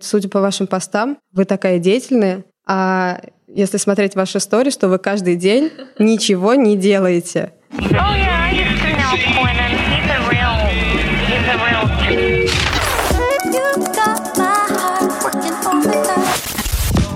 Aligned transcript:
Судя 0.00 0.28
по 0.28 0.40
вашим 0.40 0.68
постам, 0.68 1.18
вы 1.32 1.44
такая 1.44 1.80
деятельная, 1.80 2.44
а 2.68 3.20
если 3.48 3.78
смотреть 3.78 4.14
ваши 4.14 4.38
сторис, 4.38 4.76
то 4.76 4.88
вы 4.88 4.98
каждый 4.98 5.34
день 5.34 5.72
ничего 5.98 6.54
не 6.54 6.76
делаете. 6.76 7.52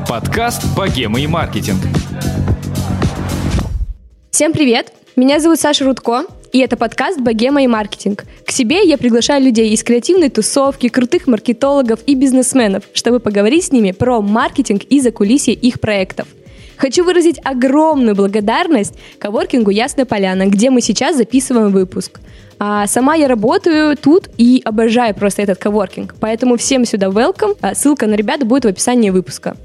Подкаст 0.08 0.64
«Богема 0.76 1.20
и 1.20 1.28
маркетинг». 1.28 1.80
Всем 4.32 4.52
привет! 4.52 4.92
Меня 5.14 5.38
зовут 5.38 5.60
Саша 5.60 5.84
Рудко, 5.84 6.24
и 6.52 6.58
это 6.58 6.76
подкаст 6.76 7.18
«Богема 7.18 7.62
и 7.62 7.66
маркетинг». 7.66 8.24
К 8.46 8.50
себе 8.50 8.84
я 8.84 8.98
приглашаю 8.98 9.42
людей 9.42 9.70
из 9.70 9.82
креативной 9.82 10.28
тусовки, 10.28 10.88
крутых 10.88 11.26
маркетологов 11.26 12.00
и 12.06 12.14
бизнесменов, 12.14 12.84
чтобы 12.92 13.20
поговорить 13.20 13.64
с 13.64 13.72
ними 13.72 13.92
про 13.92 14.20
маркетинг 14.20 14.82
и 14.84 15.00
закулисье 15.00 15.54
их 15.54 15.80
проектов. 15.80 16.28
Хочу 16.76 17.04
выразить 17.04 17.40
огромную 17.42 18.14
благодарность 18.14 18.94
коворкингу 19.18 19.70
«Ясная 19.70 20.04
поляна», 20.04 20.46
где 20.46 20.68
мы 20.68 20.82
сейчас 20.82 21.16
записываем 21.16 21.70
выпуск. 21.70 22.20
А 22.58 22.86
сама 22.86 23.14
я 23.14 23.28
работаю 23.28 23.96
тут 23.96 24.28
и 24.36 24.60
обожаю 24.64 25.14
просто 25.14 25.42
этот 25.42 25.58
коворкинг, 25.58 26.14
поэтому 26.20 26.56
всем 26.58 26.84
сюда 26.84 27.06
welcome. 27.06 27.56
А 27.60 27.74
ссылка 27.74 28.06
на 28.06 28.14
ребят 28.14 28.44
будет 28.46 28.66
в 28.66 28.68
описании 28.68 29.10
выпуска. 29.10 29.56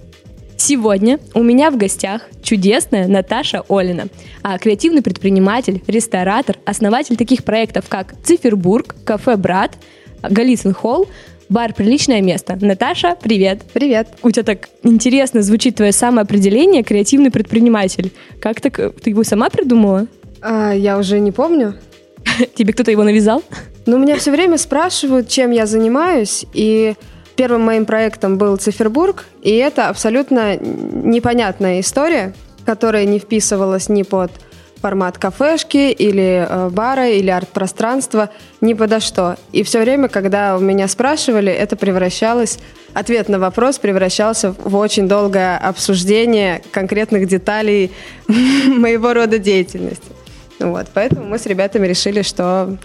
Сегодня 0.58 1.20
у 1.36 1.44
меня 1.44 1.70
в 1.70 1.78
гостях 1.78 2.24
чудесная 2.42 3.08
Наташа 3.08 3.64
Олина, 3.70 4.08
а, 4.42 4.58
креативный 4.58 5.04
предприниматель, 5.04 5.84
ресторатор, 5.86 6.58
основатель 6.66 7.16
таких 7.16 7.44
проектов, 7.44 7.86
как 7.88 8.16
Цифербург, 8.24 8.96
Кафе 9.06 9.38
Брат, 9.38 9.78
Голицын 10.24 10.74
Холл, 10.74 11.08
бар 11.48 11.74
«Приличное 11.74 12.22
место». 12.22 12.58
Наташа, 12.60 13.16
привет. 13.22 13.62
Привет. 13.72 14.08
У 14.24 14.32
тебя 14.32 14.44
так 14.44 14.70
интересно 14.84 15.44
звучит 15.44 15.76
твое 15.76 15.92
самоопределение 15.92 16.84
«креативный 16.84 17.30
предприниматель». 17.30 18.12
Как 18.42 18.60
так? 18.60 18.76
Ты 18.76 19.12
его 19.12 19.24
сама 19.24 19.50
придумала? 19.50 20.08
А, 20.42 20.72
я 20.74 20.98
уже 20.98 21.20
не 21.20 21.32
помню. 21.32 21.76
Тебе 22.56 22.74
кто-то 22.74 22.90
его 22.90 23.04
навязал? 23.04 23.44
Ну, 23.86 24.00
меня 24.00 24.18
все 24.18 24.32
время 24.32 24.58
спрашивают, 24.58 25.30
чем 25.30 25.52
я 25.52 25.68
занимаюсь, 25.68 26.46
и 26.54 26.96
Первым 27.38 27.62
моим 27.62 27.86
проектом 27.86 28.40
был 28.40 28.58
Цифербург, 28.58 29.26
и 29.44 29.52
это 29.52 29.90
абсолютно 29.90 30.58
непонятная 30.58 31.82
история, 31.82 32.34
которая 32.66 33.06
не 33.06 33.20
вписывалась 33.20 33.90
ни 33.90 34.02
под 34.02 34.32
формат 34.82 35.20
кафешки 35.20 35.92
или 35.92 36.48
э, 36.50 36.70
бара 36.70 37.10
или 37.10 37.30
арт-пространства, 37.30 38.32
ни 38.60 38.74
подо 38.74 39.00
что. 39.00 39.38
И 39.52 39.62
все 39.62 39.80
время, 39.82 40.08
когда 40.08 40.58
у 40.58 40.60
меня 40.60 40.88
спрашивали, 40.88 41.52
это 41.52 41.76
превращалось, 41.76 42.58
ответ 42.96 43.30
на 43.30 43.38
вопрос 43.38 43.78
превращался 43.78 44.56
в 44.58 44.76
очень 44.76 45.08
долгое 45.08 45.58
обсуждение 45.58 46.64
конкретных 46.72 47.28
деталей 47.28 47.92
моего 48.28 49.14
рода 49.14 49.38
деятельности. 49.38 50.12
Вот, 50.60 50.88
поэтому 50.92 51.28
мы 51.28 51.38
с 51.38 51.46
ребятами 51.46 51.86
решили, 51.86 52.24
что 52.24 52.78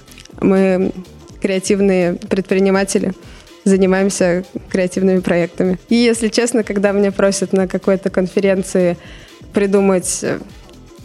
мы 0.42 0.92
креативные 1.40 2.14
предприниматели– 2.28 3.14
занимаемся 3.64 4.44
креативными 4.70 5.20
проектами. 5.20 5.78
И, 5.88 5.94
если 5.94 6.28
честно, 6.28 6.62
когда 6.64 6.92
меня 6.92 7.12
просят 7.12 7.52
на 7.52 7.68
какой-то 7.68 8.10
конференции 8.10 8.96
придумать 9.52 10.20
э, 10.22 10.40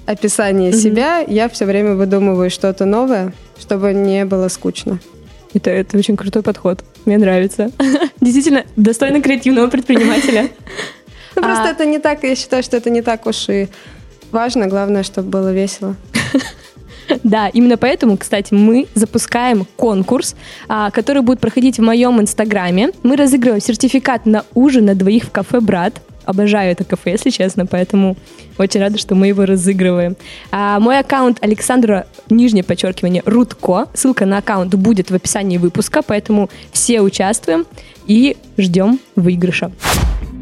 описание 0.05 0.71
mm-hmm. 0.71 0.81
себя, 0.81 1.19
я 1.19 1.49
все 1.49 1.65
время 1.65 1.95
выдумываю 1.95 2.49
что-то 2.49 2.85
новое, 2.85 3.33
чтобы 3.59 3.93
не 3.93 4.25
было 4.25 4.47
скучно. 4.47 4.99
Это, 5.53 5.69
это 5.69 5.97
очень 5.97 6.17
крутой 6.17 6.43
подход. 6.43 6.83
Мне 7.05 7.17
нравится. 7.17 7.71
Действительно, 8.21 8.65
достойно 8.75 9.21
креативного 9.21 9.67
предпринимателя. 9.67 10.49
Ну, 11.35 11.43
просто 11.43 11.65
а 11.65 11.69
это 11.69 11.85
не 11.85 11.99
так, 11.99 12.23
я 12.23 12.35
считаю, 12.35 12.63
что 12.63 12.77
это 12.77 12.89
не 12.89 13.03
так 13.03 13.27
уж 13.27 13.47
и 13.49 13.67
важно. 14.31 14.65
Главное, 14.65 15.03
чтобы 15.03 15.29
было 15.29 15.53
весело. 15.53 15.95
Да, 17.23 17.49
именно 17.49 17.77
поэтому, 17.77 18.17
кстати, 18.17 18.53
мы 18.53 18.87
запускаем 18.93 19.65
конкурс, 19.75 20.35
а, 20.67 20.91
который 20.91 21.21
будет 21.21 21.39
проходить 21.39 21.77
в 21.77 21.81
моем 21.81 22.19
инстаграме. 22.21 22.91
Мы 23.03 23.15
разыгрываем 23.15 23.61
сертификат 23.61 24.25
на 24.25 24.43
ужин 24.53 24.85
на 24.85 24.95
двоих 24.95 25.25
в 25.25 25.31
кафе 25.31 25.59
«Брат». 25.59 26.01
Обожаю 26.25 26.73
это 26.73 26.83
кафе, 26.83 27.11
если 27.11 27.29
честно, 27.29 27.65
поэтому 27.65 28.17
очень 28.57 28.81
рада, 28.81 28.97
что 28.97 29.15
мы 29.15 29.27
его 29.27 29.45
разыгрываем. 29.45 30.17
А, 30.51 30.77
мой 30.79 30.99
аккаунт 30.99 31.37
Александра, 31.41 32.05
нижнее 32.29 32.65
подчеркивание, 32.65 33.23
Рудко. 33.25 33.85
Ссылка 33.93 34.25
на 34.25 34.39
аккаунт 34.39 34.75
будет 34.75 35.09
в 35.09 35.15
описании 35.15 35.57
выпуска, 35.57 36.01
поэтому 36.01 36.49
все 36.73 36.99
участвуем 36.99 37.65
и 38.07 38.35
ждем 38.57 38.99
выигрыша. 39.15 39.71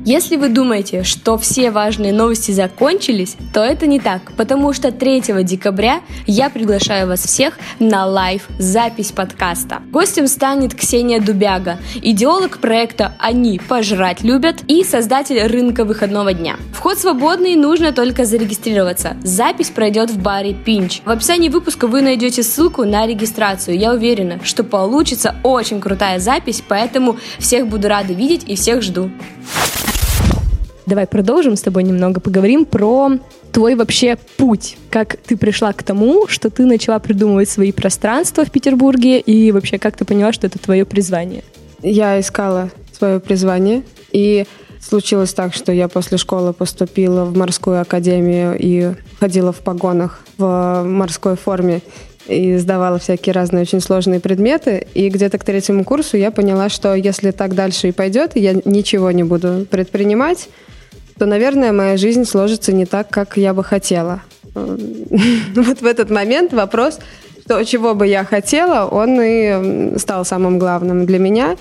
Если 0.07 0.35
вы 0.35 0.49
думаете, 0.49 1.01
что 1.01 1.35
все 1.35 1.71
важные 1.71 2.13
новости 2.13 2.51
закончились, 2.51 3.35
то 3.51 3.61
это 3.61 3.87
не 3.87 3.99
так, 3.99 4.33
потому 4.37 4.71
что 4.71 4.91
3 4.91 5.23
декабря 5.43 6.01
я 6.27 6.51
приглашаю 6.51 7.07
вас 7.07 7.25
всех 7.25 7.57
на 7.79 8.05
лайв-запись 8.05 9.11
подкаста. 9.11 9.81
Гостем 9.91 10.27
станет 10.27 10.75
Ксения 10.75 11.19
Дубяга, 11.19 11.79
идеолог 11.95 12.59
проекта 12.59 13.15
«Они 13.17 13.59
пожрать 13.67 14.21
любят» 14.21 14.57
и 14.67 14.83
создатель 14.83 15.41
рынка 15.41 15.85
выходного 15.85 16.33
дня. 16.33 16.57
Вход 16.71 16.99
свободный, 16.99 17.55
нужно 17.55 17.91
только 17.91 18.25
зарегистрироваться. 18.25 19.17
Запись 19.23 19.71
пройдет 19.71 20.11
в 20.11 20.21
баре 20.21 20.53
«Пинч». 20.53 21.01
В 21.03 21.09
описании 21.09 21.49
выпуска 21.49 21.87
вы 21.87 22.03
найдете 22.03 22.43
ссылку 22.43 22.83
на 22.85 23.07
регистрацию. 23.07 23.79
Я 23.79 23.91
уверена, 23.91 24.39
что 24.43 24.63
получится 24.63 25.35
очень 25.41 25.81
крутая 25.81 26.19
запись, 26.19 26.61
поэтому 26.67 27.17
всех 27.39 27.65
буду 27.65 27.87
рада 27.87 28.13
видеть 28.13 28.43
и 28.45 28.55
всех 28.55 28.83
жду. 28.83 29.09
Давай 30.85 31.07
продолжим 31.07 31.55
с 31.55 31.61
тобой 31.61 31.83
немного, 31.83 32.19
поговорим 32.19 32.65
про 32.65 33.13
твой 33.51 33.75
вообще 33.75 34.17
путь, 34.37 34.77
как 34.91 35.17
ты 35.17 35.35
пришла 35.35 35.73
к 35.73 35.81
тому, 35.81 36.27
что 36.27 36.49
ты 36.49 36.65
начала 36.65 36.99
придумывать 36.99 37.49
свои 37.49 37.71
пространства 37.71 38.45
в 38.45 38.51
Петербурге, 38.51 39.19
и 39.19 39.51
вообще 39.51 39.79
как 39.79 39.97
ты 39.97 40.05
поняла, 40.05 40.31
что 40.31 40.45
это 40.45 40.59
твое 40.59 40.85
призвание? 40.85 41.43
Я 41.81 42.19
искала 42.19 42.69
свое 42.91 43.19
призвание, 43.19 43.83
и 44.11 44.45
случилось 44.79 45.33
так, 45.33 45.53
что 45.53 45.71
я 45.71 45.87
после 45.87 46.17
школы 46.17 46.53
поступила 46.53 47.25
в 47.25 47.35
морскую 47.35 47.81
академию 47.81 48.55
и 48.57 48.93
ходила 49.19 49.51
в 49.51 49.59
погонах 49.59 50.21
в 50.37 50.83
морской 50.85 51.35
форме 51.35 51.81
и 52.27 52.57
сдавала 52.57 52.97
всякие 52.99 53.33
разные 53.33 53.63
очень 53.63 53.81
сложные 53.81 54.19
предметы. 54.19 54.87
И 54.93 55.09
где-то 55.09 55.37
к 55.37 55.43
третьему 55.43 55.83
курсу 55.83 56.17
я 56.17 56.31
поняла, 56.31 56.69
что 56.69 56.95
если 56.95 57.31
так 57.31 57.55
дальше 57.55 57.89
и 57.89 57.91
пойдет, 57.91 58.31
я 58.35 58.53
ничего 58.65 59.11
не 59.11 59.23
буду 59.23 59.65
предпринимать, 59.69 60.49
то, 61.17 61.25
наверное, 61.25 61.71
моя 61.71 61.97
жизнь 61.97 62.25
сложится 62.25 62.73
не 62.73 62.85
так, 62.85 63.09
как 63.09 63.37
я 63.37 63.53
бы 63.53 63.63
хотела. 63.63 64.21
Вот 64.53 65.81
в 65.81 65.85
этот 65.85 66.09
момент 66.09 66.53
вопрос, 66.53 66.99
что, 67.45 67.63
чего 67.63 67.93
бы 67.93 68.07
я 68.07 68.23
хотела, 68.23 68.87
он 68.87 69.19
и 69.21 69.97
стал 69.97 70.25
самым 70.25 70.59
главным 70.59 71.05
для 71.05 71.19
меня. 71.19 71.57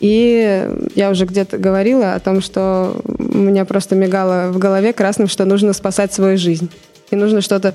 И 0.00 0.68
я 0.94 1.10
уже 1.10 1.26
где-то 1.26 1.58
говорила 1.58 2.14
о 2.14 2.20
том, 2.20 2.40
что 2.40 3.00
у 3.04 3.38
меня 3.38 3.64
просто 3.64 3.94
мигало 3.94 4.50
в 4.50 4.58
голове 4.58 4.92
красным, 4.92 5.28
что 5.28 5.44
нужно 5.44 5.72
спасать 5.72 6.12
свою 6.12 6.36
жизнь. 6.36 6.68
И 7.10 7.16
нужно 7.16 7.40
что-то 7.40 7.74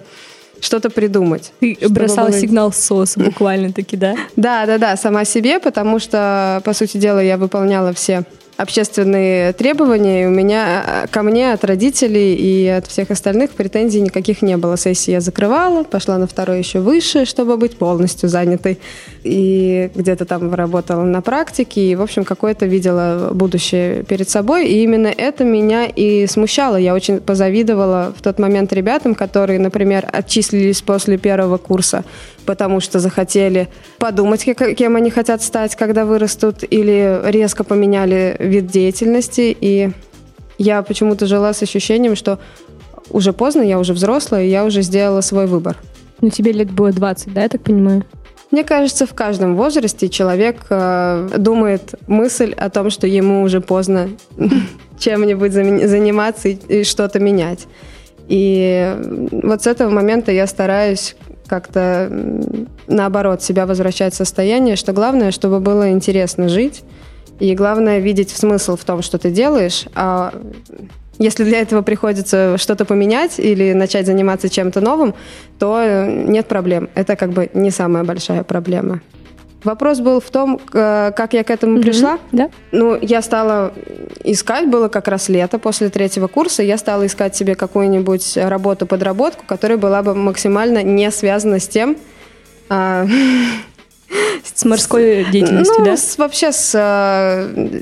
что-то 0.59 0.89
придумать. 0.89 1.53
Ты 1.59 1.77
бросала 1.87 2.29
было... 2.29 2.39
сигнал 2.39 2.73
СОС 2.73 3.15
буквально-таки, 3.15 3.95
да? 3.95 4.15
Да, 4.35 4.65
да, 4.65 4.79
да, 4.79 4.97
сама 4.97 5.23
себе, 5.23 5.59
потому 5.59 5.99
что, 5.99 6.61
по 6.65 6.73
сути 6.73 6.97
дела, 6.97 7.19
я 7.19 7.37
выполняла 7.37 7.93
все 7.93 8.23
общественные 8.57 9.53
требования. 9.53 10.27
У 10.27 10.31
меня 10.31 10.83
э, 10.85 11.07
ко 11.07 11.21
мне 11.21 11.53
от 11.53 11.63
родителей 11.63 12.33
и 12.35 12.67
от 12.67 12.87
всех 12.87 13.11
остальных 13.11 13.51
претензий 13.51 14.01
никаких 14.01 14.41
не 14.41 14.57
было. 14.57 14.77
Сессии 14.77 15.11
я 15.11 15.21
закрывала, 15.21 15.83
пошла 15.83 16.17
на 16.17 16.27
второй 16.27 16.59
еще 16.59 16.79
выше, 16.79 17.25
чтобы 17.25 17.57
быть 17.57 17.77
полностью 17.77 18.29
занятой. 18.29 18.79
И 19.23 19.91
где-то 19.93 20.25
там 20.25 20.53
работала 20.53 21.03
на 21.03 21.21
практике. 21.21 21.81
И, 21.81 21.95
в 21.95 22.01
общем, 22.01 22.23
какое-то 22.23 22.65
видела 22.65 23.29
будущее 23.31 24.03
перед 24.03 24.27
собой. 24.27 24.67
И 24.67 24.83
именно 24.83 25.07
это 25.07 25.43
меня 25.43 25.85
и 25.85 26.25
смущало. 26.25 26.77
Я 26.77 26.95
очень 26.95 27.19
позавидовала 27.19 28.13
в 28.17 28.23
тот 28.23 28.39
момент 28.39 28.73
ребятам, 28.73 29.13
которые, 29.13 29.59
например, 29.59 30.07
отчислились 30.11 30.81
после 30.81 31.17
первого 31.17 31.57
курса 31.57 32.03
потому 32.47 32.79
что 32.79 32.99
захотели 32.99 33.67
подумать, 33.99 34.45
кем 34.77 34.95
они 34.95 35.11
хотят 35.11 35.43
стать, 35.43 35.75
когда 35.75 36.05
вырастут, 36.05 36.63
или 36.67 37.19
резко 37.25 37.63
поменяли 37.63 38.37
вид 38.47 38.67
деятельности. 38.67 39.55
И 39.59 39.91
я 40.57 40.81
почему-то 40.81 41.25
жила 41.25 41.53
с 41.53 41.61
ощущением, 41.61 42.15
что 42.15 42.39
уже 43.09 43.33
поздно, 43.33 43.61
я 43.61 43.79
уже 43.79 43.93
взрослая, 43.93 44.45
и 44.45 44.49
я 44.49 44.65
уже 44.65 44.81
сделала 44.81 45.21
свой 45.21 45.47
выбор. 45.47 45.77
Ну, 46.21 46.29
тебе 46.29 46.51
лет 46.51 46.71
было 46.71 46.91
20, 46.91 47.33
да, 47.33 47.43
я 47.43 47.49
так 47.49 47.61
понимаю? 47.61 48.03
Мне 48.49 48.63
кажется, 48.63 49.05
в 49.05 49.13
каждом 49.13 49.55
возрасте 49.55 50.07
человек 50.07 50.65
э, 50.69 51.29
думает 51.37 51.95
мысль 52.07 52.53
о 52.53 52.69
том, 52.69 52.89
что 52.89 53.05
ему 53.05 53.41
уже 53.41 53.59
поздно 53.59 54.09
чем-нибудь 54.99 55.51
заниматься 55.51 56.49
и, 56.49 56.53
и 56.53 56.83
что-то 56.83 57.19
менять. 57.19 57.67
И 58.27 58.95
вот 59.31 59.63
с 59.63 59.67
этого 59.67 59.89
момента 59.89 60.31
я 60.31 60.47
стараюсь 60.47 61.15
как-то 61.45 62.09
наоборот 62.87 63.41
себя 63.41 63.65
возвращать 63.65 64.13
в 64.13 64.17
состояние, 64.17 64.75
что 64.75 64.93
главное, 64.93 65.31
чтобы 65.31 65.59
было 65.59 65.91
интересно 65.91 66.49
жить 66.49 66.83
И 67.39 67.53
главное 67.55 67.99
видеть 67.99 68.29
смысл 68.29 68.75
в 68.75 68.83
том, 68.83 69.01
что 69.01 69.17
ты 69.17 69.29
делаешь. 69.29 69.85
А 69.95 70.33
если 71.19 71.43
для 71.43 71.61
этого 71.61 71.81
приходится 71.81 72.57
что-то 72.57 72.85
поменять 72.85 73.39
или 73.39 73.73
начать 73.73 74.05
заниматься 74.05 74.49
чем-то 74.49 74.81
новым, 74.81 75.13
то 75.59 76.05
нет 76.07 76.47
проблем. 76.47 76.89
Это 76.95 77.15
как 77.15 77.31
бы 77.31 77.49
не 77.53 77.71
самая 77.71 78.03
большая 78.03 78.43
проблема. 78.43 79.01
Вопрос 79.63 79.99
был 79.99 80.21
в 80.21 80.29
том, 80.29 80.59
как 80.71 81.33
я 81.33 81.43
к 81.43 81.49
этому 81.49 81.77
mm-hmm. 81.77 81.81
пришла. 81.81 82.19
Да. 82.31 82.49
Ну, 82.71 82.97
я 83.01 83.21
стала 83.21 83.73
искать, 84.23 84.69
было 84.69 84.87
как 84.87 85.07
раз 85.07 85.29
лето 85.29 85.57
после 85.57 85.89
третьего 85.89 86.27
курса, 86.27 86.61
я 86.61 86.77
стала 86.77 87.05
искать 87.05 87.35
себе 87.35 87.55
какую-нибудь 87.55 88.37
работу, 88.37 88.85
подработку, 88.85 89.43
которая 89.45 89.77
была 89.77 90.03
бы 90.03 90.13
максимально 90.13 90.83
не 90.83 91.09
связана 91.11 91.59
с 91.59 91.67
тем, 91.67 91.97
а, 92.69 93.07
с 94.43 94.65
морской 94.65 95.25
деятельностью, 95.31 95.79
ну, 95.79 95.85
да? 95.85 95.97
С, 95.97 96.17
вообще 96.17 96.51
с 96.51 96.71
э, 96.73 97.81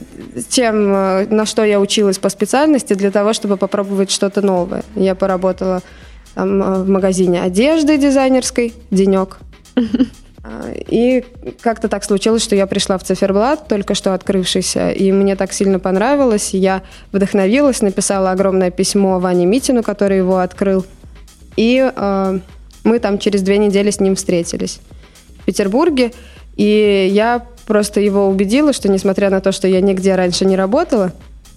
тем, 0.49 0.93
э, 0.93 1.27
на 1.27 1.45
что 1.45 1.63
я 1.63 1.79
училась 1.79 2.17
по 2.17 2.29
специальности, 2.29 2.93
для 2.93 3.11
того, 3.11 3.33
чтобы 3.33 3.57
попробовать 3.57 4.11
что-то 4.11 4.41
новое. 4.41 4.83
Я 4.95 5.15
поработала 5.15 5.81
там, 6.33 6.61
э, 6.61 6.83
в 6.83 6.89
магазине 6.89 7.41
одежды 7.41 7.97
дизайнерской, 7.97 8.73
денек. 8.91 9.37
И 10.87 11.23
как-то 11.61 11.87
так 11.87 12.03
случилось, 12.03 12.43
что 12.43 12.55
я 12.55 12.67
пришла 12.67 12.99
в 12.99 13.03
Циферблат, 13.03 13.67
только 13.67 13.95
что 13.95 14.13
открывшийся, 14.13 14.91
и 14.91 15.11
мне 15.11 15.35
так 15.35 15.51
сильно 15.51 15.79
понравилось. 15.79 16.51
Я 16.53 16.83
вдохновилась, 17.11 17.81
написала 17.81 18.29
огромное 18.29 18.69
письмо 18.69 19.19
Ване 19.19 19.47
Митину, 19.47 19.81
который 19.81 20.17
его 20.17 20.37
открыл. 20.37 20.85
И 21.55 21.91
э, 21.95 22.39
мы 22.83 22.99
там 22.99 23.17
через 23.17 23.41
две 23.41 23.57
недели 23.57 23.89
с 23.89 23.99
ним 23.99 24.15
встретились 24.15 24.81
Петербурге. 25.45 26.11
И 26.55 27.09
я 27.11 27.45
просто 27.65 27.99
его 27.99 28.27
убедила, 28.27 28.73
что 28.73 28.89
несмотря 28.89 29.29
на 29.29 29.41
то, 29.41 29.51
что 29.51 29.67
я 29.67 29.81
нигде 29.81 30.15
раньше 30.15 30.45
не 30.45 30.55
работала, 30.55 31.11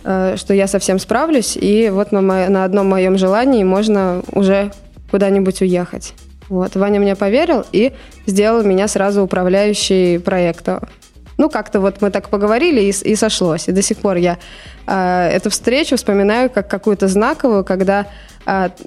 э, 0.05 0.35
что 0.37 0.55
я 0.55 0.67
совсем 0.67 0.99
справлюсь, 0.99 1.56
и 1.56 1.90
вот 1.90 2.12
на, 2.12 2.20
мо- 2.20 2.49
на 2.49 2.64
одном 2.64 2.88
моем 2.88 3.19
желании 3.19 3.64
можно 3.64 4.23
уже 4.32 4.73
куда-нибудь 5.11 5.62
уехать. 5.62 6.14
Вот. 6.49 6.76
Ваня 6.76 6.99
мне 7.00 7.14
поверил 7.14 7.64
и 7.73 7.93
сделал 8.26 8.62
меня 8.62 8.88
сразу 8.88 9.23
управляющей 9.23 10.19
проекта. 10.19 10.88
Ну, 11.37 11.49
как-то 11.49 11.79
вот 11.81 12.00
мы 12.00 12.11
так 12.11 12.31
поговорили 12.31 12.81
и, 12.81 12.91
и 12.91 13.14
сошлось. 13.14 13.69
И 13.69 13.73
до 13.73 13.82
сих 13.82 13.99
пор 13.99 14.17
я 14.17 14.38
э, 14.87 15.29
эту 15.29 15.50
встречу 15.50 15.96
вспоминаю 15.96 16.50
как 16.50 16.69
какую-то 16.69 17.06
знаковую, 17.06 17.64
когда 17.64 18.06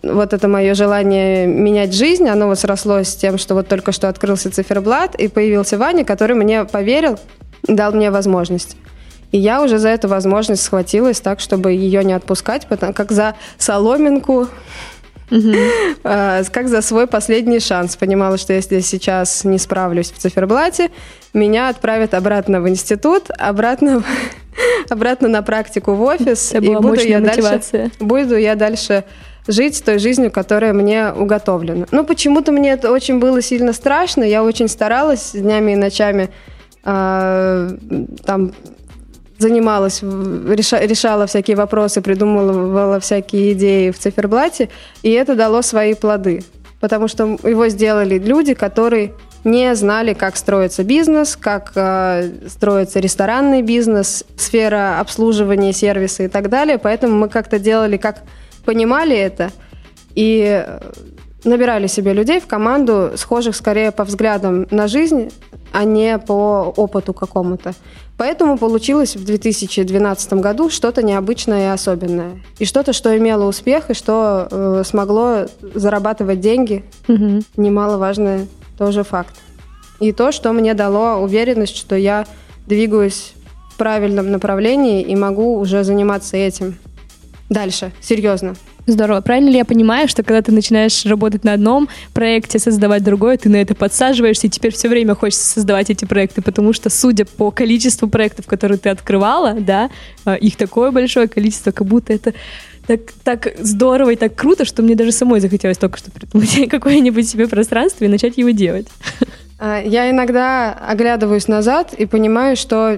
вот 0.01 0.33
это 0.33 0.47
мое 0.47 0.73
желание 0.73 1.45
менять 1.45 1.93
жизнь, 1.93 2.27
оно 2.27 2.47
вот 2.47 2.57
срослось 2.57 3.09
с 3.09 3.15
тем, 3.15 3.37
что 3.37 3.53
вот 3.53 3.67
только 3.67 3.91
что 3.91 4.09
открылся 4.09 4.49
циферблат, 4.49 5.13
и 5.13 5.27
появился 5.27 5.77
Ваня, 5.77 6.03
который 6.03 6.35
мне 6.35 6.65
поверил, 6.65 7.19
дал 7.63 7.91
мне 7.91 8.09
возможность. 8.09 8.75
И 9.31 9.37
я 9.37 9.61
уже 9.61 9.77
за 9.77 9.89
эту 9.89 10.07
возможность 10.07 10.63
схватилась 10.63 11.21
так, 11.21 11.39
чтобы 11.39 11.73
ее 11.73 12.03
не 12.03 12.13
отпускать, 12.13 12.65
потому 12.67 12.93
как 12.93 13.11
за 13.11 13.35
соломинку 13.59 14.47
как 16.03 16.67
за 16.67 16.81
свой 16.81 17.05
последний 17.07 17.59
шанс. 17.59 17.95
Понимала, 17.95 18.37
что 18.37 18.53
если 18.53 18.79
сейчас 18.79 19.43
не 19.43 19.59
справлюсь 19.59 20.11
в 20.11 20.17
циферблате, 20.17 20.89
меня 21.33 21.69
отправят 21.69 22.13
обратно 22.15 22.61
в 22.61 22.67
институт, 22.67 23.29
обратно, 23.37 24.03
обратно 24.89 25.27
на 25.29 25.41
практику 25.43 25.93
в 25.93 26.01
офис. 26.01 26.51
Это 26.51 26.65
и 26.65 26.75
буду 26.75 26.95
я 26.95 27.19
мотивация. 27.19 27.83
дальше, 27.83 27.91
буду 27.99 28.35
я 28.35 28.55
дальше 28.55 29.05
жить 29.47 29.83
той 29.83 29.99
жизнью, 29.99 30.31
которая 30.31 30.73
мне 30.73 31.11
уготовлена. 31.11 31.87
Ну, 31.91 32.03
почему-то 32.05 32.51
мне 32.51 32.71
это 32.71 32.91
очень 32.91 33.19
было 33.19 33.41
сильно 33.41 33.73
страшно. 33.73 34.23
Я 34.23 34.43
очень 34.43 34.67
старалась 34.67 35.31
днями 35.33 35.73
и 35.73 35.75
ночами 35.75 36.29
э, 36.83 37.77
там 38.25 38.53
занималась, 39.37 40.01
решала 40.03 41.25
всякие 41.25 41.57
вопросы, 41.57 42.01
придумывала 42.01 42.99
всякие 42.99 43.53
идеи 43.53 43.89
в 43.89 43.97
циферблате, 43.97 44.69
и 45.01 45.11
это 45.11 45.35
дало 45.35 45.61
свои 45.63 45.95
плоды. 45.95 46.43
Потому 46.79 47.07
что 47.07 47.37
его 47.43 47.67
сделали 47.67 48.17
люди, 48.19 48.53
которые 48.53 49.13
не 49.43 49.73
знали, 49.75 50.13
как 50.13 50.37
строится 50.37 50.83
бизнес, 50.83 51.35
как 51.35 51.71
э, 51.75 52.29
строится 52.47 52.99
ресторанный 52.99 53.63
бизнес, 53.63 54.23
сфера 54.35 54.99
обслуживания, 54.99 55.73
сервиса 55.73 56.23
и 56.23 56.27
так 56.27 56.49
далее. 56.49 56.77
Поэтому 56.77 57.15
мы 57.15 57.29
как-то 57.29 57.57
делали, 57.57 57.97
как 57.97 58.21
понимали 58.65 59.15
это, 59.15 59.51
и 60.15 60.65
набирали 61.43 61.87
себе 61.87 62.13
людей 62.13 62.39
в 62.39 62.47
команду, 62.47 63.11
схожих 63.15 63.55
скорее 63.55 63.91
по 63.91 64.03
взглядам 64.03 64.67
на 64.71 64.87
жизнь, 64.87 65.31
а 65.71 65.83
не 65.83 66.17
по 66.19 66.73
опыту 66.75 67.13
какому-то. 67.13 67.73
Поэтому 68.17 68.57
получилось 68.57 69.15
в 69.15 69.25
2012 69.25 70.33
году 70.33 70.69
что-то 70.69 71.01
необычное 71.01 71.69
и 71.69 71.73
особенное. 71.73 72.41
И 72.59 72.65
что-то, 72.65 72.93
что 72.93 73.17
имело 73.17 73.45
успех, 73.45 73.89
и 73.89 73.93
что 73.95 74.47
э, 74.51 74.83
смогло 74.85 75.47
зарабатывать 75.73 76.39
деньги. 76.39 76.83
Угу. 77.07 77.41
Немаловажный 77.57 78.47
тоже 78.77 79.03
факт. 79.03 79.35
И 79.99 80.11
то, 80.11 80.31
что 80.31 80.51
мне 80.53 80.73
дало 80.73 81.15
уверенность, 81.15 81.75
что 81.75 81.95
я 81.95 82.25
двигаюсь 82.67 83.33
в 83.71 83.77
правильном 83.77 84.31
направлении 84.31 85.01
и 85.01 85.15
могу 85.15 85.57
уже 85.57 85.83
заниматься 85.83 86.37
этим. 86.37 86.77
Дальше, 87.51 87.91
серьезно. 87.99 88.55
Здорово. 88.87 89.19
Правильно 89.19 89.49
ли 89.49 89.57
я 89.57 89.65
понимаю, 89.65 90.07
что 90.07 90.23
когда 90.23 90.41
ты 90.41 90.53
начинаешь 90.53 91.05
работать 91.05 91.43
на 91.43 91.51
одном 91.51 91.89
проекте, 92.13 92.59
создавать 92.59 93.03
другой, 93.03 93.35
ты 93.35 93.49
на 93.49 93.57
это 93.57 93.75
подсаживаешься, 93.75 94.47
и 94.47 94.49
теперь 94.49 94.73
все 94.73 94.87
время 94.87 95.15
хочется 95.15 95.45
создавать 95.45 95.89
эти 95.89 96.05
проекты, 96.05 96.41
потому 96.41 96.71
что, 96.71 96.89
судя 96.89 97.25
по 97.25 97.51
количеству 97.51 98.07
проектов, 98.07 98.45
которые 98.45 98.77
ты 98.77 98.87
открывала, 98.87 99.53
да, 99.59 99.89
а, 100.23 100.35
их 100.35 100.55
такое 100.55 100.91
большое 100.91 101.27
количество, 101.27 101.71
как 101.71 101.87
будто 101.87 102.13
это 102.13 102.33
так, 102.87 103.01
так 103.25 103.53
здорово 103.59 104.11
и 104.11 104.15
так 104.15 104.33
круто, 104.33 104.63
что 104.63 104.81
мне 104.81 104.95
даже 104.95 105.11
самой 105.11 105.41
захотелось 105.41 105.77
только 105.77 105.97
что 105.97 106.09
придумать 106.09 106.57
какое-нибудь 106.69 107.27
себе 107.27 107.49
пространство 107.49 108.05
и 108.05 108.07
начать 108.07 108.37
его 108.37 108.51
делать. 108.51 108.87
А, 109.59 109.81
я 109.81 110.09
иногда 110.09 110.71
оглядываюсь 110.71 111.49
назад 111.49 111.93
и 111.93 112.05
понимаю, 112.05 112.55
что 112.55 112.97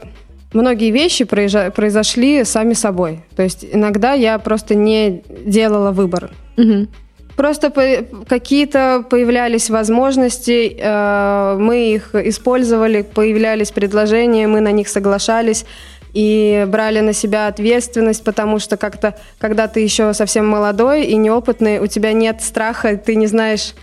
многие 0.53 0.91
вещи 0.91 1.25
произошли 1.25 2.43
сами 2.43 2.73
собой. 2.73 3.21
То 3.35 3.43
есть 3.43 3.65
иногда 3.71 4.13
я 4.13 4.39
просто 4.39 4.75
не 4.75 5.23
делала 5.45 5.91
выбор. 5.91 6.31
Угу. 6.57 6.87
Просто 7.35 7.71
какие-то 8.27 9.03
появлялись 9.09 9.71
возможности, 9.71 10.77
э, 10.79 11.57
мы 11.59 11.93
их 11.93 12.13
использовали, 12.13 13.01
появлялись 13.01 13.71
предложения, 13.71 14.47
мы 14.47 14.59
на 14.59 14.71
них 14.71 14.87
соглашались 14.87 15.65
и 16.13 16.65
брали 16.67 16.99
на 16.99 17.13
себя 17.13 17.47
ответственность, 17.47 18.23
потому 18.23 18.59
что 18.59 18.77
как-то, 18.77 19.17
когда 19.39 19.67
ты 19.67 19.79
еще 19.79 20.13
совсем 20.13 20.47
молодой 20.47 21.05
и 21.05 21.15
неопытный, 21.15 21.79
у 21.79 21.87
тебя 21.87 22.13
нет 22.13 22.43
страха, 22.43 22.97
ты 22.97 23.15
не 23.15 23.25
знаешь 23.25 23.73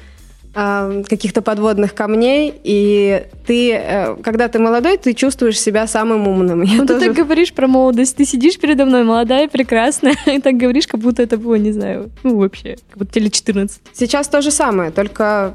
каких-то 0.53 1.43
подводных 1.43 1.95
камней, 1.95 2.53
и 2.65 3.25
ты, 3.47 3.73
э, 3.73 4.17
когда 4.17 4.49
ты 4.49 4.59
молодой, 4.59 4.99
ты 4.99 5.15
чувствуешь 5.15 5.61
себя 5.61 5.87
самым 5.87 6.27
умным. 6.27 6.63
Я 6.65 6.79
ну, 6.79 6.87
тоже... 6.87 7.01
Ты 7.01 7.07
так 7.07 7.17
говоришь 7.17 7.53
про 7.53 7.69
молодость, 7.69 8.17
ты 8.17 8.25
сидишь 8.25 8.59
передо 8.59 8.85
мной, 8.85 9.05
молодая, 9.05 9.47
прекрасная, 9.49 10.17
и 10.27 10.41
так 10.41 10.57
говоришь, 10.57 10.89
как 10.89 11.01
будто 11.01 11.23
это 11.23 11.37
было, 11.37 11.55
не 11.55 11.71
знаю, 11.71 12.11
ну 12.25 12.37
вообще, 12.39 12.77
как 12.89 12.99
будто 12.99 13.13
тебе 13.13 13.31
14. 13.31 13.81
Сейчас 13.93 14.27
то 14.29 14.43
же 14.43 14.51
самое, 14.51 14.91
только... 14.91 15.55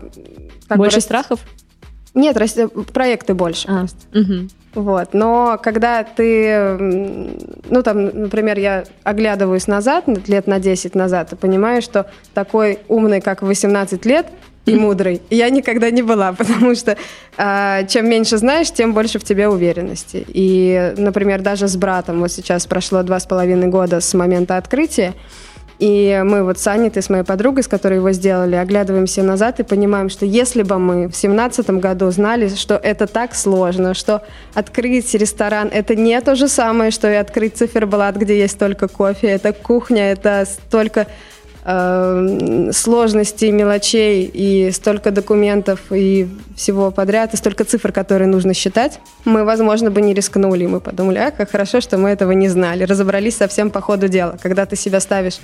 больше 0.69 0.97
бы, 0.97 1.01
страхов? 1.01 1.39
Нет, 2.13 2.37
проекты 2.93 3.33
больше. 3.33 3.67
А, 3.67 3.85
угу. 4.17 4.47
Вот. 4.75 5.13
Но 5.13 5.59
когда 5.61 6.03
ты, 6.03 6.77
ну 7.69 7.83
там, 7.83 8.05
например, 8.05 8.59
я 8.59 8.85
оглядываюсь 9.03 9.67
назад, 9.67 10.05
лет 10.27 10.47
на 10.47 10.59
10 10.59 10.95
назад, 10.95 11.33
и 11.33 11.35
понимаю, 11.35 11.81
что 11.81 12.09
такой 12.33 12.79
умный, 12.87 13.19
как 13.19 13.41
в 13.41 13.45
18 13.45 14.05
лет, 14.05 14.27
и 14.65 14.75
мудрой. 14.75 15.21
Я 15.29 15.49
никогда 15.49 15.91
не 15.91 16.01
была, 16.01 16.33
потому 16.37 16.75
что 16.75 16.97
э, 17.37 17.87
чем 17.87 18.09
меньше 18.09 18.37
знаешь, 18.37 18.71
тем 18.71 18.93
больше 18.93 19.19
в 19.19 19.23
тебе 19.23 19.47
уверенности. 19.47 20.25
И, 20.27 20.93
например, 20.97 21.41
даже 21.41 21.67
с 21.67 21.75
братом, 21.75 22.19
вот 22.19 22.31
сейчас 22.31 22.65
прошло 22.65 23.03
два 23.03 23.19
с 23.19 23.25
половиной 23.25 23.67
года 23.67 23.99
с 23.99 24.13
момента 24.13 24.57
открытия, 24.57 25.13
и 25.77 26.21
мы 26.23 26.43
вот 26.43 26.57
с 26.57 26.67
Аней, 26.67 26.89
ты 26.89 27.01
с 27.01 27.09
моей 27.09 27.23
подругой, 27.23 27.63
с 27.63 27.67
которой 27.67 27.95
его 27.95 28.11
сделали, 28.13 28.55
оглядываемся 28.55 29.23
назад 29.23 29.59
и 29.59 29.63
понимаем, 29.63 30.09
что 30.09 30.25
если 30.25 30.63
бы 30.63 30.79
мы 30.79 31.09
в 31.09 31.15
семнадцатом 31.15 31.81
году 31.81 32.09
знали, 32.11 32.47
что 32.47 32.75
это 32.75 33.07
так 33.07 33.35
сложно, 33.35 33.93
что 33.93 34.23
открыть 34.53 35.13
ресторан– 35.13 35.69
это 35.73 35.95
не 35.95 36.19
то 36.21 36.35
же 36.35 36.47
самое, 36.47 36.91
что 36.91 37.11
и 37.11 37.15
открыть 37.15 37.57
циферблат, 37.57 38.15
где 38.15 38.39
есть 38.39 38.57
только 38.57 38.87
кофе, 38.87 39.27
это 39.27 39.51
кухня, 39.51 40.11
это 40.11 40.45
столько 40.45 41.07
э, 41.65 42.69
сложностей, 42.71 43.51
мелочей 43.51 44.23
и 44.23 44.71
столько 44.71 45.11
документов 45.11 45.79
и 45.91 46.27
всего 46.55 46.91
подряд, 46.91 47.33
и 47.33 47.37
столько 47.37 47.65
цифр, 47.65 47.91
которые 47.91 48.27
нужно 48.27 48.53
считать, 48.53 48.99
мы, 49.25 49.43
возможно, 49.43 49.91
бы 49.91 50.01
не 50.01 50.13
рискнули. 50.13 50.65
Мы 50.67 50.79
подумали, 50.79 51.17
а, 51.17 51.31
как 51.31 51.51
хорошо, 51.51 51.81
что 51.81 51.97
мы 51.97 52.09
этого 52.09 52.31
не 52.31 52.47
знали. 52.47 52.83
Разобрались 52.83 53.37
совсем 53.37 53.71
по 53.71 53.81
ходу 53.81 54.07
дела. 54.07 54.37
Когда 54.41 54.65
ты 54.65 54.75
себя 54.75 54.99
ставишь 54.99 55.39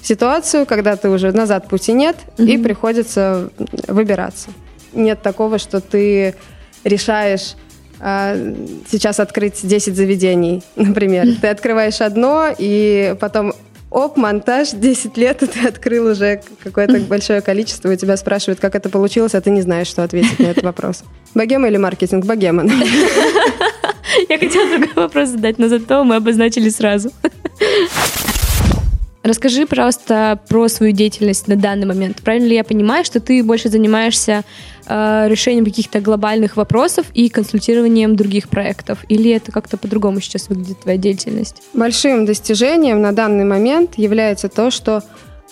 в 0.00 0.06
ситуацию, 0.06 0.66
когда 0.66 0.96
ты 0.96 1.10
уже 1.10 1.32
назад 1.32 1.68
пути 1.68 1.92
нет, 1.92 2.16
mm-hmm. 2.36 2.46
и 2.46 2.58
приходится 2.58 3.50
выбираться. 3.86 4.48
Нет 4.92 5.22
такого, 5.22 5.58
что 5.58 5.80
ты 5.80 6.34
решаешь 6.84 7.54
а, 7.98 8.36
сейчас 8.88 9.20
открыть 9.20 9.66
10 9.66 9.96
заведений, 9.96 10.62
например. 10.76 11.26
Ты 11.40 11.48
открываешь 11.48 12.00
одно, 12.00 12.48
и 12.56 13.14
потом 13.20 13.52
оп, 13.90 14.16
монтаж, 14.16 14.70
10 14.72 15.16
лет, 15.16 15.42
и 15.44 15.46
ты 15.46 15.66
открыл 15.66 16.10
уже 16.10 16.40
какое-то 16.62 16.98
большое 17.08 17.40
количество, 17.40 17.92
и 17.92 17.96
тебя 17.96 18.16
спрашивают, 18.16 18.60
как 18.60 18.74
это 18.74 18.88
получилось, 18.88 19.34
а 19.34 19.40
ты 19.40 19.50
не 19.50 19.62
знаешь, 19.62 19.88
что 19.88 20.02
ответить 20.02 20.38
на 20.38 20.46
этот 20.46 20.64
вопрос. 20.64 21.04
Богема 21.34 21.68
или 21.68 21.76
маркетинг? 21.76 22.24
Богема. 22.24 22.64
Я 24.28 24.38
хотела 24.38 24.70
другой 24.70 24.94
вопрос 24.94 25.30
задать, 25.30 25.58
но 25.58 25.68
зато 25.68 26.04
мы 26.04 26.16
обозначили 26.16 26.68
сразу. 26.68 27.10
Расскажи, 29.26 29.66
пожалуйста, 29.66 30.38
про 30.48 30.68
свою 30.68 30.92
деятельность 30.92 31.48
на 31.48 31.56
данный 31.56 31.84
момент. 31.84 32.22
Правильно 32.22 32.46
ли 32.46 32.54
я 32.54 32.62
понимаю, 32.62 33.04
что 33.04 33.18
ты 33.18 33.42
больше 33.42 33.68
занимаешься 33.68 34.44
э, 34.86 35.26
решением 35.28 35.64
каких-то 35.64 36.00
глобальных 36.00 36.56
вопросов 36.56 37.06
и 37.12 37.28
консультированием 37.28 38.14
других 38.14 38.48
проектов? 38.48 39.00
Или 39.08 39.32
это 39.32 39.50
как-то 39.50 39.78
по-другому 39.78 40.20
сейчас 40.20 40.48
выглядит 40.48 40.78
твоя 40.78 40.96
деятельность? 40.96 41.60
Большим 41.74 42.24
достижением 42.24 43.02
на 43.02 43.10
данный 43.10 43.44
момент 43.44 43.98
является 43.98 44.48
то, 44.48 44.70
что 44.70 45.02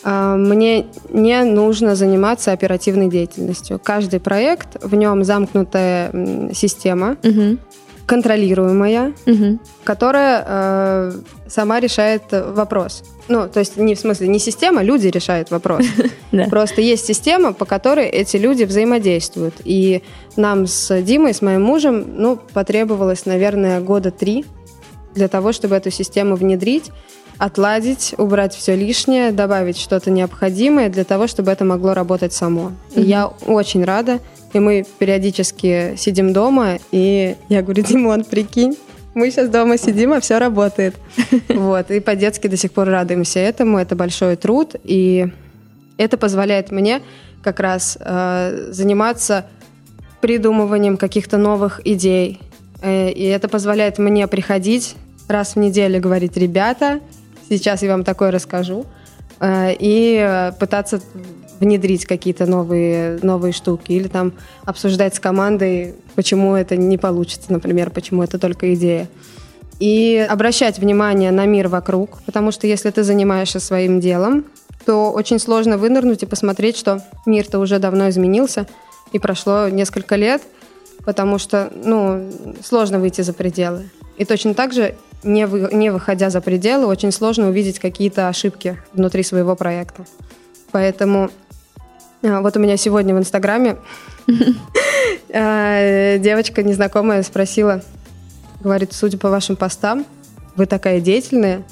э, 0.05 0.35
мне 0.37 0.87
не 1.09 1.43
нужно 1.43 1.97
заниматься 1.97 2.53
оперативной 2.53 3.09
деятельностью. 3.09 3.81
Каждый 3.83 4.21
проект, 4.21 4.85
в 4.85 4.95
нем 4.95 5.25
замкнутая 5.25 6.53
система. 6.55 7.17
Угу 7.25 7.59
контролируемая, 8.07 9.13
угу. 9.27 9.59
которая 9.83 10.45
э, 10.47 11.13
сама 11.49 11.81
решает 11.81 12.23
вопрос. 12.31 13.03
Ну, 13.29 13.49
то 13.49 13.61
есть 13.61 13.77
не 13.77 13.95
в 13.95 13.99
смысле 13.99 14.29
не 14.29 14.39
система, 14.39 14.83
люди 14.83 15.09
решают 15.09 15.51
вопрос. 15.51 15.87
Просто 16.51 16.83
есть 16.83 17.07
система, 17.07 17.53
по 17.53 17.65
которой 17.65 18.07
эти 18.07 18.37
люди 18.37 18.65
взаимодействуют. 18.65 19.55
И 19.65 20.03
нам 20.37 20.67
с 20.67 21.01
Димой, 21.03 21.33
с 21.33 21.41
моим 21.41 21.63
мужем, 21.63 22.05
ну, 22.17 22.39
потребовалось, 22.53 23.25
наверное, 23.25 23.81
года 23.81 24.11
три 24.11 24.45
для 25.15 25.29
того, 25.29 25.53
чтобы 25.53 25.77
эту 25.77 25.91
систему 25.91 26.35
внедрить, 26.35 26.91
отладить, 27.39 28.15
убрать 28.19 28.55
все 28.55 28.77
лишнее, 28.77 29.33
добавить 29.33 29.79
что-то 29.79 30.11
необходимое 30.11 30.89
для 30.89 31.05
того, 31.05 31.27
чтобы 31.27 31.51
это 31.51 31.65
могло 31.65 31.95
работать 31.95 32.33
само. 32.33 32.73
И 32.95 33.03
я 33.03 33.27
очень 33.27 33.85
рада, 33.85 34.21
и 34.53 34.61
мы 34.61 34.85
периодически 34.99 35.95
сидим 35.97 36.33
дома, 36.33 36.79
и 36.93 37.37
я 37.49 37.63
говорю, 37.63 37.83
Димон, 37.87 38.25
прикинь, 38.25 38.77
мы 39.15 39.31
сейчас 39.31 39.49
дома 39.49 39.79
сидим, 39.79 40.13
а 40.13 40.21
все 40.21 40.39
работает. 40.39 40.97
Вот, 41.49 41.91
и 41.91 42.01
по-детски 42.01 42.49
до 42.49 42.57
сих 42.57 42.73
пор 42.73 42.89
радуемся 42.89 43.39
этому, 43.41 43.79
это 43.79 43.95
большой 43.95 44.37
труд, 44.37 44.75
и 44.83 45.29
это 45.97 46.17
позволяет 46.17 46.71
мне 46.71 47.01
как 47.43 47.61
раз 47.61 47.97
э, 48.01 48.69
заниматься 48.71 49.47
придумыванием 50.21 50.97
каких-то 50.97 51.37
новых 51.37 51.81
идей. 51.87 52.41
Э, 52.83 53.11
и 53.11 53.25
это 53.25 53.49
позволяет 53.49 53.99
мне 53.99 54.27
приходить 54.27 54.97
раз 55.29 55.55
в 55.55 55.59
неделю 55.59 56.01
говорить, 56.01 56.37
ребята, 56.37 57.01
сейчас 57.49 57.83
я 57.83 57.91
вам 57.91 58.05
такое 58.05 58.31
расскажу, 58.31 58.87
э, 59.41 59.75
и 59.79 60.51
пытаться 60.59 61.01
внедрить 61.61 62.05
какие-то 62.07 62.47
новые, 62.47 63.19
новые 63.23 63.53
штуки 63.53 63.93
или 63.93 64.09
там 64.09 64.33
обсуждать 64.65 65.15
с 65.15 65.21
командой, 65.21 65.95
почему 66.15 66.55
это 66.55 66.77
не 66.77 66.99
получится, 66.99 67.53
например, 67.53 67.91
почему 67.91 68.23
это 68.23 68.39
только 68.39 68.75
идея. 68.75 69.09
И 69.81 70.25
обращать 70.29 70.79
внимание 70.79 71.31
на 71.31 71.47
мир 71.47 71.69
вокруг, 71.69 72.23
потому 72.27 72.53
что 72.53 72.67
если 72.67 72.91
ты 72.91 73.03
занимаешься 73.03 73.61
своим 73.61 74.01
делом, 74.01 74.45
то 74.87 75.11
очень 75.11 75.39
сложно 75.39 75.79
вынырнуть 75.79 76.23
и 76.23 76.27
посмотреть, 76.27 76.77
что 76.77 77.03
мир-то 77.27 77.59
уже 77.59 77.79
давно 77.79 78.09
изменился, 78.09 78.67
и 79.13 79.19
прошло 79.19 79.69
несколько 79.69 80.17
лет, 80.17 80.43
потому 81.05 81.39
что, 81.39 81.73
ну, 81.75 82.31
сложно 82.63 82.99
выйти 82.99 83.23
за 83.23 83.33
пределы. 83.33 83.91
И 84.17 84.25
точно 84.25 84.55
так 84.55 84.73
же, 84.73 84.95
не, 85.23 85.47
вы, 85.47 85.69
не 85.73 85.91
выходя 85.91 86.31
за 86.31 86.41
пределы, 86.41 86.87
очень 86.87 87.13
сложно 87.13 87.49
увидеть 87.49 87.79
какие-то 87.79 88.29
ошибки 88.29 88.79
внутри 88.93 89.23
своего 89.23 89.57
проекта. 89.57 90.05
Поэтому 90.71 91.31
а, 92.23 92.41
вот 92.41 92.57
у 92.57 92.61
меня 92.61 92.77
сегодня 92.77 93.15
в 93.15 93.19
Инстаграме 93.19 93.77
а, 95.33 96.19
девочка 96.19 96.63
незнакомая 96.63 97.23
спросила, 97.23 97.83
говорит, 98.61 98.93
судя 98.93 99.19
по 99.19 99.31
вашим 99.31 99.57
постам, 99.57 100.07
вы 100.57 100.67
такая 100.67 101.01
деятельная, 101.01 101.65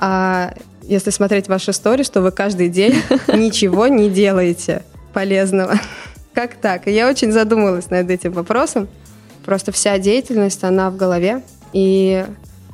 а 0.00 0.54
если 0.82 1.10
смотреть 1.10 1.48
ваши 1.48 1.70
истории, 1.70 2.02
что 2.02 2.22
вы 2.22 2.32
каждый 2.32 2.68
день 2.68 2.94
ничего 3.28 3.86
не 3.86 4.08
делаете 4.08 4.82
полезного. 5.12 5.74
Как 6.34 6.54
так? 6.54 6.88
И 6.88 6.92
я 6.92 7.08
очень 7.08 7.32
задумалась 7.32 7.90
над 7.90 8.10
этим 8.10 8.32
вопросом. 8.32 8.88
Просто 9.44 9.72
вся 9.72 9.98
деятельность, 9.98 10.64
она 10.64 10.90
в 10.90 10.96
голове. 10.96 11.42
И 11.72 12.24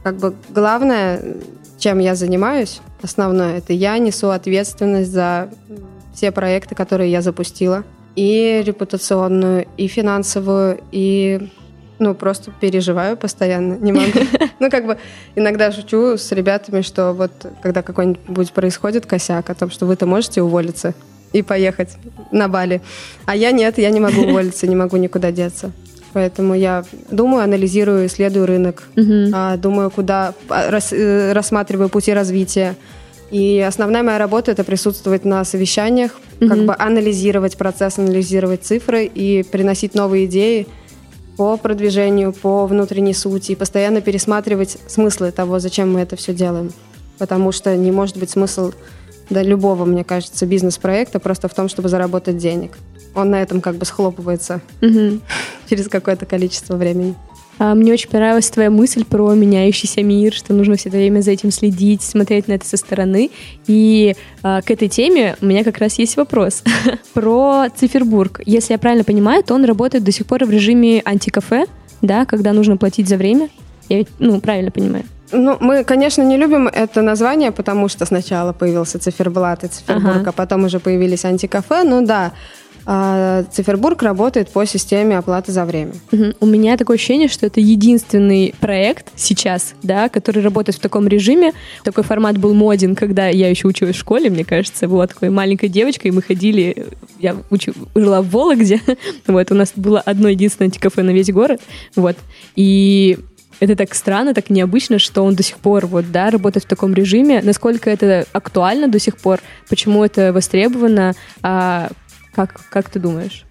как 0.03 0.17
бы 0.17 0.35
главное, 0.51 1.23
чем 1.79 1.99
я 1.99 2.15
занимаюсь, 2.15 2.81
основное, 3.03 3.59
это 3.59 3.73
я 3.73 3.99
несу 3.99 4.31
ответственность 4.31 5.11
за 5.11 5.51
все 6.15 6.33
проекты, 6.33 6.75
которые 6.75 7.11
я 7.11 7.23
запустила. 7.23 7.85
И 8.17 8.63
репутационную, 8.65 9.67
и 9.77 9.87
финансовую, 9.87 10.81
и 10.91 11.49
ну, 12.01 12.15
просто 12.15 12.51
переживаю 12.51 13.17
постоянно, 13.17 13.75
не 13.75 13.93
могу. 13.93 14.19
Ну, 14.61 14.71
как 14.71 14.87
бы 14.87 14.99
иногда 15.37 15.71
шучу 15.71 16.17
с 16.19 16.33
ребятами, 16.33 16.81
что 16.81 17.13
вот 17.13 17.31
когда 17.63 17.83
какой-нибудь 17.83 18.53
происходит 18.53 19.07
косяк 19.07 19.51
о 19.51 19.55
том, 19.55 19.71
что 19.71 19.87
вы-то 19.87 20.05
можете 20.05 20.43
уволиться 20.43 20.95
и 21.33 21.43
поехать 21.43 21.91
на 22.33 22.49
Бали, 22.49 22.81
а 23.25 23.37
я 23.37 23.53
нет, 23.53 23.79
я 23.79 23.91
не 23.91 24.01
могу 24.01 24.23
уволиться, 24.23 24.67
не 24.67 24.75
могу 24.75 24.97
никуда 24.97 25.31
деться. 25.31 25.71
Поэтому 26.13 26.55
я 26.55 26.85
думаю, 27.11 27.45
анализирую, 27.45 28.07
исследую 28.07 28.47
рынок, 28.47 28.85
uh 28.97 29.57
думаю, 29.59 29.91
куда 29.91 30.33
а, 30.49 30.71
рас, 30.71 30.93
э, 30.93 31.33
рассматриваю 31.33 31.89
пути 31.89 32.13
развития, 32.13 32.77
и 33.31 33.61
основная 33.61 34.03
моя 34.03 34.19
работа 34.19 34.51
это 34.51 34.65
присутствовать 34.65 35.25
на 35.25 35.45
совещаниях, 35.45 36.13
mm-hmm. 36.41 36.49
как 36.49 36.65
бы 36.65 36.75
анализировать 36.79 37.57
процесс, 37.57 37.99
анализировать 37.99 38.65
цифры 38.65 39.05
и 39.05 39.43
приносить 39.43 39.95
новые 39.95 40.27
идеи 40.27 40.67
по 41.37 41.57
продвижению, 41.57 42.33
по 42.33 42.67
внутренней 42.67 43.15
сути 43.15 43.53
и 43.53 43.55
постоянно 43.55 44.01
пересматривать 44.01 44.79
смыслы 44.87 45.31
того, 45.31 45.59
зачем 45.59 45.93
мы 45.93 46.01
это 46.01 46.17
все 46.17 46.33
делаем. 46.33 46.73
Потому 47.19 47.53
что 47.53 47.77
не 47.77 47.93
может 47.93 48.17
быть 48.17 48.31
смысл 48.31 48.73
да, 49.31 49.43
любого, 49.43 49.85
мне 49.85 50.05
кажется, 50.05 50.47
бизнес-проекта 50.47 51.19
просто 51.19 51.49
в 51.49 51.55
том, 51.55 51.69
чтобы 51.69 51.89
заработать 51.89 52.39
денег. 52.39 52.79
Он 53.15 53.31
на 53.31 53.43
этом 53.43 53.61
как 53.61 53.77
бы 53.77 53.85
схлопывается 53.85 54.61
mm-hmm. 54.81 55.21
через 55.69 55.89
какое-то 55.89 56.27
количество 56.27 56.77
времени. 56.77 57.15
А, 57.59 57.75
мне 57.75 57.93
очень 57.93 58.09
понравилась 58.09 58.49
твоя 58.51 58.71
мысль 58.71 59.05
про 59.05 59.35
меняющийся 59.35 60.03
мир, 60.03 60.33
что 60.33 60.55
нужно 60.55 60.77
все 60.77 60.89
это 60.89 60.99
время 60.99 61.21
за 61.21 61.33
этим 61.33 61.51
следить, 61.51 62.03
смотреть 62.03 62.49
на 62.49 62.53
это 62.53 62.67
со 62.67 62.77
стороны. 62.77 63.31
И 63.67 64.15
а, 64.43 64.63
к 64.63 64.71
этой 64.71 64.89
теме 64.89 65.37
у 65.41 65.47
меня 65.47 65.65
как 65.65 65.79
раз 65.79 65.99
есть 65.99 66.17
вопрос 66.17 66.63
про 67.15 67.67
Цифербург. 67.75 68.41
Если 68.47 68.73
я 68.73 68.79
правильно 68.79 69.05
понимаю, 69.05 69.43
то 69.43 69.55
он 69.55 69.65
работает 69.65 70.05
до 70.05 70.13
сих 70.13 70.27
пор 70.27 70.45
в 70.45 70.51
режиме 70.51 71.03
антикафе, 71.05 71.67
да, 72.01 72.25
когда 72.25 72.53
нужно 72.53 72.77
платить 72.77 73.09
за 73.09 73.17
время. 73.17 73.49
Я 73.89 73.99
ведь, 73.99 74.09
ну, 74.19 74.41
правильно 74.41 74.71
понимаю. 74.71 75.05
Ну, 75.33 75.57
мы, 75.61 75.85
конечно, 75.85 76.23
не 76.23 76.37
любим 76.37 76.69
это 76.69 77.03
название, 77.03 77.53
потому 77.53 77.89
что 77.89 78.07
сначала 78.07 78.53
появился 78.53 78.99
циферблат 78.99 79.65
и 79.65 79.69
цифербург, 79.69 80.17
ага. 80.17 80.31
а 80.31 80.33
потом 80.33 80.65
уже 80.65 80.81
появились 80.81 81.25
антикафе. 81.25 81.83
Ну 81.85 82.05
да, 82.05 82.33
а 82.91 83.45
Цифербург 83.53 84.03
работает 84.03 84.49
по 84.49 84.65
системе 84.65 85.19
оплаты 85.19 85.53
за 85.53 85.67
время. 85.67 85.93
Угу. 86.11 86.25
У 86.41 86.47
меня 86.47 86.75
такое 86.79 86.97
ощущение, 86.97 87.29
что 87.29 87.45
это 87.45 87.61
единственный 87.61 88.55
проект 88.61 89.09
сейчас, 89.15 89.75
да, 89.83 90.09
который 90.09 90.43
работает 90.43 90.79
в 90.79 90.81
таком 90.81 91.07
режиме. 91.07 91.53
Такой 91.85 92.03
формат 92.03 92.39
был 92.39 92.55
моден, 92.55 92.95
когда 92.95 93.29
я 93.29 93.51
еще 93.51 93.69
училась 93.69 93.95
в 93.95 93.99
школе, 93.99 94.31
мне 94.31 94.43
кажется, 94.43 94.89
была 94.89 95.07
такой 95.07 95.29
маленькой 95.29 95.69
девочкой, 95.69 96.13
и 96.13 96.15
мы 96.15 96.23
ходили, 96.23 96.87
я 97.19 97.37
учу, 97.51 97.75
жила 97.95 98.23
в 98.23 98.31
Вологде, 98.31 98.81
вот, 99.27 99.53
у 99.53 99.55
нас 99.55 99.73
было 99.77 100.01
одно 100.01 100.31
единственное 100.31 100.71
кафе 100.71 101.03
на 101.03 101.11
весь 101.11 101.31
город, 101.31 101.61
вот, 101.95 102.17
и 102.57 103.19
это 103.61 103.77
так 103.77 103.95
странно, 103.95 104.35
так 104.35 104.51
необычно, 104.51 104.99
что 104.99 105.23
он 105.25 105.35
до 105.35 105.43
сих 105.43 105.59
пор 105.59 105.87
вот, 105.87 106.11
да, 106.11 106.31
работает 106.31 106.65
в 106.65 106.69
таком 106.69 106.95
режиме. 106.95 107.41
Насколько 107.43 107.91
это 107.91 108.27
актуально 108.33 108.89
до 108.89 108.99
сих 108.99 109.17
пор? 109.17 109.41
Почему 109.69 110.05
это 110.05 110.33
востребовано? 110.33 111.15
А 111.43 111.91
как, 112.35 112.61
как 112.71 112.89
ты 112.89 112.99
думаешь? 113.01 113.45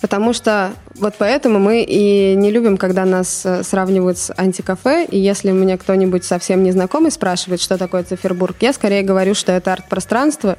Потому 0.00 0.34
что 0.34 0.72
вот 0.96 1.14
поэтому 1.16 1.58
мы 1.58 1.82
и 1.82 2.34
не 2.34 2.50
любим, 2.50 2.76
когда 2.76 3.06
нас 3.06 3.46
э, 3.46 3.62
сравнивают 3.62 4.18
с 4.18 4.34
антикафе. 4.36 5.06
И 5.06 5.18
если 5.18 5.50
меня 5.50 5.78
кто-нибудь 5.78 6.24
совсем 6.24 6.62
незнакомый 6.62 7.10
спрашивает, 7.10 7.60
что 7.60 7.78
такое 7.78 8.02
Цифербург, 8.02 8.56
я 8.60 8.74
скорее 8.74 9.02
говорю, 9.02 9.34
что 9.34 9.52
это 9.52 9.72
арт-пространство 9.72 10.58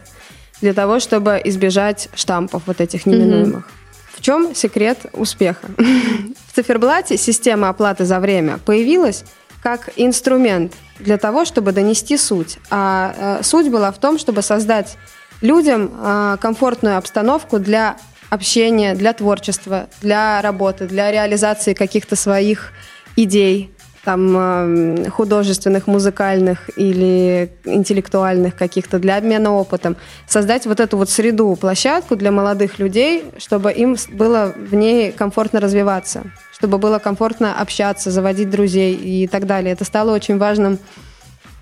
для 0.62 0.74
того, 0.74 1.00
чтобы 1.00 1.40
избежать 1.44 2.10
штампов 2.16 2.64
вот 2.66 2.82
этих 2.82 3.06
неминуемых. 3.06 3.68
Mm-hmm. 3.68 3.85
Чем 4.26 4.56
секрет 4.56 5.06
успеха? 5.14 5.68
В 5.78 6.56
циферблате 6.56 7.16
система 7.16 7.70
оплаты 7.70 8.06
за 8.06 8.20
время 8.20 8.58
появилась 8.58 9.24
как 9.62 9.92
инструмент 9.98 10.74
для 11.00 11.20
того, 11.20 11.46
чтобы 11.46 11.74
донести 11.74 12.18
суть. 12.18 12.58
А 12.72 13.14
э, 13.40 13.44
суть 13.44 13.70
была 13.70 13.92
в 13.92 14.00
том, 14.00 14.18
чтобы 14.18 14.42
создать 14.42 14.98
людям 15.42 15.92
э, 15.94 16.38
комфортную 16.42 16.98
обстановку 16.98 17.60
для 17.60 17.98
общения, 18.32 18.96
для 18.96 19.14
творчества, 19.14 19.90
для 20.02 20.42
работы, 20.42 20.88
для 20.88 21.12
реализации 21.12 21.76
каких-то 21.76 22.16
своих 22.16 22.72
идей, 23.16 23.75
там 24.06 25.10
художественных, 25.10 25.88
музыкальных 25.88 26.70
или 26.78 27.50
интеллектуальных 27.66 28.56
каких-то 28.56 29.00
для 29.00 29.18
обмена 29.18 29.52
опытом, 29.52 29.98
создать 30.28 30.66
вот 30.66 30.80
эту 30.80 30.98
вот 30.98 31.10
среду, 31.10 31.56
площадку 31.60 32.16
для 32.16 32.32
молодых 32.32 32.80
людей, 32.80 33.26
чтобы 33.38 33.72
им 33.74 33.98
было 34.14 34.54
в 34.56 34.76
ней 34.76 35.12
комфортно 35.12 35.60
развиваться, 35.60 36.24
чтобы 36.54 36.78
было 36.78 37.00
комфортно 37.00 37.60
общаться, 37.60 38.12
заводить 38.12 38.50
друзей 38.50 38.96
и 38.96 39.28
так 39.28 39.48
далее. 39.48 39.74
Это 39.74 39.84
стало 39.84 40.14
очень 40.14 40.38
важным 40.38 40.78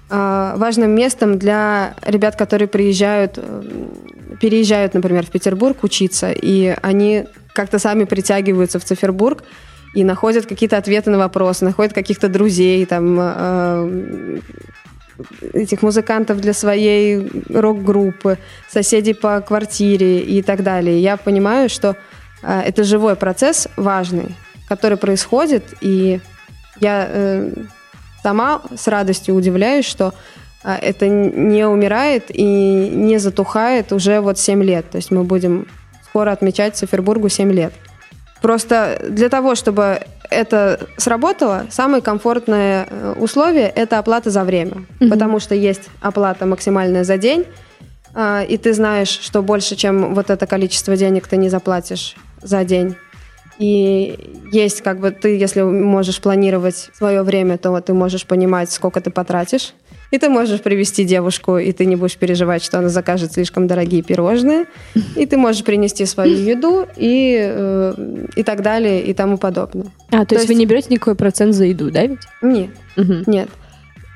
э, 0.09 0.53
важным 0.57 0.91
местом 0.91 1.39
для 1.39 1.95
ребят, 2.05 2.35
которые 2.35 2.67
приезжают, 2.67 3.38
э, 3.38 3.63
переезжают, 4.41 4.93
например, 4.93 5.25
в 5.25 5.29
Петербург 5.29 5.83
учиться, 5.83 6.31
и 6.31 6.75
они 6.81 7.25
как-то 7.53 7.79
сами 7.79 8.03
притягиваются 8.03 8.79
в 8.79 8.83
Цифербург, 8.83 9.43
и 9.93 10.03
находят 10.03 10.45
какие-то 10.45 10.77
ответы 10.77 11.09
на 11.12 11.17
вопросы, 11.17 11.65
находят 11.65 11.93
каких-то 11.93 12.27
друзей, 12.27 12.85
там, 12.85 13.17
э, 13.19 14.39
этих 15.53 15.81
музыкантов 15.81 16.41
для 16.41 16.53
своей 16.53 17.29
рок-группы, 17.50 18.38
соседей 18.69 19.13
по 19.13 19.41
квартире 19.41 20.19
и 20.19 20.41
так 20.41 20.63
далее. 20.63 21.00
Я 21.00 21.17
понимаю, 21.17 21.69
что 21.69 21.95
э, 22.41 22.62
это 22.62 22.83
живой 22.83 23.15
процесс 23.15 23.67
важный, 23.77 24.35
который 24.67 24.97
происходит, 24.97 25.63
и 25.81 26.19
я 26.79 27.07
э, 27.07 27.53
сама 28.23 28.62
с 28.75 28.88
радостью 28.88 29.35
удивляюсь, 29.35 29.85
что 29.85 30.13
э, 30.63 30.73
это 30.73 31.07
не 31.07 31.67
умирает 31.67 32.25
и 32.29 32.43
не 32.43 33.19
затухает 33.19 33.91
уже 33.91 34.19
вот 34.21 34.39
7 34.39 34.63
лет. 34.63 34.89
То 34.89 34.97
есть 34.97 35.12
мы 35.12 35.23
будем 35.23 35.67
скоро 36.03 36.31
отмечать 36.31 36.75
Цифербургу 36.75 37.29
7 37.29 37.51
лет. 37.51 37.73
Просто 38.43 39.01
для 39.09 39.29
того, 39.29 39.55
чтобы 39.55 40.01
это 40.29 40.77
сработало, 40.97 41.65
самое 41.69 42.01
комфортное 42.03 42.85
э, 42.89 43.13
условие– 43.17 43.69
это 43.75 44.00
оплата 44.00 44.31
за 44.31 44.43
время. 44.43 44.83
Mm-hmm. 45.00 45.09
Потому 45.09 45.39
что 45.39 45.55
есть 45.55 45.83
оплата 46.01 46.45
максимальная 46.45 47.05
за 47.05 47.17
день, 47.17 47.45
а, 48.13 48.43
и 48.43 48.57
ты 48.57 48.73
знаешь, 48.73 49.07
что 49.07 49.41
больше, 49.41 49.77
чем 49.77 50.13
вот 50.13 50.29
это 50.29 50.45
количество 50.45 50.97
денег 50.97 51.25
ты 51.25 51.38
не 51.38 51.47
заплатишь 51.47 52.17
за 52.41 52.65
день. 52.65 52.97
И 53.59 54.19
есть 54.51 54.81
как 54.81 55.00
бы 55.00 55.12
ты, 55.12 55.38
если 55.38 55.62
можешь 55.62 56.19
планировать 56.19 56.89
свое 56.93 57.23
время, 57.23 57.57
то 57.57 57.79
ты 57.79 57.93
можешь 57.93 58.25
понимать, 58.25 58.69
сколько 58.69 59.00
ты 59.00 59.09
потратишь. 59.09 59.73
И 60.13 60.20
ты 60.20 60.29
можешь 60.29 60.62
привести 60.62 61.05
девушку, 61.05 61.58
и 61.58 61.72
ты 61.72 61.86
не 61.86 61.96
будешь 61.96 62.17
переживать, 62.17 62.63
что 62.63 62.77
она 62.77 62.89
закажет 62.89 63.34
слишком 63.34 63.65
дорогие 63.65 64.03
пирожные. 64.03 64.65
И 65.15 65.25
ты 65.25 65.38
можешь 65.38 65.63
принести 65.63 66.05
свою 66.05 66.38
еду 66.38 66.86
и, 66.96 67.36
э, 67.41 67.93
и 68.36 68.43
так 68.43 68.62
далее, 68.62 69.01
и 69.01 69.13
тому 69.15 69.39
подобное. 69.39 69.88
А, 70.12 70.20
то, 70.20 70.25
то 70.25 70.36
есть, 70.36 70.43
есть 70.43 70.48
вы 70.50 70.53
не 70.53 70.67
берете 70.67 70.89
никакой 70.91 71.15
процент 71.15 71.55
за 71.55 71.65
еду, 71.65 71.89
да 71.89 72.05
ведь? 72.05 72.20
Нет, 72.43 72.70
угу. 72.96 73.24
нет. 73.25 73.50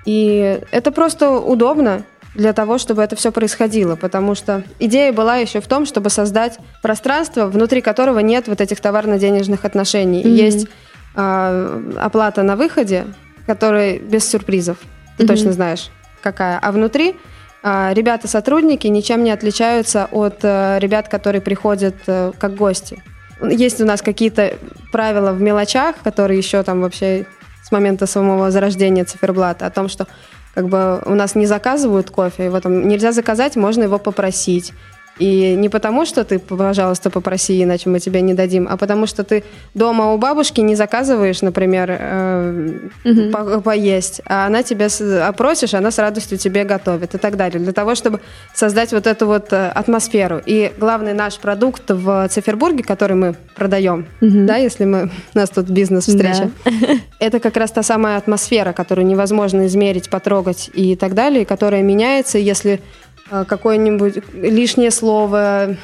И 0.05 0.59
это 0.69 0.91
просто 0.91 1.31
удобно 1.31 2.03
для 2.35 2.53
того, 2.53 2.77
чтобы 2.77 3.01
это 3.01 3.15
все 3.15 3.31
происходило, 3.31 3.95
потому 3.95 4.35
что 4.35 4.63
идея 4.77 5.11
была 5.11 5.37
еще 5.37 5.61
в 5.61 5.67
том, 5.67 5.87
чтобы 5.87 6.11
создать 6.11 6.59
пространство, 6.83 7.47
внутри 7.47 7.81
которого 7.81 8.19
нет 8.19 8.47
вот 8.47 8.61
этих 8.61 8.79
товарно-денежных 8.81 9.65
отношений. 9.65 10.21
Mm-hmm. 10.21 10.29
Есть 10.29 10.67
э, 11.15 11.91
оплата 11.99 12.43
на 12.43 12.55
выходе, 12.55 13.05
которая 13.47 13.97
без 13.97 14.29
сюрпризов 14.29 14.77
ты 15.17 15.23
mm-hmm. 15.23 15.27
точно 15.27 15.51
знаешь, 15.51 15.89
какая. 16.21 16.59
А 16.59 16.71
внутри 16.71 17.15
а, 17.63 17.91
ребята-сотрудники 17.93 18.87
ничем 18.87 19.23
не 19.23 19.31
отличаются 19.31 20.07
от 20.11 20.39
а, 20.43 20.77
ребят, 20.79 21.09
которые 21.09 21.41
приходят 21.41 21.95
а, 22.07 22.31
как 22.37 22.55
гости. 22.55 23.03
Есть 23.41 23.81
у 23.81 23.85
нас 23.85 24.01
какие-то 24.01 24.53
правила 24.91 25.31
в 25.31 25.41
мелочах, 25.41 25.97
которые 26.03 26.37
еще 26.37 26.63
там 26.63 26.81
вообще 26.81 27.25
с 27.63 27.71
момента 27.71 28.07
самого 28.07 28.49
зарождения 28.51 29.05
циферблата, 29.05 29.65
о 29.65 29.69
том, 29.69 29.89
что 29.89 30.07
как 30.53 30.69
бы 30.69 31.01
у 31.05 31.13
нас 31.13 31.35
не 31.35 31.45
заказывают 31.45 32.09
кофе, 32.09 32.45
его 32.45 32.59
там 32.59 32.87
нельзя 32.87 33.11
заказать, 33.11 33.55
можно 33.55 33.83
его 33.83 33.99
попросить. 33.99 34.73
И 35.19 35.55
не 35.55 35.69
потому, 35.69 36.05
что 36.05 36.23
ты, 36.23 36.39
пожалуйста, 36.39 37.09
попроси, 37.09 37.63
иначе 37.63 37.89
мы 37.89 37.99
тебе 37.99 38.21
не 38.21 38.33
дадим, 38.33 38.67
а 38.69 38.77
потому 38.77 39.07
что 39.07 39.23
ты 39.23 39.43
дома 39.73 40.13
у 40.13 40.17
бабушки 40.17 40.61
не 40.61 40.75
заказываешь, 40.75 41.41
например, 41.41 41.97
э, 41.99 42.89
угу. 43.03 43.31
по 43.31 43.61
поесть, 43.61 44.21
а 44.25 44.45
она 44.45 44.63
тебя 44.63 44.87
опросишь, 45.27 45.73
она 45.73 45.91
с 45.91 45.97
радостью 45.97 46.37
тебе 46.37 46.63
готовит 46.63 47.15
и 47.15 47.17
так 47.17 47.35
далее. 47.35 47.59
Для 47.59 47.73
того, 47.73 47.95
чтобы 47.95 48.19
создать 48.53 48.91
вот 48.93 49.07
эту 49.07 49.27
вот 49.27 49.51
э, 49.53 49.67
атмосферу. 49.69 50.41
И 50.45 50.71
главный 50.77 51.13
наш 51.13 51.37
продукт 51.39 51.89
в 51.89 52.27
Цифербурге, 52.29 52.83
который 52.83 53.15
мы 53.15 53.35
продаем, 53.55 54.05
угу. 54.21 54.45
да, 54.45 54.57
если 54.57 54.85
мы 54.85 55.09
у 55.33 55.37
нас 55.37 55.49
тут 55.49 55.69
бизнес-встреча, 55.69 56.51
да. 56.65 56.71
это 57.19 57.39
как 57.39 57.57
раз 57.57 57.71
та 57.71 57.83
самая 57.83 58.17
атмосфера, 58.17 58.73
которую 58.73 59.07
невозможно 59.07 59.65
измерить, 59.65 60.09
потрогать 60.09 60.69
и 60.73 60.95
так 60.95 61.13
далее, 61.13 61.45
которая 61.45 61.81
меняется, 61.81 62.37
если 62.37 62.81
какое-нибудь 63.29 64.23
лишнее 64.33 64.91
слово, 64.91 65.75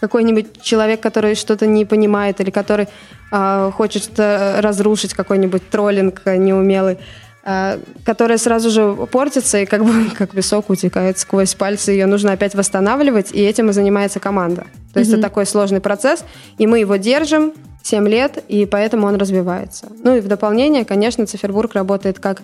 какой-нибудь 0.00 0.60
человек, 0.62 1.00
который 1.00 1.34
что-то 1.36 1.66
не 1.66 1.84
понимает 1.84 2.40
или 2.40 2.50
который 2.50 2.88
э, 3.30 3.70
хочет 3.72 4.10
разрушить 4.18 5.14
какой-нибудь 5.14 5.70
троллинг 5.70 6.22
неумелый, 6.26 6.98
э, 7.44 7.78
которая 8.04 8.38
сразу 8.38 8.70
же 8.70 9.06
портится 9.10 9.58
и 9.58 9.66
как 9.66 9.84
бы 9.84 10.10
как 10.18 10.30
песок 10.30 10.70
утекает 10.70 11.18
сквозь 11.18 11.54
пальцы, 11.54 11.92
ее 11.92 12.06
нужно 12.06 12.32
опять 12.32 12.54
восстанавливать, 12.54 13.30
и 13.32 13.40
этим 13.40 13.70
и 13.70 13.72
занимается 13.72 14.18
команда. 14.18 14.66
То 14.92 14.98
есть 14.98 15.12
mm-hmm. 15.12 15.14
это 15.14 15.22
такой 15.22 15.46
сложный 15.46 15.80
процесс, 15.80 16.24
и 16.58 16.66
мы 16.66 16.80
его 16.80 16.96
держим 16.96 17.52
7 17.82 18.08
лет, 18.08 18.42
и 18.48 18.66
поэтому 18.66 19.06
он 19.06 19.16
развивается. 19.16 19.86
Ну 20.02 20.16
и 20.16 20.20
в 20.20 20.28
дополнение, 20.28 20.84
конечно, 20.84 21.26
Цифербург 21.26 21.74
работает 21.74 22.18
как 22.18 22.42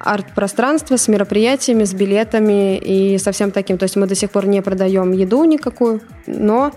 арт-пространство 0.00 0.96
с 0.96 1.08
мероприятиями, 1.08 1.84
с 1.84 1.94
билетами 1.94 2.76
и 2.76 3.18
со 3.18 3.32
всем 3.32 3.50
таким. 3.50 3.78
То 3.78 3.84
есть 3.84 3.96
мы 3.96 4.06
до 4.06 4.14
сих 4.14 4.30
пор 4.30 4.46
не 4.46 4.60
продаем 4.62 5.12
еду 5.12 5.44
никакую, 5.44 6.00
но 6.26 6.72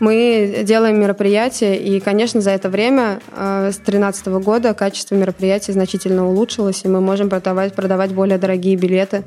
мы 0.00 0.62
делаем 0.64 0.98
мероприятия, 0.98 1.76
и, 1.76 2.00
конечно, 2.00 2.40
за 2.40 2.52
это 2.52 2.70
время, 2.70 3.20
э, 3.36 3.70
с 3.70 3.76
2013 3.76 4.40
года, 4.40 4.72
качество 4.72 5.14
мероприятий 5.14 5.72
значительно 5.72 6.26
улучшилось, 6.26 6.80
и 6.84 6.88
мы 6.88 7.02
можем 7.02 7.28
продавать, 7.28 7.74
продавать 7.74 8.12
более 8.12 8.38
дорогие 8.38 8.76
билеты. 8.76 9.24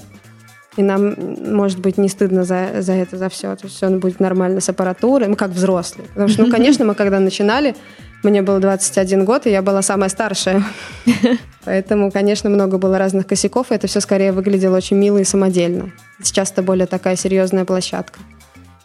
И 0.75 0.81
нам, 0.81 1.13
может 1.55 1.77
быть, 1.77 1.99
не 1.99 2.09
стыдно 2.09 2.43
за, 2.43 2.81
за 2.81 2.93
это, 2.93 3.17
за 3.17 3.29
все. 3.29 3.55
То 3.55 3.65
есть 3.65 3.75
все 3.75 3.89
будет 3.89 4.19
нормально 4.19 4.59
с 4.59 4.69
аппаратурой, 4.69 5.27
мы 5.27 5.35
как 5.35 5.51
взрослые. 5.51 6.07
Потому 6.07 6.29
что, 6.29 6.45
ну, 6.45 6.51
конечно, 6.51 6.85
мы 6.85 6.95
когда 6.95 7.19
начинали, 7.19 7.75
мне 8.23 8.41
было 8.41 8.59
21 8.59 9.25
год, 9.25 9.45
и 9.45 9.51
я 9.51 9.61
была 9.61 9.81
самая 9.81 10.09
старшая. 10.09 10.63
Поэтому, 11.65 12.11
конечно, 12.11 12.49
много 12.49 12.77
было 12.77 12.97
разных 12.97 13.27
косяков, 13.27 13.71
и 13.71 13.75
это 13.75 13.87
все 13.87 13.99
скорее 13.99 14.31
выглядело 14.31 14.77
очень 14.77 14.97
мило 14.97 15.17
и 15.17 15.23
самодельно. 15.23 15.91
Сейчас 16.21 16.51
это 16.51 16.63
более 16.63 16.87
такая 16.87 17.15
серьезная 17.15 17.65
площадка. 17.65 18.19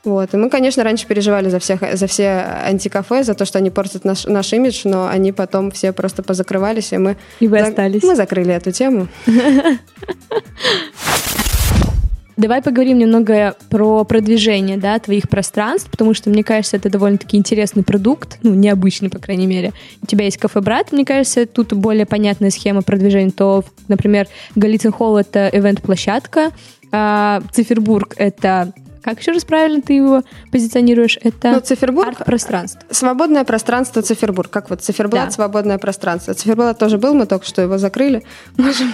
Вот. 0.05 0.33
И 0.33 0.37
мы, 0.37 0.49
конечно, 0.49 0.85
раньше 0.85 1.07
переживали 1.07 1.51
за, 1.51 1.59
всех, 1.59 1.81
за 1.93 2.07
все 2.07 2.47
антикафе, 2.65 3.25
за 3.25 3.35
то, 3.35 3.45
что 3.45 3.59
они 3.59 3.71
портят 3.71 4.05
наш, 4.05 4.27
наш 4.27 4.53
имидж, 4.53 4.83
но 4.85 5.09
они 5.09 5.33
потом 5.33 5.71
все 5.71 5.93
просто 5.93 6.23
позакрывались, 6.23 6.93
и 6.93 6.99
мы... 6.99 7.17
И 7.41 7.49
вы 7.49 7.61
остались. 7.61 8.03
Мы 8.03 8.15
закрыли 8.15 8.55
эту 8.55 8.71
тему. 8.71 9.09
Давай 12.39 12.63
поговорим 12.63 12.99
немного 12.99 13.57
про 13.69 14.05
продвижение 14.05 14.77
да, 14.77 14.97
твоих 15.01 15.29
пространств, 15.29 15.91
потому 15.91 16.15
что, 16.15 16.31
мне 16.31 16.45
кажется, 16.45 16.77
это 16.77 16.89
довольно-таки 16.89 17.37
интересный 17.37 17.83
продукт, 17.83 18.39
ну, 18.45 18.55
необычный, 18.55 19.11
по 19.11 19.19
крайней 19.19 19.49
мере. 19.49 19.73
У 20.03 20.07
тебя 20.07 20.25
есть 20.25 20.39
кафе 20.39 20.61
«Брат», 20.61 20.93
мне 20.93 21.05
кажется, 21.05 21.47
тут 21.47 21.73
более 21.73 22.07
понятная 22.07 22.51
схема 22.51 22.83
продвижения. 22.83 23.33
То, 23.33 23.65
например, 23.89 24.29
Голицын 24.55 24.93
Холл— 24.93 25.17
это 25.19 25.51
ивент-площадка, 25.53 26.53
а 26.93 27.43
Цифербург— 27.53 28.15
это 28.17 28.73
как 29.03 29.21
еще 29.21 29.33
раз 29.33 29.45
правильно 29.45 29.81
ты 29.81 29.95
его 29.95 30.23
позиционируешь? 30.53 31.19
Это 31.23 31.53
ну, 31.53 31.61
цифербург, 31.61 32.09
арт-пространство. 32.09 32.83
Свободное 32.91 33.45
пространство 33.45 34.03
цифербург. 34.03 34.51
Как 34.51 34.69
вот 34.69 34.83
циферблат, 34.83 35.27
да. 35.27 35.31
свободное 35.31 35.79
пространство. 35.79 36.35
Циферблат 36.35 36.79
тоже 36.79 36.99
был, 36.99 37.15
мы 37.15 37.25
только 37.25 37.47
что 37.47 37.63
его 37.63 37.79
закрыли. 37.79 38.23
Можем 38.59 38.93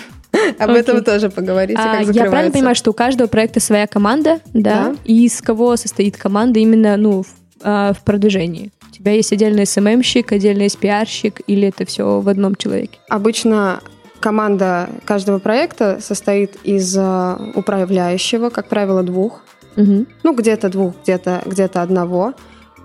об 0.59 0.71
okay. 0.71 0.77
этом 0.77 1.05
тоже 1.05 1.31
поговорить, 1.31 1.77
а, 1.79 2.05
как 2.05 2.15
Я 2.15 2.25
правильно 2.27 2.53
понимаю, 2.53 2.75
что 2.75 2.91
у 2.91 2.95
каждого 2.95 3.29
проекта 3.29 3.61
своя 3.61 3.87
команда, 3.87 4.41
да? 4.53 4.91
да. 4.91 4.97
И 5.05 5.27
из 5.27 5.41
кого 5.41 5.77
состоит 5.77 6.17
команда 6.17 6.61
именно, 6.61 6.97
ну, 6.97 7.23
в, 7.23 7.27
а, 7.63 7.93
в 7.93 8.03
продвижении? 8.03 8.71
У 8.89 8.93
тебя 8.93 9.13
есть 9.13 9.33
отдельный 9.33 9.67
СММщик, 9.67 10.33
отдельный 10.33 10.67
SPR-щик, 10.67 11.41
или 11.47 11.69
это 11.69 11.85
все 11.85 12.21
в 12.21 12.29
одном 12.29 12.55
человеке? 12.55 12.99
Обычно 13.09 13.81
команда 14.21 14.89
каждого 15.05 15.39
проекта 15.39 15.99
состоит 16.01 16.57
из 16.65 16.97
а, 16.99 17.39
управляющего, 17.55 18.51
как 18.51 18.69
правило, 18.69 19.03
двух. 19.03 19.43
Угу. 19.77 20.07
Ну, 20.23 20.35
где-то 20.35 20.69
двух, 20.69 20.95
где-то 21.03 21.43
где 21.45 21.65
одного. 21.65 22.35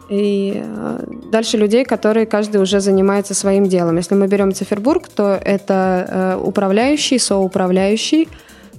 И 0.09 0.53
э, 0.55 1.03
дальше 1.31 1.57
людей, 1.57 1.85
которые 1.85 2.25
каждый 2.25 2.61
уже 2.61 2.79
занимается 2.79 3.35
своим 3.35 3.65
делом. 3.67 3.97
Если 3.97 4.15
мы 4.15 4.27
берем 4.27 4.53
Цифербург, 4.53 5.07
то 5.07 5.39
это 5.39 6.07
э, 6.09 6.41
управляющий, 6.43 7.19
соуправляющий, 7.19 8.27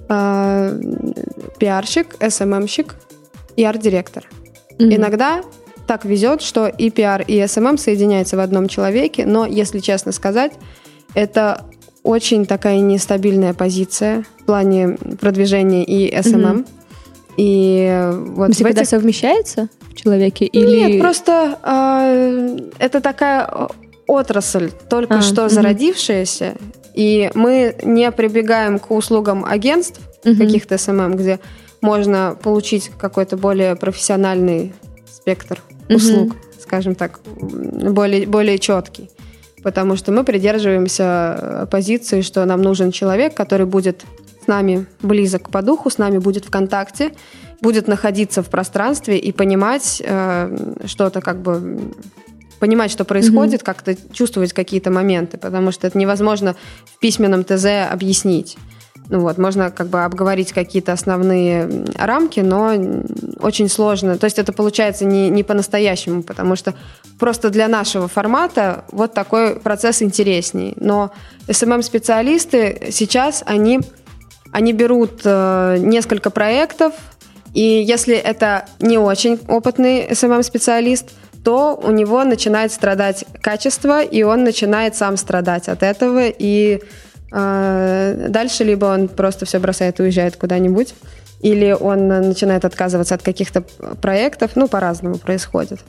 э, 0.09 0.81
пиарщик, 1.57 2.15
СММщик 2.19 2.95
и 3.55 3.63
арт-директор. 3.63 4.27
Mm-hmm. 4.77 4.95
Иногда 4.95 5.41
так 5.87 6.03
везет, 6.03 6.41
что 6.41 6.67
и 6.67 6.89
PR, 6.89 7.23
и 7.25 7.39
SMM 7.39 7.77
соединяются 7.77 8.35
в 8.35 8.41
одном 8.41 8.67
человеке, 8.67 9.25
но, 9.25 9.45
если 9.45 9.79
честно 9.79 10.11
сказать, 10.11 10.51
это 11.13 11.65
очень 12.03 12.45
такая 12.45 12.79
нестабильная 12.79 13.53
позиция 13.53 14.25
в 14.39 14.45
плане 14.45 14.97
продвижения 15.19 15.85
и 15.85 16.13
SMM. 16.13 16.65
Mm-hmm. 16.65 16.67
И 17.37 18.09
вот 18.33 18.53
всегда 18.53 18.81
этих... 18.81 18.89
совмещается 18.89 19.69
в 19.91 19.95
человеке 19.95 20.45
или 20.45 20.89
нет, 20.89 21.01
просто 21.01 21.57
э, 21.63 22.69
это 22.79 23.01
такая 23.01 23.69
отрасль 24.07 24.71
только 24.89 25.15
а, 25.15 25.21
что 25.21 25.43
угу. 25.43 25.49
зародившаяся, 25.49 26.55
и 26.93 27.31
мы 27.33 27.75
не 27.83 28.11
прибегаем 28.11 28.79
к 28.79 28.91
услугам 28.91 29.45
агентств 29.45 30.01
угу. 30.25 30.35
каких-то 30.35 30.77
SMM, 30.77 31.15
где 31.15 31.39
можно 31.81 32.37
получить 32.41 32.91
какой-то 32.97 33.37
более 33.37 33.75
профессиональный 33.75 34.73
спектр 35.09 35.61
услуг, 35.89 36.31
угу. 36.31 36.35
скажем 36.59 36.95
так, 36.95 37.19
более, 37.25 38.27
более 38.27 38.59
четкий. 38.59 39.09
Потому 39.63 39.95
что 39.95 40.11
мы 40.11 40.23
придерживаемся 40.23 41.67
позиции, 41.69 42.21
что 42.21 42.43
нам 42.45 42.61
нужен 42.61 42.91
человек, 42.91 43.35
который 43.35 43.67
будет 43.67 44.03
с 44.43 44.47
нами 44.47 44.87
близок 45.01 45.49
по 45.49 45.61
духу, 45.61 45.89
с 45.89 45.97
нами 45.99 46.17
будет 46.17 46.45
в 46.45 46.49
контакте, 46.49 47.11
будет 47.61 47.87
находиться 47.87 48.43
в 48.43 48.49
пространстве 48.49 49.17
и 49.17 49.31
понимать 49.31 50.01
э, 50.03 50.75
что-то 50.85 51.21
как 51.21 51.41
бы 51.41 51.93
понимать, 52.59 52.91
что 52.91 53.05
происходит, 53.05 53.61
mm-hmm. 53.61 53.65
как-то 53.65 53.95
чувствовать 54.13 54.53
какие-то 54.53 54.91
моменты, 54.91 55.37
потому 55.37 55.71
что 55.71 55.87
это 55.87 55.97
невозможно 55.97 56.55
в 56.85 56.99
письменном 56.99 57.43
ТЗ 57.43 57.89
объяснить. 57.89 58.57
Ну 59.09 59.19
вот, 59.19 59.37
можно 59.37 59.71
как 59.71 59.87
бы 59.87 60.03
обговорить 60.03 60.53
какие-то 60.53 60.93
основные 60.93 61.85
рамки, 61.95 62.39
но 62.39 62.73
очень 63.39 63.67
сложно. 63.67 64.17
То 64.17 64.25
есть 64.25 64.37
это 64.37 64.53
получается 64.53 65.05
не, 65.05 65.29
не 65.29 65.43
по-настоящему, 65.43 66.21
потому 66.23 66.55
что 66.55 66.75
просто 67.19 67.49
для 67.49 67.67
нашего 67.67 68.07
формата 68.07 68.85
вот 68.91 69.13
такой 69.13 69.59
процесс 69.59 70.01
интересней. 70.01 70.73
Но 70.77 71.11
SMM-специалисты 71.47 72.89
сейчас, 72.91 73.43
они, 73.45 73.79
они 74.51 74.71
берут 74.71 75.21
э, 75.25 75.77
несколько 75.79 76.29
проектов, 76.29 76.93
и 77.53 77.61
если 77.61 78.15
это 78.15 78.65
не 78.79 78.97
очень 78.97 79.39
опытный 79.47 80.07
SMM-специалист, 80.07 81.09
то 81.43 81.79
у 81.81 81.91
него 81.91 82.23
начинает 82.23 82.71
страдать 82.71 83.25
качество, 83.41 84.03
и 84.03 84.23
он 84.23 84.43
начинает 84.43 84.95
сам 84.95 85.17
страдать 85.17 85.67
от 85.67 85.83
этого, 85.83 86.27
и 86.27 86.81
э, 87.31 88.25
дальше 88.29 88.63
либо 88.63 88.85
он 88.85 89.07
просто 89.07 89.45
все 89.45 89.59
бросает 89.59 89.99
и 89.99 90.03
уезжает 90.03 90.35
куда-нибудь, 90.35 90.93
или 91.41 91.71
он 91.71 92.07
начинает 92.07 92.63
отказываться 92.65 93.15
от 93.15 93.23
каких-то 93.23 93.61
проектов, 94.01 94.51
ну, 94.55 94.67
по-разному 94.67 95.17
происходит 95.17 95.79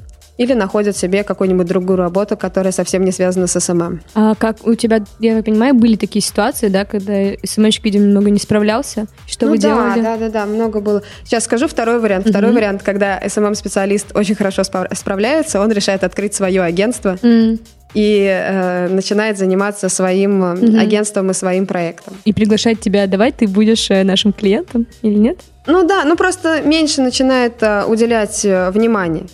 или 0.42 0.54
находят 0.54 0.96
себе 0.96 1.22
какую-нибудь 1.22 1.66
другую 1.66 1.96
работу, 1.96 2.36
которая 2.36 2.72
совсем 2.72 3.04
не 3.04 3.12
связана 3.12 3.46
с 3.46 3.58
SMM. 3.60 4.00
А 4.14 4.34
как 4.34 4.66
у 4.66 4.74
тебя, 4.74 5.04
я 5.20 5.42
понимаю, 5.42 5.74
были 5.74 5.96
такие 5.96 6.22
ситуации, 6.22 6.68
да, 6.68 6.84
когда 6.84 7.12
SMM 7.44 7.56
щик, 7.56 7.84
видимо, 7.84 8.06
немного 8.06 8.30
не 8.30 8.38
справлялся? 8.38 9.06
Что 9.26 9.46
ну, 9.46 9.52
вы 9.52 9.58
да, 9.58 9.68
делали? 9.68 10.02
Да, 10.02 10.16
да, 10.16 10.28
да, 10.28 10.46
много 10.46 10.80
было. 10.80 11.02
Сейчас 11.24 11.44
скажу 11.44 11.68
второй 11.68 12.00
вариант. 12.00 12.28
Второй 12.28 12.50
mm-hmm. 12.50 12.54
вариант, 12.54 12.82
когда 12.82 13.22
SMM-специалист 13.26 14.16
очень 14.16 14.34
хорошо 14.34 14.62
справляется, 14.64 15.60
он 15.60 15.70
решает 15.70 16.04
открыть 16.04 16.34
свое 16.34 16.62
агентство. 16.62 17.18
Mm 17.22 17.60
и 17.94 18.26
э, 18.26 18.88
начинает 18.88 19.38
заниматься 19.38 19.88
своим 19.88 20.42
mm 20.42 20.80
агентством 20.80 21.30
и 21.30 21.34
своим 21.34 21.66
проектом. 21.66 22.14
И 22.24 22.32
приглашать 22.32 22.80
тебя, 22.80 23.06
давай 23.06 23.32
ты 23.32 23.46
будешь 23.46 23.90
э, 23.90 24.02
нашим 24.02 24.32
клиентом 24.32 24.86
или 25.02 25.14
нет? 25.14 25.38
Ну 25.66 25.86
да, 25.86 26.04
ну 26.04 26.16
просто 26.16 26.62
меньше 26.62 27.02
начинает 27.02 27.62
э, 27.62 27.84
уделять 27.84 28.44
э, 28.44 28.70
внимание. 28.70 29.24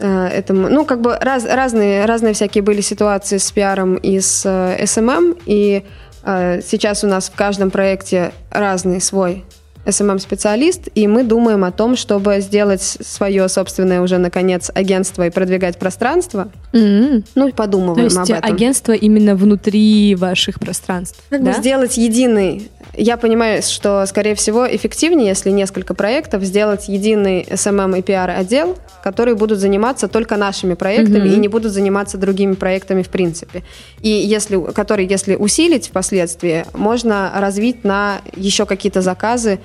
Э, 0.00 0.28
этому. 0.28 0.68
Ну, 0.68 0.84
как 0.84 1.00
бы 1.00 1.16
раз, 1.20 1.44
разные, 1.44 2.04
разные 2.04 2.32
всякие 2.32 2.62
были 2.62 2.80
ситуации 2.80 3.38
с 3.38 3.50
пиаром 3.50 3.96
и 3.96 4.20
с 4.20 4.44
э, 4.46 4.84
SMM, 4.84 5.40
и 5.44 5.84
э, 6.22 6.60
сейчас 6.62 7.02
у 7.02 7.08
нас 7.08 7.28
в 7.28 7.34
каждом 7.34 7.70
проекте 7.70 8.32
разный 8.50 9.00
свой 9.00 9.44
SMM-специалист, 9.86 10.88
и 10.94 11.06
мы 11.06 11.24
думаем 11.24 11.64
о 11.64 11.72
том, 11.72 11.96
чтобы 11.96 12.40
сделать 12.40 12.82
свое 12.82 13.48
собственное 13.48 14.00
уже, 14.00 14.18
наконец, 14.18 14.70
агентство 14.72 15.26
и 15.26 15.30
продвигать 15.30 15.78
пространство. 15.78 16.48
Mm-hmm. 16.72 17.24
Ну, 17.34 17.52
подумываем 17.52 17.96
То 17.96 18.02
есть 18.04 18.30
об 18.30 18.38
этом. 18.38 18.54
агентство 18.54 18.92
именно 18.92 19.34
внутри 19.34 20.14
ваших 20.14 20.60
пространств, 20.60 21.20
Как 21.30 21.42
да? 21.42 21.52
бы 21.52 21.58
сделать 21.58 21.96
единый 21.96 22.70
я 22.98 23.16
понимаю, 23.16 23.62
что, 23.62 24.04
скорее 24.06 24.34
всего, 24.34 24.66
эффективнее, 24.66 25.28
если 25.28 25.50
несколько 25.50 25.94
проектов, 25.94 26.42
сделать 26.42 26.88
единый 26.88 27.42
SMM 27.42 27.98
и 27.98 28.02
PR 28.02 28.34
отдел, 28.34 28.76
которые 29.02 29.36
будут 29.36 29.58
заниматься 29.58 30.08
только 30.08 30.36
нашими 30.36 30.74
проектами 30.74 31.28
mm-hmm. 31.28 31.34
и 31.34 31.38
не 31.38 31.48
будут 31.48 31.72
заниматься 31.72 32.18
другими 32.18 32.54
проектами 32.54 33.02
в 33.02 33.08
принципе. 33.08 33.62
И 34.00 34.08
если, 34.08 34.60
который, 34.72 35.06
если 35.06 35.36
усилить 35.36 35.88
впоследствии, 35.88 36.66
можно 36.74 37.32
развить 37.36 37.84
на 37.84 38.20
еще 38.34 38.66
какие-то 38.66 39.00
заказы, 39.00 39.60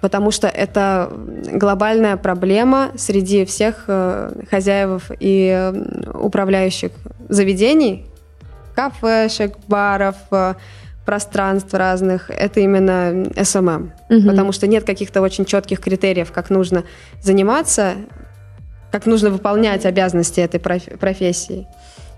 потому 0.00 0.30
что 0.30 0.48
это 0.48 1.12
глобальная 1.52 2.16
проблема 2.16 2.92
среди 2.96 3.44
всех 3.44 3.84
э, 3.88 4.32
хозяев 4.50 5.10
и 5.20 5.52
э, 5.54 6.10
управляющих 6.14 6.92
заведений, 7.28 8.06
кафешек, 8.74 9.56
баров, 9.66 10.16
э, 10.30 10.54
пространств 11.08 11.72
разных, 11.72 12.28
это 12.28 12.60
именно 12.60 13.24
SMM. 13.42 13.92
Угу. 14.10 14.28
Потому 14.28 14.52
что 14.52 14.66
нет 14.66 14.84
каких-то 14.84 15.22
очень 15.22 15.46
четких 15.46 15.80
критериев, 15.80 16.32
как 16.32 16.50
нужно 16.50 16.84
заниматься, 17.22 17.94
как 18.92 19.06
нужно 19.06 19.30
выполнять 19.30 19.86
обязанности 19.86 20.40
этой 20.40 20.60
профессии. 20.60 21.66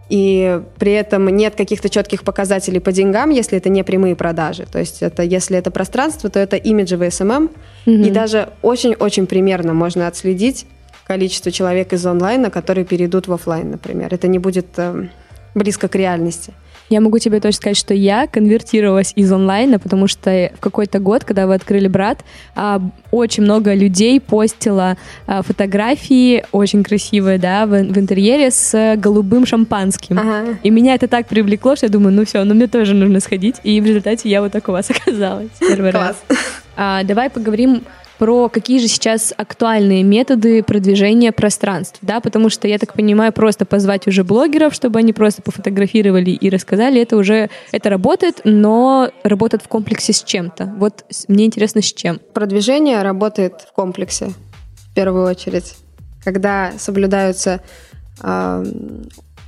И 0.09 0.61
при 0.81 0.91
этом 0.91 1.29
нет 1.29 1.55
каких-то 1.55 1.89
четких 1.89 2.25
показателей 2.25 2.81
по 2.81 2.91
деньгам, 2.91 3.31
если 3.31 3.59
это 3.59 3.69
не 3.69 3.85
прямые 3.85 4.17
продажи. 4.17 4.67
То 4.67 4.81
есть 4.81 5.03
это, 5.03 5.23
если 5.23 5.57
это 5.57 5.71
пространство, 5.71 6.29
то 6.29 6.41
это 6.41 6.57
имиджевый 6.57 7.13
SMM. 7.13 7.45
Угу. 7.45 7.93
И 7.93 8.11
даже 8.11 8.49
очень-очень 8.61 9.29
примерно 9.29 9.73
можно 9.73 10.09
отследить 10.09 10.67
количество 11.07 11.53
человек 11.53 11.93
из 11.93 12.05
онлайна, 12.05 12.51
которые 12.51 12.85
перейдут 12.85 13.29
в 13.29 13.33
офлайн, 13.33 13.71
например. 13.71 14.13
Это 14.13 14.27
не 14.27 14.41
будет 14.41 14.67
э, 14.79 15.07
близко 15.55 15.87
к 15.87 15.95
реальности. 15.95 16.55
Я 16.91 17.01
могу 17.01 17.19
тебе 17.19 17.39
точно 17.39 17.57
сказать, 17.57 17.77
что 17.77 17.95
я 17.95 18.27
конвертировалась 18.27 19.13
из 19.15 19.33
онлайна, 19.33 19.79
потому 19.79 20.09
что 20.09 20.51
в 20.57 20.61
какой-то 20.61 20.99
год, 20.99 21.25
когда 21.25 21.47
вы 21.47 21.55
открыли 21.55 21.87
брат, 21.87 22.25
а, 22.57 22.83
очень 23.13 23.45
много 23.45 23.75
людей 23.75 24.21
постило 24.21 24.97
а, 25.27 25.43
фотографии 25.43 26.45
очень 26.51 26.83
красивые, 26.83 27.39
да, 27.39 27.65
в, 27.67 27.71
в 27.71 27.97
интерьере 27.97 28.51
с 28.51 28.97
голубым 28.97 29.47
шампанским. 29.47 30.19
Ага. 30.19 30.59
И 30.65 30.71
меня 30.71 30.97
это 30.97 31.07
так 31.07 31.29
привлекло, 31.29 31.77
что 31.77 31.87
я 31.87 31.93
думаю, 31.93 32.13
ну 32.13 32.25
все, 32.25 32.43
ну 32.43 32.55
мне 32.55 32.67
тоже 32.67 32.95
нужно 32.95 33.21
сходить. 33.21 33.57
И 33.63 33.81
в 33.81 33.87
результате 33.87 34.29
я 34.29 34.43
вот 34.43 34.51
так 34.51 34.69
у 34.69 34.73
вас 34.73 34.91
оказалась 34.91 35.51
первый 35.61 35.93
Класс. 35.93 36.17
раз. 36.29 36.39
А, 36.77 37.05
давай 37.05 37.31
поговорим 37.31 37.83
про 38.21 38.51
какие 38.51 38.79
же 38.79 38.87
сейчас 38.87 39.33
актуальные 39.35 40.03
методы 40.03 40.63
продвижения 40.63 41.33
пространств, 41.33 42.01
да, 42.03 42.21
потому 42.21 42.51
что, 42.51 42.69
я 42.69 42.77
так 42.77 42.93
понимаю, 42.93 43.33
просто 43.33 43.65
позвать 43.65 44.07
уже 44.07 44.25
блогеров, 44.25 44.75
чтобы 44.75 44.99
они 44.99 45.15
просто 45.15 45.41
пофотографировали 45.41 46.33
и 46.33 46.51
рассказали, 46.51 47.01
это 47.01 47.17
уже, 47.17 47.49
это 47.73 47.89
работает, 47.89 48.43
но 48.45 49.11
работает 49.23 49.63
в 49.63 49.69
комплексе 49.69 50.13
с 50.13 50.23
чем-то. 50.23 50.75
Вот 50.77 51.07
мне 51.29 51.47
интересно, 51.47 51.81
с 51.81 51.91
чем. 51.95 52.21
Продвижение 52.35 53.01
работает 53.01 53.55
в 53.67 53.73
комплексе, 53.73 54.33
в 54.75 54.95
первую 54.95 55.27
очередь, 55.27 55.77
когда 56.23 56.73
соблюдаются 56.77 57.63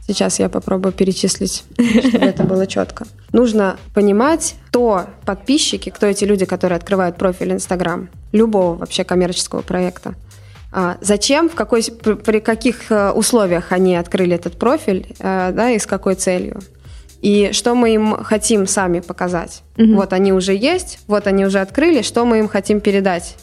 Сейчас 0.07 0.41
я 0.41 0.49
попробую 0.49 0.93
перечислить, 0.93 1.65
чтобы 2.09 2.25
это 2.25 2.43
было 2.45 2.67
четко. 2.67 3.07
Нужно 3.33 3.77
понимать, 3.95 4.57
кто 4.69 5.07
подписчики, 5.25 5.91
кто 5.91 6.07
эти 6.07 6.25
люди, 6.25 6.45
которые 6.45 6.77
открывают 6.77 7.17
профиль 7.17 7.53
Инстаграм, 7.53 8.09
любого 8.33 8.77
вообще 8.77 9.05
коммерческого 9.05 9.63
проекта. 9.63 10.15
А, 10.73 10.97
зачем, 11.01 11.49
в 11.49 11.55
какой, 11.55 11.85
при 11.85 12.41
каких 12.41 12.91
э, 12.91 13.11
условиях 13.11 13.73
они 13.73 13.95
открыли 13.95 14.35
этот 14.35 14.59
профиль, 14.59 15.15
э, 15.19 15.53
да, 15.53 15.71
и 15.71 15.79
с 15.79 15.87
какой 15.87 16.15
целью. 16.15 16.61
И 17.21 17.51
что 17.53 17.75
мы 17.75 17.95
им 17.95 18.17
хотим 18.25 18.67
сами 18.67 19.01
показать. 19.01 19.63
Угу. 19.77 19.95
Вот 19.95 20.13
они 20.15 20.33
уже 20.33 20.55
есть, 20.55 20.99
вот 21.07 21.27
они 21.27 21.45
уже 21.45 21.61
открыли, 21.61 22.03
что 22.03 22.25
мы 22.25 22.39
им 22.39 22.49
хотим 22.49 22.81
передать. 22.81 23.37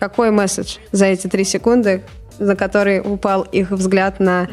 Какой 0.00 0.30
месседж 0.32 0.76
за 0.90 1.06
эти 1.06 1.28
три 1.28 1.44
секунды, 1.44 2.02
за 2.38 2.56
который 2.56 3.00
упал 3.00 3.42
их 3.42 3.70
взгляд 3.70 4.18
на 4.18 4.48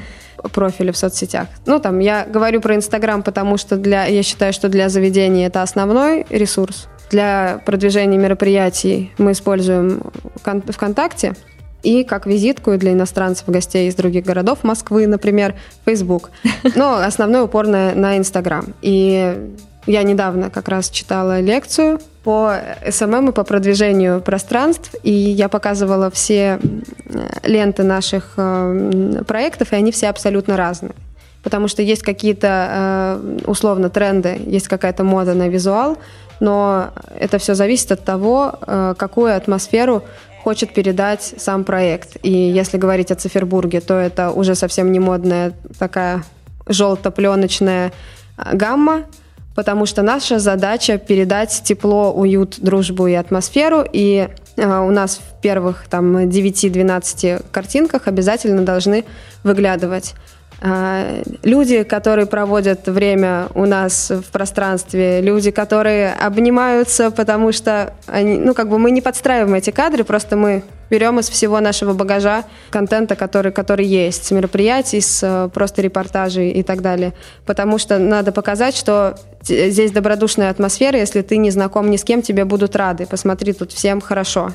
профили 0.53 0.91
в 0.91 0.97
соцсетях. 0.97 1.47
Ну, 1.65 1.79
там, 1.79 1.99
я 1.99 2.25
говорю 2.25 2.61
про 2.61 2.75
Инстаграм, 2.75 3.23
потому 3.23 3.57
что 3.57 3.77
для, 3.77 4.05
я 4.05 4.23
считаю, 4.23 4.53
что 4.53 4.69
для 4.69 4.89
заведения 4.89 5.47
это 5.47 5.61
основной 5.61 6.25
ресурс. 6.29 6.87
Для 7.09 7.61
продвижения 7.65 8.17
мероприятий 8.17 9.11
мы 9.17 9.33
используем 9.33 10.01
ВКонтакте 10.43 11.35
и 11.83 12.03
как 12.03 12.25
визитку 12.25 12.77
для 12.77 12.93
иностранцев, 12.93 13.47
гостей 13.47 13.87
из 13.87 13.95
других 13.95 14.23
городов, 14.23 14.59
Москвы, 14.63 15.07
например, 15.07 15.55
Facebook. 15.85 16.31
Но 16.75 16.95
основной 16.97 17.43
упор 17.43 17.67
на, 17.67 17.93
на 17.95 18.17
Инстаграм. 18.17 18.73
И 18.81 19.49
я 19.87 20.03
недавно 20.03 20.49
как 20.49 20.67
раз 20.69 20.89
читала 20.89 21.39
лекцию 21.39 21.99
по 22.23 22.55
SMM 22.87 23.29
и 23.29 23.31
по 23.31 23.43
продвижению 23.43 24.21
пространств, 24.21 24.95
и 25.03 25.11
я 25.11 25.49
показывала 25.49 26.11
все 26.11 26.59
ленты 27.43 27.83
наших 27.83 28.33
э, 28.37 29.23
проектов, 29.27 29.73
и 29.73 29.75
они 29.75 29.91
все 29.91 30.09
абсолютно 30.09 30.55
разные. 30.55 30.93
Потому 31.43 31.67
что 31.67 31.81
есть 31.81 32.03
какие-то 32.03 32.67
э, 32.69 33.39
условно 33.45 33.89
тренды, 33.89 34.39
есть 34.45 34.67
какая-то 34.67 35.03
мода 35.03 35.33
на 35.33 35.47
визуал, 35.47 35.97
но 36.39 36.91
это 37.19 37.39
все 37.39 37.55
зависит 37.55 37.91
от 37.91 38.03
того, 38.03 38.53
э, 38.61 38.93
какую 38.97 39.35
атмосферу 39.35 40.03
хочет 40.43 40.73
передать 40.73 41.33
сам 41.37 41.63
проект. 41.63 42.17
И 42.23 42.31
если 42.31 42.77
говорить 42.77 43.11
о 43.11 43.15
Цифербурге, 43.15 43.81
то 43.81 43.95
это 43.95 44.31
уже 44.31 44.55
совсем 44.55 44.91
не 44.91 44.99
модная 44.99 45.53
такая 45.79 46.23
желто-пленочная 46.67 47.91
гамма, 48.53 49.03
потому 49.55 49.85
что 49.85 50.01
наша 50.01 50.39
задача 50.39 50.97
передать 50.97 51.61
тепло, 51.63 52.11
уют, 52.11 52.57
дружбу 52.59 53.07
и 53.07 53.13
атмосферу. 53.13 53.85
И 53.91 54.29
э, 54.55 54.79
у 54.79 54.91
нас 54.91 55.17
в 55.17 55.41
первых 55.41 55.87
там 55.87 56.17
9-12 56.17 57.45
картинках 57.51 58.07
обязательно 58.07 58.63
должны 58.63 59.05
выглядывать 59.43 60.13
а, 60.63 61.23
люди, 61.41 61.81
которые 61.81 62.27
проводят 62.27 62.87
время 62.87 63.47
у 63.55 63.65
нас 63.65 64.11
в 64.11 64.31
пространстве, 64.31 65.19
люди, 65.19 65.49
которые 65.49 66.13
обнимаются, 66.13 67.09
потому 67.09 67.51
что 67.51 67.95
они, 68.05 68.37
ну, 68.37 68.53
как 68.53 68.69
бы 68.69 68.77
мы 68.77 68.91
не 68.91 69.01
подстраиваем 69.01 69.55
эти 69.55 69.71
кадры, 69.71 70.03
просто 70.03 70.37
мы 70.37 70.63
берем 70.91 71.19
из 71.19 71.29
всего 71.29 71.59
нашего 71.61 71.93
багажа 71.93 72.43
контента, 72.69 73.15
который, 73.15 73.51
который 73.51 73.85
есть, 73.85 74.25
с 74.25 74.31
мероприятий, 74.31 74.99
с 74.99 75.23
э, 75.23 75.49
просто 75.51 75.81
репортажей 75.81 76.51
и 76.51 76.63
так 76.63 76.81
далее. 76.81 77.13
Потому 77.45 77.77
что 77.77 77.97
надо 77.97 78.31
показать, 78.33 78.75
что 78.75 79.15
здесь 79.41 79.91
добродушная 79.91 80.51
атмосфера, 80.51 80.99
если 80.99 81.21
ты 81.21 81.37
не 81.37 81.49
знаком 81.49 81.89
ни 81.89 81.95
с 81.95 82.03
кем, 82.03 82.21
тебе 82.21 82.43
будут 82.43 82.75
рады. 82.75 83.07
Посмотри, 83.07 83.53
тут 83.53 83.71
всем 83.71 84.01
хорошо. 84.01 84.51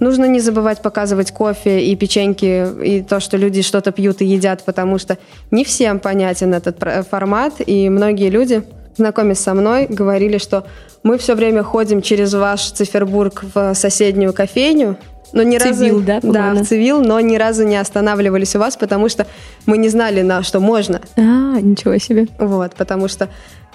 Нужно 0.00 0.24
не 0.24 0.40
забывать 0.40 0.80
показывать 0.80 1.32
кофе 1.32 1.84
и 1.84 1.96
печеньки, 1.96 2.82
и 2.82 3.02
то, 3.02 3.20
что 3.20 3.36
люди 3.36 3.62
что-то 3.62 3.92
пьют 3.92 4.22
и 4.22 4.26
едят, 4.26 4.62
потому 4.64 4.98
что 4.98 5.18
не 5.50 5.64
всем 5.64 5.98
понятен 5.98 6.54
этот 6.54 7.06
формат, 7.10 7.54
и 7.66 7.90
многие 7.90 8.30
люди, 8.30 8.62
знакомясь 8.96 9.40
со 9.40 9.54
мной, 9.54 9.86
говорили, 9.86 10.38
что 10.38 10.64
мы 11.02 11.18
все 11.18 11.34
время 11.34 11.62
ходим 11.62 12.00
через 12.00 12.32
ваш 12.34 12.70
Цифербург 12.70 13.44
в 13.54 13.74
соседнюю 13.74 14.32
кофейню, 14.32 14.96
но 15.32 15.42
ни 15.42 15.58
цивил, 15.58 16.04
разу, 16.06 16.30
да, 16.32 16.52
да, 16.54 16.62
в 16.62 16.66
цивил, 16.66 17.00
но 17.00 17.20
ни 17.20 17.36
разу 17.36 17.64
не 17.64 17.76
останавливались 17.76 18.56
у 18.56 18.58
вас, 18.58 18.76
потому 18.76 19.08
что 19.08 19.26
мы 19.66 19.78
не 19.78 19.88
знали, 19.88 20.22
на 20.22 20.42
что 20.42 20.60
можно. 20.60 21.00
А, 21.16 21.60
ничего 21.60 21.98
себе. 21.98 22.28
Вот, 22.38 22.74
потому 22.74 23.08
что 23.08 23.28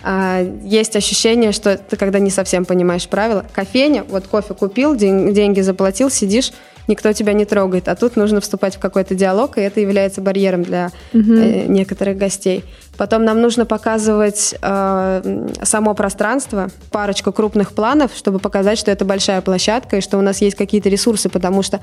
а, 0.04 0.42
есть 0.63 0.96
ощущение, 0.96 1.52
что 1.52 1.78
ты 1.78 1.96
когда 1.96 2.20
не 2.20 2.30
совсем 2.30 2.66
понимаешь 2.66 3.08
правила. 3.08 3.46
Кофейня, 3.54 4.04
вот 4.04 4.28
кофе 4.28 4.54
купил, 4.54 4.96
день, 4.96 5.34
деньги 5.34 5.62
заплатил, 5.62 6.10
сидишь, 6.10 6.52
никто 6.88 7.13
тебя 7.13 7.34
не 7.34 7.46
трогает. 7.46 7.88
А 7.88 7.96
тут 7.96 8.15
нужно 8.15 8.41
вступать 8.41 8.76
в 8.76 8.80
какой-то 8.80 9.15
диалог, 9.15 9.58
и 9.58 9.62
это 9.62 9.80
является 9.80 10.22
барьером 10.22 10.63
для 10.63 10.91
угу. 11.13 11.34
э, 11.34 11.65
некоторых 11.67 12.17
гостей. 12.17 12.63
Потом 12.98 13.26
нам 13.26 13.41
нужно 13.41 13.65
показывать 13.65 14.54
э, 14.62 15.48
само 15.63 15.93
пространство, 15.96 16.69
парочку 16.91 17.32
крупных 17.32 17.74
планов, 17.74 18.12
чтобы 18.15 18.38
показать, 18.39 18.78
что 18.78 18.91
это 18.91 19.04
большая 19.04 19.41
площадка 19.41 19.98
и 19.98 20.02
что 20.02 20.17
у 20.17 20.22
нас 20.22 20.41
есть 20.41 20.56
какие-то 20.56 20.89
ресурсы, 20.89 21.30
потому 21.30 21.63
что 21.63 21.80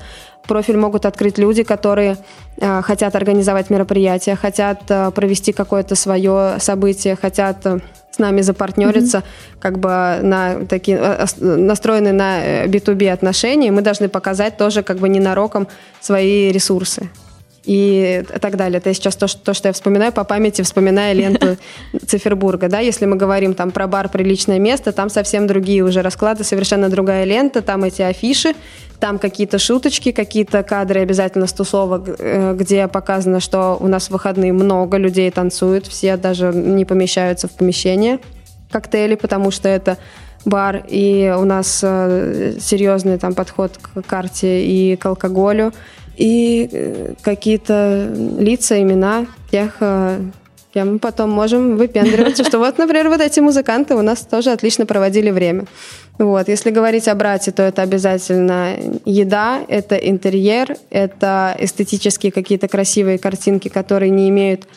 профиль 0.47 0.77
могут 0.77 1.05
открыть 1.05 1.37
люди, 1.37 1.63
которые 1.63 2.17
э, 2.57 2.81
хотят 2.81 3.15
организовать 3.15 3.69
мероприятие, 3.69 4.35
хотят 4.35 4.83
э, 4.89 5.11
провести 5.11 5.51
какое-то 5.51 5.95
свое 5.95 6.55
событие, 6.59 7.17
хотят 7.17 7.65
э, 7.65 7.79
с 8.11 8.19
нами 8.19 8.41
запартнериться, 8.41 9.19
mm-hmm. 9.19 9.59
как 9.59 9.79
бы 9.79 10.19
на 10.21 10.65
такие 10.65 10.97
э, 10.97 11.25
настроены 11.39 12.11
на 12.11 12.65
B2B 12.65 13.05
э, 13.05 13.11
отношения, 13.11 13.71
мы 13.71 13.81
должны 13.81 14.09
показать 14.09 14.57
тоже 14.57 14.83
как 14.83 14.97
бы 14.97 15.09
ненароком 15.09 15.67
свои 16.01 16.51
ресурсы 16.51 17.09
и 17.63 18.23
так 18.41 18.55
далее. 18.55 18.79
Это 18.79 18.93
сейчас 18.93 19.15
то, 19.15 19.27
что, 19.27 19.39
то, 19.39 19.53
что 19.53 19.69
я 19.69 19.73
вспоминаю 19.73 20.11
по 20.11 20.23
памяти, 20.23 20.61
вспоминая 20.63 21.13
ленту 21.13 21.57
Цифербурга. 22.07 22.67
Да? 22.69 22.79
Если 22.79 23.05
мы 23.05 23.15
говорим 23.15 23.53
там 23.53 23.71
про 23.71 23.87
бар 23.87 24.09
«Приличное 24.09 24.59
место», 24.59 24.91
там 24.91 25.09
совсем 25.09 25.47
другие 25.47 25.83
уже 25.83 26.01
расклады, 26.01 26.43
совершенно 26.43 26.89
другая 26.89 27.23
лента, 27.23 27.61
там 27.61 27.83
эти 27.83 28.01
афиши, 28.01 28.55
там 29.01 29.17
какие-то 29.17 29.57
шуточки, 29.57 30.11
какие-то 30.11 30.61
кадры 30.63 31.01
обязательно 31.01 31.47
с 31.47 31.53
тусовок, 31.53 32.03
э, 32.07 32.53
где 32.53 32.87
показано, 32.87 33.39
что 33.39 33.75
у 33.79 33.87
нас 33.87 34.07
в 34.07 34.11
выходные 34.11 34.53
много 34.53 34.97
людей 34.97 35.29
танцуют, 35.31 35.87
все 35.87 36.15
даже 36.17 36.53
не 36.53 36.85
помещаются 36.85 37.47
в 37.47 37.51
помещение 37.51 38.19
коктейли, 38.69 39.15
потому 39.15 39.51
что 39.51 39.67
это 39.67 39.97
бар, 40.45 40.83
и 40.87 41.33
у 41.35 41.45
нас 41.45 41.81
э, 41.83 42.53
серьезный 42.61 43.17
там 43.17 43.33
подход 43.33 43.77
к 43.77 44.03
карте 44.03 44.63
и 44.63 44.95
к 44.95 45.05
алкоголю 45.07 45.73
и 46.15 46.69
э, 46.71 47.13
какие-то 47.23 48.07
лица, 48.37 48.79
имена 48.79 49.25
тех, 49.49 49.77
кем 50.73 50.93
мы 50.93 50.99
потом 50.99 51.29
можем 51.29 51.77
выпендриваться, 51.77 52.43
что 52.43 52.59
вот, 52.59 52.77
например, 52.77 53.09
вот 53.09 53.21
эти 53.21 53.39
музыканты 53.39 53.95
у 53.95 54.01
нас 54.01 54.21
тоже 54.21 54.51
отлично 54.51 54.85
проводили 54.85 55.31
время. 55.31 55.65
Вот. 56.17 56.47
Если 56.47 56.69
говорить 56.71 57.07
о 57.07 57.15
брате, 57.15 57.51
то 57.51 57.63
это 57.63 57.81
обязательно 57.81 58.75
еда, 59.05 59.59
это 59.67 59.95
интерьер, 59.95 60.75
это 60.89 61.55
эстетические 61.59 62.31
какие-то 62.31 62.67
красивые 62.67 63.17
картинки, 63.17 63.69
которые 63.69 64.11
не 64.11 64.29
имеют 64.29 64.67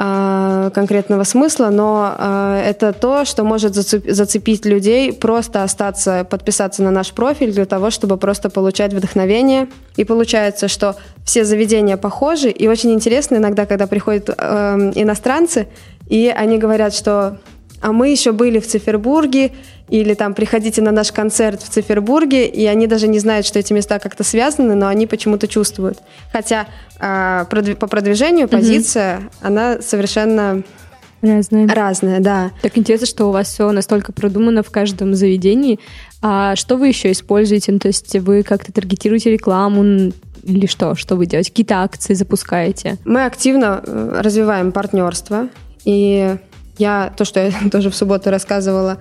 а, 0.00 0.70
конкретного 0.70 1.24
смысла, 1.24 1.70
но 1.70 2.14
а, 2.16 2.62
это 2.62 2.92
то, 2.92 3.24
что 3.24 3.42
может 3.42 3.74
зацепить 3.74 4.64
людей, 4.64 5.12
просто 5.12 5.64
остаться, 5.64 6.24
подписаться 6.24 6.84
на 6.84 6.92
наш 6.92 7.10
профиль 7.10 7.52
для 7.52 7.66
того, 7.66 7.90
чтобы 7.90 8.16
просто 8.16 8.48
получать 8.48 8.92
вдохновение. 8.92 9.66
И 9.96 10.04
получается, 10.04 10.68
что 10.68 10.94
все 11.24 11.44
заведения 11.44 11.96
похожи, 11.96 12.48
и 12.48 12.68
очень 12.68 12.92
интересно 12.92 13.38
иногда, 13.38 13.66
когда 13.66 13.88
приходят 13.88 14.30
э, 14.30 14.92
иностранцы, 14.94 15.66
и 16.06 16.32
они 16.32 16.58
говорят, 16.58 16.94
что 16.94 17.38
а 17.80 17.92
мы 17.92 18.10
еще 18.10 18.32
были 18.32 18.58
в 18.58 18.66
Цифербурге, 18.66 19.52
или 19.88 20.14
там 20.14 20.34
приходите 20.34 20.82
на 20.82 20.90
наш 20.90 21.12
концерт 21.12 21.62
в 21.62 21.68
Цифербурге, 21.68 22.46
и 22.46 22.66
они 22.66 22.86
даже 22.86 23.08
не 23.08 23.18
знают, 23.18 23.46
что 23.46 23.58
эти 23.58 23.72
места 23.72 23.98
как-то 23.98 24.22
связаны, 24.22 24.74
но 24.74 24.86
они 24.86 25.06
почему-то 25.06 25.48
чувствуют. 25.48 25.98
Хотя 26.32 26.66
э, 27.00 27.44
по 27.48 27.86
продвижению 27.86 28.48
позиция, 28.48 29.18
угу. 29.18 29.24
она 29.42 29.80
совершенно 29.80 30.62
Разная. 31.20 31.66
Разная, 31.66 32.20
да. 32.20 32.52
Так 32.62 32.78
интересно, 32.78 33.04
что 33.04 33.26
у 33.26 33.32
вас 33.32 33.48
все 33.48 33.72
настолько 33.72 34.12
продумано 34.12 34.62
в 34.62 34.70
каждом 34.70 35.14
заведении. 35.14 35.80
А 36.22 36.54
что 36.54 36.76
вы 36.76 36.86
еще 36.86 37.10
используете? 37.10 37.72
Ну, 37.72 37.80
то 37.80 37.88
есть 37.88 38.14
вы 38.20 38.44
как-то 38.44 38.72
таргетируете 38.72 39.32
рекламу 39.32 40.12
или 40.44 40.66
что? 40.66 40.94
Что 40.94 41.16
вы 41.16 41.26
делаете? 41.26 41.50
Какие-то 41.50 41.82
акции 41.82 42.14
запускаете? 42.14 42.98
Мы 43.04 43.24
активно 43.24 43.82
э, 43.84 44.20
развиваем 44.22 44.70
партнерство. 44.70 45.48
И 45.84 46.36
я, 46.78 47.12
то, 47.16 47.24
что 47.24 47.40
я 47.40 47.52
тоже 47.72 47.90
в 47.90 47.96
субботу 47.96 48.30
рассказывала 48.30 48.98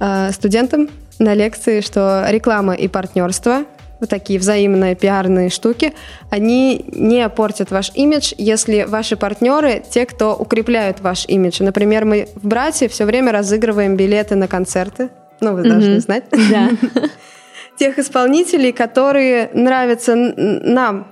э, 0.00 0.30
студентам 0.32 0.88
на 1.18 1.34
лекции, 1.34 1.80
что 1.80 2.26
реклама 2.28 2.74
и 2.74 2.88
партнерство 2.88 3.64
вот 4.00 4.10
такие 4.10 4.38
взаимные 4.38 4.94
пиарные 4.94 5.48
штуки, 5.48 5.94
они 6.30 6.84
не 6.92 7.28
портят 7.28 7.70
ваш 7.70 7.90
имидж, 7.94 8.34
если 8.36 8.84
ваши 8.84 9.16
партнеры 9.16 9.82
те, 9.90 10.04
кто 10.06 10.34
укрепляют 10.34 11.00
ваш 11.00 11.26
имидж. 11.26 11.62
Например, 11.62 12.04
мы 12.04 12.28
в 12.34 12.46
«Брате» 12.46 12.88
все 12.88 13.04
время 13.04 13.32
разыгрываем 13.32 13.96
билеты 13.96 14.34
на 14.36 14.48
концерты. 14.48 15.08
Ну, 15.40 15.54
вы 15.54 15.62
mm-hmm. 15.62 15.68
должны 15.68 16.00
знать. 16.00 16.24
Да. 16.50 16.70
Тех 17.78 17.98
исполнителей, 17.98 18.72
которые 18.72 19.50
нравятся 19.52 20.14
нам. 20.14 21.08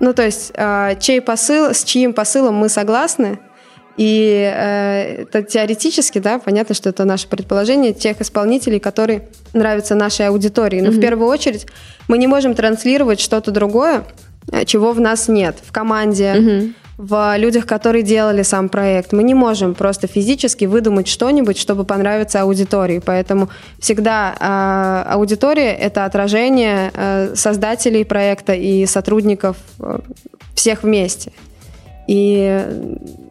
Ну, 0.00 0.12
то 0.12 0.24
есть, 0.24 0.52
э, 0.54 0.96
чей 0.98 1.20
посыл, 1.20 1.72
с 1.72 1.84
чьим 1.84 2.12
посылом 2.12 2.54
мы 2.54 2.68
согласны– 2.68 3.38
и 3.96 4.52
э, 4.52 5.22
это 5.22 5.42
теоретически, 5.42 6.18
да, 6.18 6.38
понятно, 6.38 6.74
что 6.74 6.88
это 6.88 7.04
наше 7.04 7.28
предположение 7.28 7.92
тех 7.92 8.20
исполнителей, 8.20 8.80
которые 8.80 9.28
нравятся 9.52 9.94
нашей 9.94 10.28
аудитории. 10.28 10.80
Но 10.80 10.88
mm-hmm. 10.88 10.98
в 10.98 11.00
первую 11.00 11.28
очередь 11.28 11.66
мы 12.08 12.18
не 12.18 12.26
можем 12.26 12.54
транслировать 12.54 13.20
что-то 13.20 13.52
другое, 13.52 14.04
э, 14.50 14.64
чего 14.64 14.92
в 14.92 15.00
нас 15.00 15.28
нет, 15.28 15.58
в 15.64 15.70
команде, 15.70 16.24
mm-hmm. 16.24 16.72
в 16.98 17.36
людях, 17.36 17.66
которые 17.66 18.02
делали 18.02 18.42
сам 18.42 18.68
проект. 18.68 19.12
Мы 19.12 19.22
не 19.22 19.34
можем 19.34 19.74
просто 19.74 20.08
физически 20.08 20.64
выдумать 20.64 21.06
что-нибудь, 21.06 21.56
чтобы 21.56 21.84
понравиться 21.84 22.40
аудитории. 22.40 23.00
Поэтому 23.04 23.48
всегда 23.78 24.34
э, 25.06 25.12
аудитория 25.12 25.72
это 25.72 26.04
отражение 26.04 26.90
э, 26.92 27.34
создателей 27.36 28.04
проекта 28.04 28.54
и 28.54 28.86
сотрудников 28.86 29.56
э, 29.78 30.00
всех 30.56 30.82
вместе. 30.82 31.30
И 32.06 32.62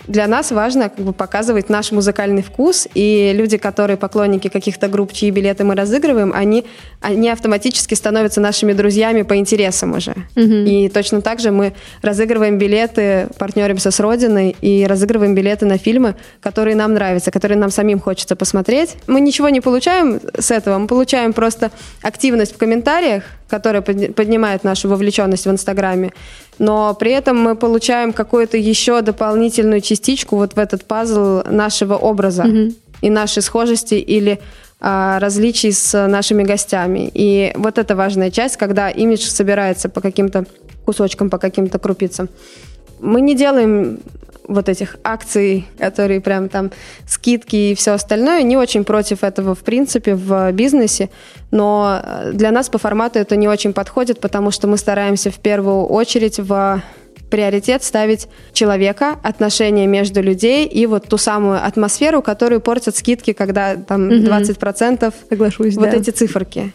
для 0.08 0.28
нас 0.28 0.52
важно 0.52 0.90
как 0.90 1.06
бы, 1.06 1.14
показывать 1.14 1.70
наш 1.70 1.92
музыкальный 1.92 2.42
вкус, 2.42 2.88
и 2.94 3.32
люди, 3.34 3.58
которые 3.58 3.98
поклонники 3.98 4.50
каких-то 4.50 4.88
групп, 4.88 5.14
чьи 5.14 5.32
билеты 5.32 5.64
мы 5.64 5.76
разыгрываем, 5.76 6.32
они, 6.34 6.66
они 7.02 7.30
автоматически 7.30 7.94
становятся 7.94 8.42
нашими 8.42 8.74
друзьями 8.74 9.22
по 9.22 9.38
интересам 9.38 9.94
уже. 9.94 10.12
Угу. 10.36 10.54
И 10.66 10.90
точно 10.90 11.22
так 11.22 11.40
же 11.40 11.52
мы 11.52 11.74
разыгрываем 12.02 12.58
билеты, 12.58 13.28
партнеримся 13.38 13.92
с 13.92 14.00
Родиной 14.00 14.56
и 14.62 14.86
разыгрываем 14.86 15.36
билеты 15.36 15.66
на 15.66 15.78
фильмы, 15.78 16.16
которые 16.42 16.76
нам 16.76 16.94
нравятся, 16.94 17.32
которые 17.32 17.58
нам 17.58 17.72
самим 17.72 18.00
хочется 18.00 18.36
посмотреть. 18.36 18.96
Мы 19.08 19.22
ничего 19.22 19.50
не 19.50 19.62
получаем 19.62 20.20
с 20.38 20.52
этого, 20.52 20.78
мы 20.78 20.88
получаем 20.88 21.34
просто 21.34 21.72
активность 22.02 22.54
в 22.54 22.58
комментариях, 22.58 23.24
которая 23.48 23.82
поднимает 23.82 24.64
нашу 24.64 24.90
вовлеченность 24.90 25.46
в 25.46 25.52
Инстаграме, 25.52 26.12
но 26.60 26.94
при 26.94 27.12
этом 27.12 27.38
мы 27.38 27.56
получаем 27.56 28.14
какую-то 28.14 28.58
еще 28.58 29.02
дополнительную 29.02 29.82
частичку 29.82 30.36
вот 30.36 30.54
в 30.54 30.60
этот 30.60 30.86
пазл 30.86 31.42
нашего 31.50 31.96
образа 31.96 32.44
mm-hmm. 32.44 32.76
и 33.02 33.10
нашей 33.10 33.42
схожести 33.42 33.96
или 33.96 34.40
а, 34.80 35.20
различий 35.20 35.72
с 35.72 36.08
нашими 36.08 36.44
гостями. 36.44 37.10
И 37.14 37.54
вот 37.56 37.78
это 37.78 37.96
важная 37.96 38.32
часть, 38.32 38.58
когда 38.58 38.90
имидж 38.90 39.22
собирается 39.22 39.90
по 39.90 40.02
каким-то 40.02 40.46
кусочкам, 40.86 41.30
по 41.30 41.38
каким-то 41.38 41.80
крупицам. 41.80 42.30
Мы 43.04 43.22
не 43.22 43.36
делаем 43.36 44.00
вот 44.48 44.70
этих 44.70 44.98
акций, 45.04 45.68
которые 45.78 46.22
прям 46.22 46.50
там 46.50 46.72
скидки 47.08 47.56
и 47.56 47.76
все 47.76 47.92
остальное, 47.92 48.44
не 48.44 48.58
очень 48.58 48.84
против 48.84 49.24
этого 49.24 49.56
в 49.56 49.60
принципе 49.60 50.16
в 50.16 50.52
бизнесе, 50.52 51.10
но 51.52 52.02
для 52.34 52.52
нас 52.52 52.70
по 52.70 52.78
формату 52.78 53.20
это 53.20 53.36
не 53.36 53.48
очень 53.48 53.74
подходит, 53.74 54.20
потому 54.20 54.52
что 54.52 54.68
мы 54.68 54.78
стараемся 54.78 55.32
в 55.32 55.40
первую 55.40 55.86
очередь 55.86 56.40
в 56.40 56.82
приоритет 57.30 57.84
ставить 57.84 58.28
человека, 58.54 59.16
отношения 59.24 59.88
между 59.88 60.22
людей 60.22 60.68
и 60.68 60.86
вот 60.86 61.08
ту 61.08 61.18
самую 61.18 61.66
атмосферу, 61.66 62.22
которую 62.22 62.62
портят 62.62 62.96
скидки, 62.96 63.34
когда 63.34 63.76
там 63.76 64.08
угу. 64.08 64.16
20% 64.16 65.14
Соглашусь, 65.30 65.76
вот 65.76 65.90
да. 65.90 65.98
эти 65.98 66.12
циферки. 66.12 66.74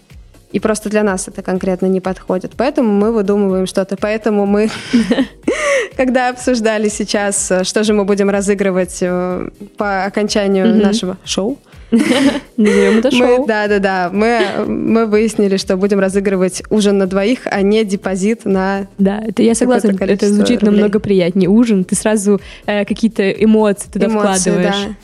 И 0.53 0.61
просто 0.61 0.89
для 0.89 1.03
нас 1.03 1.29
это 1.29 1.43
конкретно 1.43 1.87
не 1.87 2.01
подходит. 2.01 2.53
Поэтому 2.57 2.91
мы 2.93 3.13
выдумываем 3.13 3.67
что-то. 3.67 3.97
Поэтому 3.97 4.47
мы, 4.47 4.71
когда 5.97 6.31
обсуждали 6.31 6.89
сейчас, 6.89 7.51
э, 7.51 7.65
что 7.65 7.85
же 7.85 7.93
мы 7.93 8.05
будем 8.05 8.31
разыгрывать 8.31 8.99
э, 9.03 9.49
по 9.77 10.05
окончанию 10.05 10.75
нашего 10.75 11.19
шоу, 11.25 11.59
Назовем 12.57 12.99
это 12.99 13.11
шоу. 13.11 13.47
да, 13.47 13.67
да, 13.67 13.79
да. 13.79 14.11
Мы, 14.13 14.67
мы 14.67 15.07
выяснили, 15.07 15.57
что 15.57 15.77
будем 15.77 16.01
разыгрывать 16.01 16.63
ужин 16.69 16.99
на 16.99 17.07
двоих, 17.07 17.41
а 17.47 17.63
не 17.63 17.85
депозит 17.85 18.45
на. 18.45 18.87
Да, 18.99 19.23
это 19.27 19.43
я 19.43 19.55
согласна. 19.55 19.97
Это 19.99 20.29
звучит 20.29 20.61
рублей. 20.61 20.81
намного 20.81 21.01
приятнее. 21.01 21.49
Ужин, 21.49 21.85
ты 21.85 21.95
сразу 21.95 22.41
э, 22.67 22.85
какие-то 22.85 23.31
эмоции 23.31 23.89
туда 23.91 24.07
эмоции, 24.07 24.51
вкладываешь. 24.51 24.97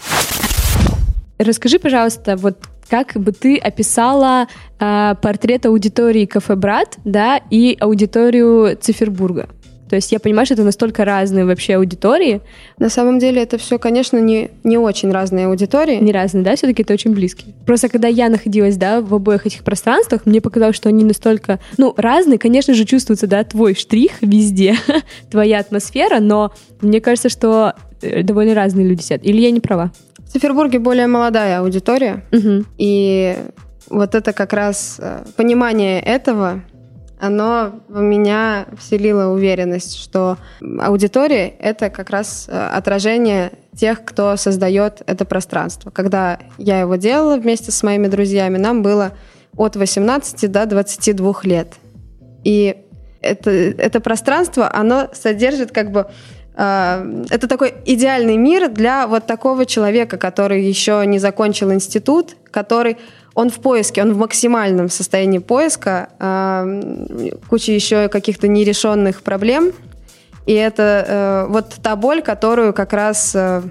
Да. 1.38 1.44
Расскажи, 1.44 1.78
пожалуйста, 1.78 2.36
вот 2.36 2.58
как 3.02 3.20
бы 3.20 3.32
ты 3.32 3.56
описала 3.56 4.46
э, 4.78 5.14
портрет 5.20 5.66
аудитории 5.66 6.26
Кафе 6.26 6.54
Брат, 6.54 6.98
да, 7.04 7.40
и 7.50 7.76
аудиторию 7.80 8.76
Цифербурга? 8.80 9.48
То 9.88 9.96
есть 9.96 10.10
я 10.12 10.18
понимаю, 10.18 10.46
что 10.46 10.54
это 10.54 10.64
настолько 10.64 11.04
разные 11.04 11.44
вообще 11.44 11.74
аудитории. 11.76 12.40
На 12.78 12.88
самом 12.88 13.18
деле 13.18 13.42
это 13.42 13.58
все, 13.58 13.78
конечно, 13.78 14.18
не, 14.18 14.50
не 14.64 14.78
очень 14.78 15.12
разные 15.12 15.46
аудитории. 15.46 15.96
Не 15.96 16.12
разные, 16.12 16.42
да? 16.42 16.56
Все-таки 16.56 16.82
это 16.82 16.94
очень 16.94 17.12
близкие. 17.12 17.54
Просто 17.66 17.88
когда 17.88 18.08
я 18.08 18.28
находилась, 18.28 18.76
да, 18.76 19.00
в 19.00 19.14
обоих 19.14 19.46
этих 19.46 19.62
пространствах, 19.62 20.26
мне 20.26 20.40
показалось, 20.40 20.76
что 20.76 20.88
они 20.88 21.04
настолько, 21.04 21.60
ну, 21.76 21.94
разные. 21.96 22.38
Конечно 22.38 22.74
же, 22.74 22.84
чувствуется, 22.84 23.26
да, 23.26 23.44
твой 23.44 23.74
штрих 23.74 24.12
везде, 24.20 24.74
твоя 25.30 25.58
атмосфера, 25.58 26.18
но 26.20 26.52
мне 26.80 27.00
кажется, 27.00 27.28
что 27.28 27.74
э, 28.00 28.22
довольно 28.22 28.54
разные 28.54 28.86
люди 28.86 29.02
сидят. 29.02 29.20
Или 29.24 29.42
я 29.42 29.50
не 29.50 29.60
права? 29.60 29.92
В 30.34 30.36
Петербурге 30.36 30.80
более 30.80 31.06
молодая 31.06 31.60
аудитория, 31.60 32.24
угу. 32.32 32.64
и 32.76 33.38
вот 33.88 34.16
это 34.16 34.32
как 34.32 34.52
раз 34.52 34.96
э, 34.98 35.22
понимание 35.36 36.00
этого 36.00 36.64
оно 37.20 37.80
в 37.88 38.00
меня 38.00 38.66
вселило 38.76 39.32
уверенность, 39.32 39.96
что 39.96 40.36
аудитория— 40.80 41.46
это 41.60 41.88
как 41.88 42.10
раз 42.10 42.46
э, 42.48 42.58
отражение 42.58 43.52
тех, 43.76 44.04
кто 44.04 44.36
создает 44.36 45.02
это 45.06 45.24
пространство. 45.24 45.90
Когда 45.90 46.40
я 46.58 46.80
его 46.80 46.96
делала 46.96 47.36
вместе 47.36 47.70
с 47.70 47.80
моими 47.84 48.08
друзьями, 48.08 48.58
нам 48.58 48.82
было 48.82 49.12
от 49.56 49.76
18 49.76 50.50
до 50.50 50.66
22 50.66 51.34
лет. 51.44 51.74
И 52.42 52.76
это, 53.20 53.52
это 53.52 54.00
пространство, 54.00 54.68
оно 54.74 55.10
содержит 55.12 55.70
как 55.70 55.92
бы 55.92 56.08
это 56.56 57.48
такой 57.48 57.74
идеальный 57.84 58.36
мир 58.36 58.68
для 58.68 59.08
вот 59.08 59.26
такого 59.26 59.66
человека, 59.66 60.18
который 60.18 60.62
еще 60.62 61.02
не 61.04 61.18
закончил 61.18 61.72
институт, 61.72 62.36
который 62.50 62.96
он 63.34 63.50
в 63.50 63.58
поиске, 63.60 64.02
он 64.02 64.12
в 64.12 64.18
максимальном 64.18 64.88
состоянии 64.88 65.38
поиска, 65.38 66.08
э, 66.18 67.32
куча 67.48 67.72
еще 67.72 68.08
каких-то 68.08 68.48
нерешенных 68.48 69.22
проблем. 69.22 69.72
И 70.46 70.52
это 70.52 71.04
э, 71.06 71.52
вот 71.52 71.74
та 71.82 71.96
боль, 71.96 72.22
которую 72.22 72.72
как 72.72 72.92
раз 72.92 73.32
э, 73.34 73.62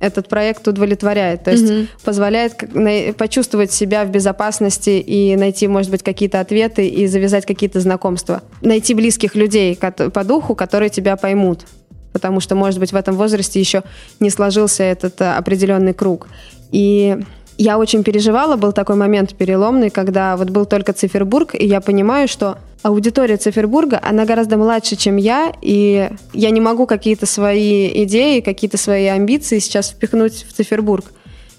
этот 0.00 0.28
проект 0.28 0.66
удовлетворяет. 0.66 1.44
То 1.44 1.50
есть 1.50 1.64
mm-hmm. 1.64 1.88
позволяет 2.04 3.16
почувствовать 3.16 3.72
себя 3.72 4.04
в 4.04 4.10
безопасности 4.10 4.90
и 4.90 5.36
найти, 5.36 5.68
может 5.68 5.90
быть, 5.90 6.02
какие-то 6.02 6.40
ответы 6.40 6.88
и 6.88 7.06
завязать 7.06 7.44
какие-то 7.44 7.80
знакомства. 7.80 8.42
Найти 8.62 8.94
близких 8.94 9.34
людей 9.34 9.76
по 9.76 10.24
духу, 10.24 10.54
которые 10.54 10.90
тебя 10.90 11.16
поймут. 11.16 11.66
Потому 12.16 12.40
что, 12.40 12.54
может 12.54 12.80
быть, 12.80 12.92
в 12.92 12.96
этом 12.96 13.14
возрасте 13.14 13.60
еще 13.60 13.82
не 14.20 14.30
сложился 14.30 14.82
этот 14.84 15.20
э, 15.20 15.36
определенный 15.36 15.92
круг. 15.92 16.28
И 16.72 17.18
я 17.58 17.76
очень 17.76 18.02
переживала, 18.02 18.56
был 18.56 18.72
такой 18.72 18.96
момент 18.96 19.34
переломный, 19.34 19.90
когда 19.90 20.34
вот 20.38 20.48
был 20.48 20.64
только 20.64 20.94
Цифербург, 20.94 21.54
и 21.54 21.66
я 21.66 21.82
понимаю, 21.82 22.26
что 22.26 22.56
аудитория 22.82 23.36
Цифербурга, 23.36 24.00
она 24.02 24.24
гораздо 24.24 24.56
младше, 24.56 24.96
чем 24.96 25.16
я, 25.16 25.52
и 25.60 26.08
я 26.32 26.50
не 26.50 26.62
могу 26.62 26.86
какие-то 26.86 27.26
свои 27.26 28.02
идеи, 28.04 28.40
какие-то 28.40 28.78
свои 28.78 29.04
амбиции 29.08 29.58
сейчас 29.58 29.90
впихнуть 29.90 30.46
в 30.48 30.54
Цифербург. 30.54 31.04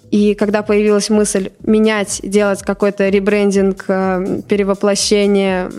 И 0.09 0.33
когда 0.33 0.63
появилась 0.63 1.11
мысль 1.11 1.51
менять, 1.63 2.19
делать 2.23 2.63
какой-то 2.63 3.09
ребрендинг, 3.09 3.85
э, 3.87 4.41
перевоплощение, 4.49 5.69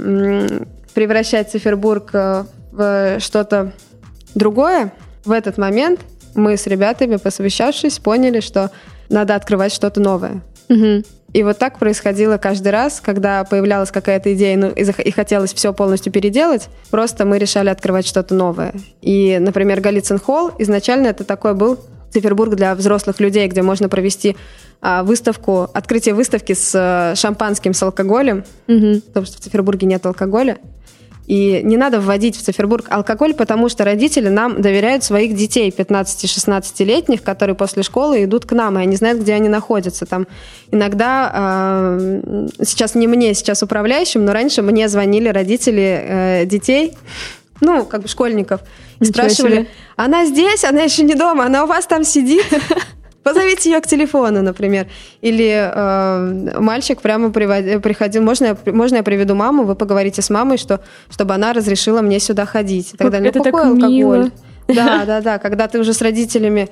превращать 0.95 1.51
Цифербург 1.51 2.11
э, 2.13 2.45
в 2.71 3.19
что-то 3.19 3.73
другое, 4.35 4.93
в 5.25 5.33
этот 5.33 5.59
момент 5.59 6.01
мы 6.35 6.57
с 6.57 6.67
ребятами, 6.67 7.17
посовещавшись, 7.17 7.99
поняли, 7.99 8.41
что 8.41 8.71
надо 9.09 9.35
открывать 9.35 9.73
что-то 9.73 10.01
новое. 10.01 10.43
Угу. 10.69 11.05
И 11.35 11.43
вот 11.43 11.59
так 11.59 11.79
происходило 11.79 12.39
каждый 12.39 12.69
раз, 12.69 13.03
когда 13.05 13.45
появлялась 13.45 13.91
какая-то 13.91 14.33
идея, 14.35 14.57
ну, 14.57 14.71
и, 14.71 14.83
и 14.83 15.11
хотелось 15.11 15.53
все 15.53 15.75
полностью 15.75 16.11
переделать, 16.11 16.69
просто 16.91 17.27
мы 17.27 17.39
решали 17.39 17.69
открывать 17.69 18.07
что-то 18.07 18.35
новое. 18.35 18.73
И, 19.03 19.39
например, 19.39 19.81
Голицын 19.81 20.19
холл 20.19 20.53
изначально 20.59 21.09
это 21.09 21.25
такой 21.25 21.55
был 21.55 21.79
Цифербург 22.11 22.55
для 22.55 22.75
взрослых 22.75 23.21
людей, 23.21 23.47
где 23.49 23.61
можно 23.61 23.91
провести 23.91 24.37
а, 24.81 25.03
выставку, 25.03 25.69
открытие 25.75 26.15
выставки 26.15 26.55
с 26.55 26.73
а, 26.75 27.15
шампанским, 27.15 27.75
с 27.75 27.83
алкоголем, 27.83 28.45
угу. 28.67 29.01
потому 29.07 29.27
что 29.27 29.37
в 29.37 29.41
Цифербурге 29.41 29.87
нет 29.87 30.07
алкоголя. 30.07 30.59
И 31.29 31.61
не 31.63 31.77
надо 31.77 32.01
вводить 32.01 32.37
в 32.37 32.43
Цифербург 32.43 32.87
алкоголь, 32.89 33.35
потому 33.35 33.69
что 33.69 33.85
родители 33.85 34.31
нам 34.31 34.63
доверяют 34.63 35.05
своих 35.05 35.35
детей 35.35 35.69
15-16-летних, 35.69 37.23
которые 37.23 37.55
после 37.55 37.83
школы 37.83 38.25
идут 38.25 38.47
к 38.47 38.53
нам, 38.53 38.79
и 38.79 38.83
они 38.83 38.97
знают, 38.97 39.21
где 39.21 39.35
они 39.35 39.51
находятся. 39.51 40.07
Там 40.07 40.27
иногда, 40.71 41.99
э, 42.01 42.49
сейчас 42.65 42.95
не 42.95 43.07
мне, 43.07 43.35
сейчас 43.35 43.63
управляющим, 43.63 44.25
но 44.25 44.33
раньше 44.33 44.63
мне 44.63 44.89
звонили 44.89 45.29
родители 45.29 46.01
э, 46.03 46.47
детей, 46.47 46.97
ну, 47.61 47.85
как 47.85 48.03
бы 48.03 48.09
школьников, 48.09 48.63
и 48.99 49.05
спрашивали, 49.05 49.53
себе. 49.53 49.67
она 49.97 50.25
здесь, 50.25 50.65
она 50.65 50.81
еще 50.81 51.03
не 51.03 51.15
дома, 51.15 51.45
она 51.45 51.65
у 51.65 51.67
вас 51.67 51.87
там 51.87 52.05
сидит? 52.05 52.47
Позовите 53.29 53.71
ее 53.71 53.81
к 53.81 53.87
телефону, 53.87 54.43
например. 54.43 54.87
Или 55.21 55.71
э, 55.75 56.59
мальчик 56.61 57.01
прямо 57.01 57.31
привод... 57.31 57.83
приходил, 57.83 58.23
можно 58.23 58.45
я, 58.47 58.73
можно 58.73 58.97
я 58.97 59.03
приведу 59.03 59.35
маму, 59.35 59.65
вы 59.65 59.75
поговорите 59.75 60.23
с 60.23 60.31
мамой, 60.31 60.59
что, 60.59 60.81
чтобы 61.11 61.35
она 61.35 61.53
разрешила 61.53 62.01
мне 62.01 62.21
сюда 62.21 62.47
ходить. 62.47 62.95
И 62.95 62.97
так 62.97 63.11
далее. 63.11 63.31
Ну, 63.35 63.41
Это 63.41 63.51
какой 63.51 63.63
так 63.63 63.73
алкоголь? 63.73 63.91
Мило. 63.93 64.31
Да, 64.69 65.05
да, 65.07 65.21
да, 65.21 65.39
когда 65.39 65.67
ты 65.67 65.79
уже 65.79 65.93
с 65.93 66.03
родителями 66.03 66.69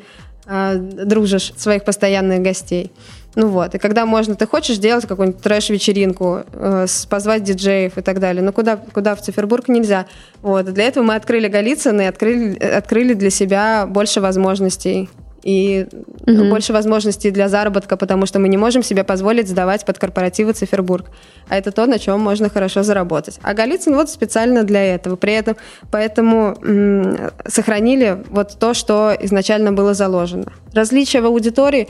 э, 0.46 0.76
дружишь, 0.76 1.52
своих 1.56 1.84
постоянных 1.84 2.40
гостей. 2.40 2.92
Ну 3.34 3.48
вот, 3.48 3.74
и 3.74 3.78
когда 3.78 4.06
можно, 4.06 4.34
ты 4.34 4.46
хочешь 4.46 4.76
сделать 4.76 5.06
какую-нибудь 5.06 5.42
трэш-вечеринку, 5.42 6.44
э, 6.52 6.86
позвать 7.10 7.42
диджеев 7.42 7.98
и 7.98 8.00
так 8.00 8.18
далее, 8.18 8.42
но 8.42 8.52
куда, 8.52 8.76
куда 8.76 9.14
в 9.14 9.20
Цифербург 9.20 9.68
нельзя. 9.68 10.06
Вот, 10.40 10.64
для 10.72 10.84
этого 10.84 11.04
мы 11.04 11.16
открыли 11.16 11.48
Голицын 11.48 12.00
и 12.00 12.04
открыли, 12.04 12.56
открыли 12.58 13.12
для 13.12 13.28
себя 13.28 13.86
больше 13.86 14.22
возможностей 14.22 15.10
и 15.46 15.86
угу. 16.26 16.48
больше 16.48 16.72
возможностей 16.72 17.30
для 17.30 17.48
заработка, 17.48 17.96
потому 17.96 18.26
что 18.26 18.40
мы 18.40 18.48
не 18.48 18.56
можем 18.56 18.82
себе 18.82 19.04
позволить 19.04 19.48
сдавать 19.48 19.84
под 19.84 19.96
корпоративы 19.96 20.52
Цифербург. 20.52 21.06
А 21.48 21.56
это 21.56 21.70
то, 21.70 21.86
на 21.86 22.00
чем 22.00 22.20
можно 22.20 22.50
хорошо 22.50 22.82
заработать. 22.82 23.38
А 23.42 23.54
Голицын 23.54 23.94
вот 23.94 24.10
специально 24.10 24.64
для 24.64 24.82
этого. 24.94 25.14
При 25.14 25.34
этом 25.34 25.56
поэтому 25.92 26.56
м- 26.62 27.30
сохранили 27.46 28.24
вот 28.28 28.58
то, 28.58 28.74
что 28.74 29.16
изначально 29.20 29.70
было 29.70 29.94
заложено. 29.94 30.52
Различия 30.74 31.20
в 31.20 31.26
аудитории 31.26 31.86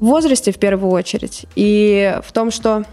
в 0.00 0.06
возрасте 0.06 0.50
в 0.50 0.58
первую 0.58 0.90
очередь 0.90 1.44
и 1.56 2.18
в 2.26 2.32
том, 2.32 2.50
что 2.50 2.84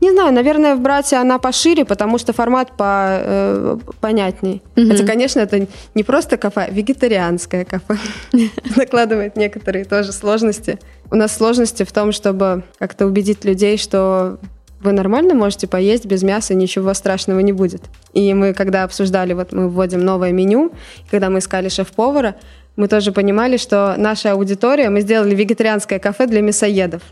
не 0.00 0.10
знаю, 0.12 0.32
наверное, 0.32 0.74
в 0.74 0.80
брате 0.80 1.16
она 1.16 1.38
пошире, 1.38 1.84
потому 1.84 2.18
что 2.18 2.32
формат 2.32 2.72
по, 2.76 3.18
э, 3.22 3.76
понятней. 4.00 4.62
Угу. 4.76 4.88
Хотя, 4.88 5.06
конечно, 5.06 5.40
это 5.40 5.66
не 5.94 6.02
просто 6.02 6.36
кафе, 6.36 6.66
а 6.68 6.70
вегетарианское 6.70 7.64
кафе. 7.64 7.96
Накладывает 8.76 9.36
некоторые 9.36 9.84
тоже 9.84 10.12
сложности. 10.12 10.78
У 11.10 11.16
нас 11.16 11.36
сложности 11.36 11.82
в 11.82 11.92
том, 11.92 12.12
чтобы 12.12 12.62
как-то 12.78 13.06
убедить 13.06 13.44
людей, 13.44 13.76
что 13.76 14.38
вы 14.80 14.92
нормально 14.92 15.34
можете 15.34 15.66
поесть 15.66 16.06
без 16.06 16.22
мяса, 16.22 16.54
ничего 16.54 16.94
страшного 16.94 17.40
не 17.40 17.52
будет. 17.52 17.82
И 18.14 18.32
мы, 18.32 18.54
когда 18.54 18.84
обсуждали, 18.84 19.34
вот 19.34 19.52
мы 19.52 19.68
вводим 19.68 20.02
новое 20.02 20.32
меню, 20.32 20.72
когда 21.10 21.28
мы 21.28 21.40
искали 21.40 21.68
шеф-повара, 21.68 22.36
мы 22.76 22.88
тоже 22.88 23.12
понимали, 23.12 23.58
что 23.58 23.94
наша 23.98 24.32
аудитория, 24.32 24.88
мы 24.88 25.02
сделали 25.02 25.34
вегетарианское 25.34 25.98
кафе 25.98 26.26
для 26.26 26.40
мясоедов. 26.40 27.02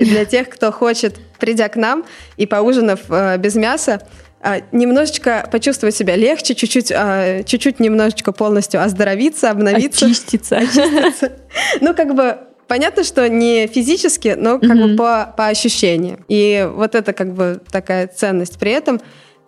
И 0.00 0.04
для 0.06 0.24
тех, 0.24 0.48
кто 0.48 0.72
хочет, 0.72 1.20
придя 1.38 1.68
к 1.68 1.76
нам 1.76 2.04
и 2.36 2.46
поужинав 2.46 3.00
э, 3.10 3.36
без 3.36 3.54
мяса, 3.54 4.02
э, 4.42 4.62
немножечко 4.72 5.46
почувствовать 5.52 5.94
себя 5.94 6.16
легче, 6.16 6.54
чуть-чуть, 6.54 6.90
э, 6.90 7.42
чуть-чуть 7.44 7.80
немножечко 7.80 8.32
полностью 8.32 8.82
оздоровиться, 8.82 9.50
обновиться. 9.50 10.06
Очиститься. 10.06 10.56
Очиститься. 10.56 11.32
Ну, 11.80 11.94
как 11.94 12.14
бы 12.14 12.38
понятно, 12.66 13.04
что 13.04 13.28
не 13.28 13.66
физически, 13.66 14.34
но 14.38 14.58
как 14.58 14.76
бы 14.76 14.96
по, 14.96 15.34
по 15.36 15.48
ощущениям. 15.48 16.24
И 16.28 16.66
вот 16.72 16.94
это 16.94 17.12
как 17.12 17.34
бы 17.34 17.60
такая 17.70 18.06
ценность. 18.06 18.58
При 18.58 18.70
этом 18.72 19.00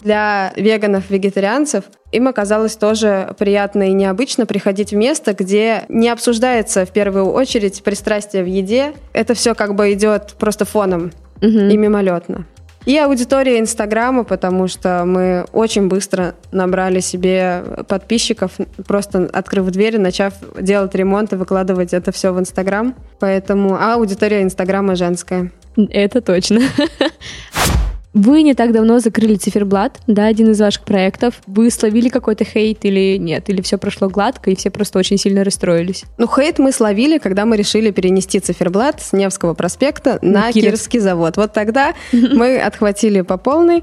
для 0.03 0.53
веганов, 0.57 1.11
вегетарианцев 1.11 1.85
им 2.13 2.29
оказалось 2.29 2.77
тоже 2.77 3.35
приятно 3.39 3.89
и 3.89 3.93
необычно 3.93 4.45
приходить 4.45 4.93
в 4.93 4.97
место, 4.97 5.35
где 5.35 5.85
не 5.89 6.11
обсуждается 6.11 6.85
в 6.85 6.91
первую 6.91 7.31
очередь 7.33 7.83
пристрастие 7.83 8.45
в 8.45 8.47
еде. 8.47 8.93
Это 9.15 9.35
все 9.35 9.55
как 9.55 9.75
бы 9.75 9.93
идет 9.93 10.35
просто 10.39 10.65
фоном 10.65 11.13
угу. 11.39 11.47
и 11.47 11.77
мимолетно. 11.77 12.47
И 12.85 12.99
аудитория 12.99 13.61
Инстаграма, 13.61 14.25
потому 14.25 14.67
что 14.67 15.05
мы 15.07 15.47
очень 15.53 15.87
быстро 15.87 16.35
набрали 16.51 16.99
себе 16.99 17.63
подписчиков, 17.87 18.53
просто 18.87 19.31
открыв 19.33 19.67
дверь, 19.67 19.99
начав 19.99 20.35
делать 20.61 20.95
ремонт 20.95 21.33
и 21.33 21.37
выкладывать 21.37 21.95
это 21.95 22.11
все 22.11 22.33
в 22.33 22.41
Инстаграм. 22.41 22.95
Поэтому 23.21 23.77
а 23.77 23.95
аудитория 23.95 24.43
Инстаграма 24.43 24.97
женская. 24.97 25.53
Это 25.77 26.21
точно. 26.21 26.61
Вы 28.15 28.43
не 28.43 28.55
так 28.55 28.73
давно 28.73 28.99
закрыли 28.99 29.37
циферблат, 29.37 30.01
да, 30.07 30.27
один 30.27 30.51
из 30.51 30.61
ваших 30.61 30.85
проектов. 30.85 31.41
Вы 31.47 31.71
словили 31.71 32.09
какой-то 32.11 32.45
хейт 32.45 32.85
или 32.85 33.17
нет? 33.17 33.49
Или 33.49 33.63
все 33.63 33.79
прошло 33.79 34.09
гладко, 34.09 34.51
и 34.51 34.55
все 34.55 34.71
просто 34.71 34.99
очень 34.99 35.17
сильно 35.17 35.45
расстроились? 35.45 36.05
Ну, 36.19 36.27
хейт 36.27 36.59
мы 36.59 36.73
словили, 36.73 37.19
когда 37.19 37.47
мы 37.47 37.57
решили 37.57 37.91
перенести 37.91 38.39
циферблат 38.39 39.01
с 39.01 39.13
Невского 39.13 39.55
проспекта 39.55 40.19
на, 40.21 40.31
на 40.31 40.41
Кировский. 40.53 40.61
Кировский 40.63 41.01
завод. 41.01 41.37
Вот 41.39 41.55
тогда 41.55 41.95
мы 42.13 42.59
отхватили 42.59 43.23
по 43.23 43.39
полной. 43.39 43.83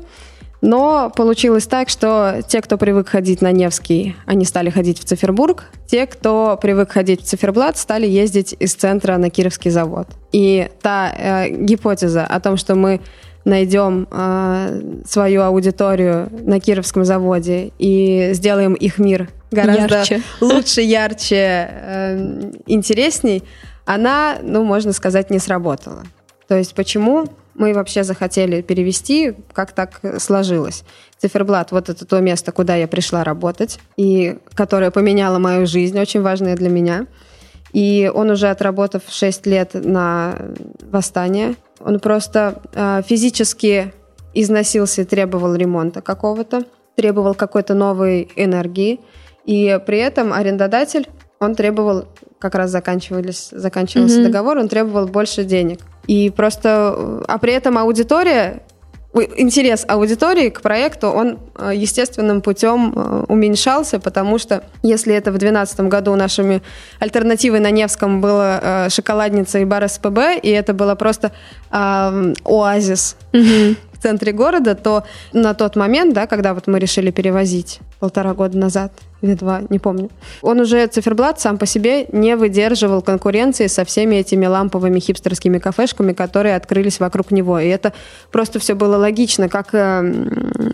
Но 0.62 1.10
получилось 1.16 1.68
так, 1.68 1.90
что 1.90 2.42
те, 2.48 2.62
кто 2.62 2.78
привык 2.78 3.08
ходить 3.08 3.42
на 3.42 3.52
Невский, 3.52 4.16
они 4.26 4.44
стали 4.44 4.70
ходить 4.70 5.00
в 5.00 5.06
Цифербург. 5.06 5.66
Те, 5.88 6.06
кто 6.06 6.60
привык 6.62 6.92
ходить 6.92 7.22
в 7.22 7.26
Циферблат, 7.26 7.78
стали 7.78 8.06
ездить 8.06 8.56
из 8.60 8.74
центра 8.74 9.18
на 9.18 9.30
Кировский 9.30 9.72
завод. 9.72 10.08
И 10.34 10.68
та 10.82 11.14
э, 11.18 11.50
гипотеза 11.50 12.26
о 12.26 12.40
том, 12.42 12.58
что 12.58 12.76
мы 12.76 13.00
найдем 13.50 14.08
э, 14.10 15.02
свою 15.06 15.42
аудиторию 15.42 16.30
на 16.32 16.60
Кировском 16.60 17.04
заводе 17.04 17.72
и 17.78 18.30
сделаем 18.34 18.74
их 18.74 19.00
мир 19.00 19.30
гораздо 19.52 19.98
ярче. 19.98 20.22
лучше, 20.42 20.82
ярче, 20.82 21.70
э, 21.72 22.52
интересней, 22.68 23.44
она, 23.86 24.38
ну, 24.42 24.64
можно 24.64 24.94
сказать, 24.94 25.30
не 25.30 25.40
сработала. 25.40 26.04
То 26.48 26.58
есть 26.58 26.74
почему 26.76 27.28
мы 27.56 27.74
вообще 27.74 28.04
захотели 28.04 28.62
перевести, 28.62 29.36
как 29.52 29.74
так 29.74 30.00
сложилось. 30.20 30.84
Циферблат— 31.18 31.72
вот 31.72 31.90
это 31.90 32.06
то 32.06 32.20
место, 32.22 32.52
куда 32.52 32.76
я 32.76 32.88
пришла 32.88 33.24
работать, 33.24 33.80
и 33.98 34.38
которое 34.54 34.92
поменяло 34.92 35.40
мою 35.40 35.68
жизнь, 35.68 36.00
очень 36.00 36.22
важное 36.22 36.56
для 36.56 36.70
меня. 36.70 37.06
И 37.74 38.10
он 38.14 38.30
уже 38.30 38.50
отработав 38.50 39.04
6 39.10 39.46
лет 39.46 39.74
на 39.74 40.38
восстание, 40.82 41.56
он 41.80 42.00
просто 42.00 42.62
э, 42.74 43.02
физически 43.06 43.94
износился, 44.34 45.06
требовал 45.06 45.56
ремонта 45.56 46.02
какого-то, 46.02 46.64
требовал 46.96 47.34
какой-то 47.36 47.74
новой 47.74 48.30
энергии. 48.36 49.00
И 49.46 49.80
при 49.86 50.00
этом 50.00 50.34
арендодатель, 50.34 51.08
он 51.40 51.56
требовал, 51.56 52.06
как 52.38 52.56
раз 52.56 52.70
заканчивались, 52.72 53.50
заканчивался 53.52 54.20
mm-hmm. 54.20 54.24
договор, 54.24 54.58
он 54.58 54.68
требовал 54.68 55.08
больше 55.08 55.44
денег. 55.44 55.80
И 56.08 56.30
просто, 56.30 57.24
а 57.28 57.38
при 57.38 57.54
этом 57.54 57.78
аудитория 57.78 58.64
интерес 59.14 59.86
аудитории 59.88 60.50
к 60.50 60.62
проекту, 60.62 61.08
он 61.08 61.40
э, 61.56 61.72
естественным 61.76 62.42
путем 62.42 62.94
э, 62.96 63.26
уменьшался, 63.28 64.00
потому 64.00 64.38
что 64.38 64.64
если 64.84 65.16
это 65.16 65.32
в 65.32 65.38
2012 65.38 65.80
году 65.82 66.16
нашими 66.16 66.62
альтернативой 67.00 67.60
на 67.60 67.72
Невском 67.72 68.22
была 68.22 68.60
э, 68.62 68.90
шоколадница 68.90 69.60
и 69.60 69.66
бар 69.66 69.90
СПБ, 69.90 70.40
и 70.42 70.50
это 70.50 70.74
было 70.74 70.94
просто 70.94 71.32
э, 71.72 72.34
оазис 72.44 73.16
mm-hmm. 73.34 73.78
В 74.00 74.04
центре 74.04 74.32
города, 74.32 74.76
то 74.76 75.04
на 75.34 75.54
тот 75.54 75.76
момент, 75.76 76.14
да, 76.14 76.26
когда 76.26 76.54
вот 76.54 76.68
мы 76.68 76.80
решили 76.80 77.12
перевозить 77.12 77.80
полтора 78.00 78.34
года 78.34 78.58
назад, 78.58 78.94
или 79.22 79.34
два, 79.34 79.62
не 79.70 79.80
помню. 79.80 80.10
Он 80.42 80.62
уже, 80.62 80.88
циферблат, 80.88 81.42
сам 81.42 81.58
по 81.58 81.66
себе 81.66 82.06
не 82.14 82.38
выдерживал 82.38 83.02
конкуренции 83.02 83.68
со 83.68 83.84
всеми 83.84 84.16
этими 84.16 84.46
ламповыми 84.46 85.00
хипстерскими 85.00 85.60
кафешками, 85.60 86.14
которые 86.14 86.56
открылись 86.56 87.02
вокруг 87.02 87.32
него. 87.32 87.60
И 87.60 87.68
это 87.68 87.92
просто 88.32 88.60
все 88.60 88.76
было 88.76 88.96
логично, 88.96 89.50
как 89.50 89.74
э, 89.74 90.30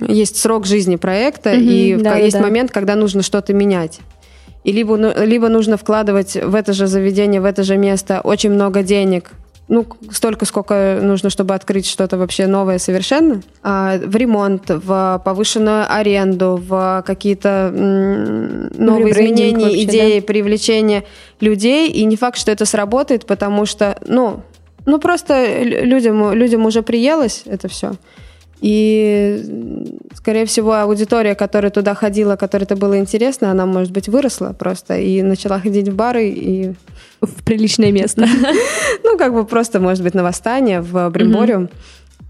есть 0.07 0.37
срок 0.37 0.67
жизни 0.67 0.95
проекта, 0.95 1.55
mm-hmm, 1.55 1.59
и 1.59 1.95
да, 1.95 2.15
есть 2.17 2.37
да. 2.37 2.43
момент, 2.43 2.71
когда 2.71 2.95
нужно 2.95 3.23
что-то 3.23 3.53
менять. 3.53 3.99
И 4.63 4.71
либо, 4.71 4.97
ну, 4.97 5.11
либо 5.23 5.49
нужно 5.49 5.77
вкладывать 5.77 6.35
в 6.35 6.53
это 6.53 6.73
же 6.73 6.85
заведение, 6.85 7.41
в 7.41 7.45
это 7.45 7.63
же 7.63 7.77
место 7.77 8.21
очень 8.21 8.51
много 8.51 8.83
денег, 8.83 9.31
ну, 9.67 9.85
столько, 10.11 10.45
сколько 10.45 10.99
нужно, 11.01 11.29
чтобы 11.29 11.55
открыть 11.55 11.87
что-то 11.87 12.17
вообще 12.17 12.45
новое 12.45 12.77
совершенно, 12.77 13.41
а, 13.63 13.97
в 13.97 14.15
ремонт, 14.15 14.63
в 14.67 15.21
повышенную 15.25 15.91
аренду, 15.91 16.61
в 16.63 17.03
какие-то 17.05 17.71
новые 17.73 19.11
изменения, 19.11 19.65
вообще, 19.65 19.83
идеи, 19.83 20.19
да? 20.19 20.25
привлечение 20.25 21.03
людей. 21.39 21.89
И 21.89 22.05
не 22.05 22.15
факт, 22.15 22.37
что 22.37 22.51
это 22.51 22.65
сработает, 22.65 23.25
потому 23.25 23.65
что, 23.65 23.97
ну, 24.05 24.41
ну 24.85 24.99
просто 24.99 25.63
людям, 25.63 26.33
людям 26.33 26.65
уже 26.65 26.83
приелось 26.83 27.43
это 27.45 27.67
все. 27.67 27.93
И, 28.61 29.43
скорее 30.15 30.45
всего, 30.45 30.73
аудитория, 30.73 31.35
которая 31.35 31.71
туда 31.71 31.93
ходила, 31.93 32.35
которой 32.35 32.63
это 32.63 32.75
было 32.75 32.97
интересно, 32.97 33.51
она, 33.51 33.65
может 33.65 33.91
быть, 33.91 34.07
выросла 34.07 34.55
просто 34.57 34.97
и 34.97 35.21
начала 35.21 35.59
ходить 35.59 35.89
в 35.89 35.95
бары 35.95 36.29
и... 36.29 36.73
В 37.21 37.43
приличное 37.43 37.91
место. 37.91 38.27
Ну, 39.03 39.17
как 39.17 39.33
бы 39.33 39.45
просто, 39.45 39.79
может 39.79 40.03
быть, 40.03 40.13
на 40.13 40.23
Восстание, 40.23 40.81
в 40.81 41.09
Бримбориум 41.09 41.69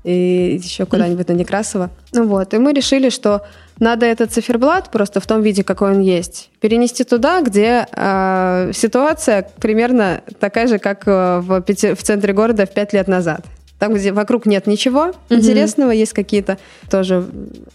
и 0.05 0.59
еще 0.63 0.85
куда-нибудь 0.85 1.27
на 1.27 1.33
Некрасово. 1.33 1.89
Ну 2.13 2.27
вот, 2.27 2.53
и 2.53 2.59
мы 2.59 2.73
решили, 2.73 3.09
что 3.09 3.41
надо 3.79 4.05
этот 4.05 4.31
циферблат 4.31 4.91
просто 4.91 5.19
в 5.19 5.25
том 5.25 5.41
виде, 5.41 5.63
какой 5.63 5.91
он 5.93 5.99
есть, 5.99 6.51
перенести 6.61 7.03
туда, 7.03 7.41
где 7.41 7.87
э, 7.91 8.71
ситуация 8.73 9.49
примерно 9.59 10.21
такая 10.39 10.67
же, 10.67 10.77
как 10.77 11.07
э, 11.07 11.39
в, 11.39 11.61
в 11.61 12.03
центре 12.03 12.33
города 12.33 12.67
в 12.67 12.69
пять 12.69 12.93
лет 12.93 13.07
назад. 13.07 13.45
Там, 13.79 13.93
где 13.93 14.11
вокруг 14.11 14.45
нет 14.45 14.67
ничего 14.67 15.07
mm-hmm. 15.07 15.35
интересного, 15.35 15.91
есть 15.91 16.13
какие-то 16.13 16.57
тоже 16.89 17.25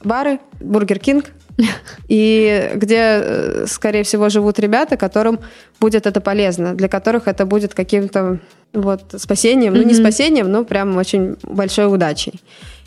бары, 0.03 0.40
Burger 0.61 0.98
King, 0.98 1.26
и 2.09 2.70
где, 2.74 3.20
э, 3.22 3.64
скорее 3.66 4.03
всего, 4.03 4.28
живут 4.28 4.59
ребята, 4.59 4.96
которым 4.96 5.40
будет 5.78 6.07
это 6.07 6.20
полезно, 6.20 6.74
для 6.74 6.88
которых 6.88 7.28
это 7.28 7.44
будет 7.44 7.74
каким-то 7.74 8.38
вот 8.72 9.14
спасением, 9.16 9.74
mm-hmm. 9.74 9.82
ну 9.82 9.88
не 9.88 9.94
спасением, 9.94 10.51
но 10.51 10.64
прям 10.64 10.96
очень 10.96 11.36
большой 11.42 11.92
удачей. 11.92 12.40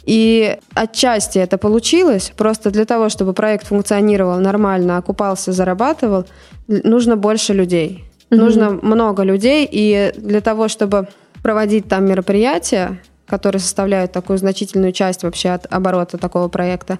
И 0.05 0.57
отчасти 0.73 1.39
это 1.39 1.57
получилось, 1.57 2.33
просто 2.35 2.71
для 2.71 2.85
того, 2.85 3.09
чтобы 3.09 3.33
проект 3.33 3.67
функционировал 3.67 4.39
нормально, 4.39 4.97
окупался, 4.97 5.51
зарабатывал, 5.53 6.25
нужно 6.67 7.15
больше 7.15 7.53
людей. 7.53 8.03
Mm-hmm. 8.29 8.35
Нужно 8.35 8.69
много 8.81 9.23
людей, 9.23 9.67
и 9.71 10.11
для 10.17 10.41
того, 10.41 10.67
чтобы 10.67 11.07
проводить 11.43 11.87
там 11.87 12.05
мероприятия, 12.05 12.99
которые 13.27 13.59
составляют 13.59 14.11
такую 14.11 14.39
значительную 14.39 14.93
часть 14.93 15.21
вообще 15.21 15.49
от 15.49 15.71
оборота 15.71 16.17
такого 16.17 16.47
проекта, 16.47 16.97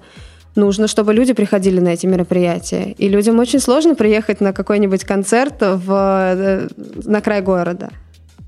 нужно, 0.54 0.86
чтобы 0.86 1.12
люди 1.12 1.32
приходили 1.32 1.80
на 1.80 1.88
эти 1.88 2.06
мероприятия. 2.06 2.94
И 2.98 3.08
людям 3.08 3.40
очень 3.40 3.58
сложно 3.58 3.96
приехать 3.96 4.40
на 4.40 4.52
какой-нибудь 4.52 5.04
концерт 5.04 5.56
в, 5.60 5.88
э, 5.90 6.68
на 7.04 7.20
край 7.20 7.40
города. 7.40 7.90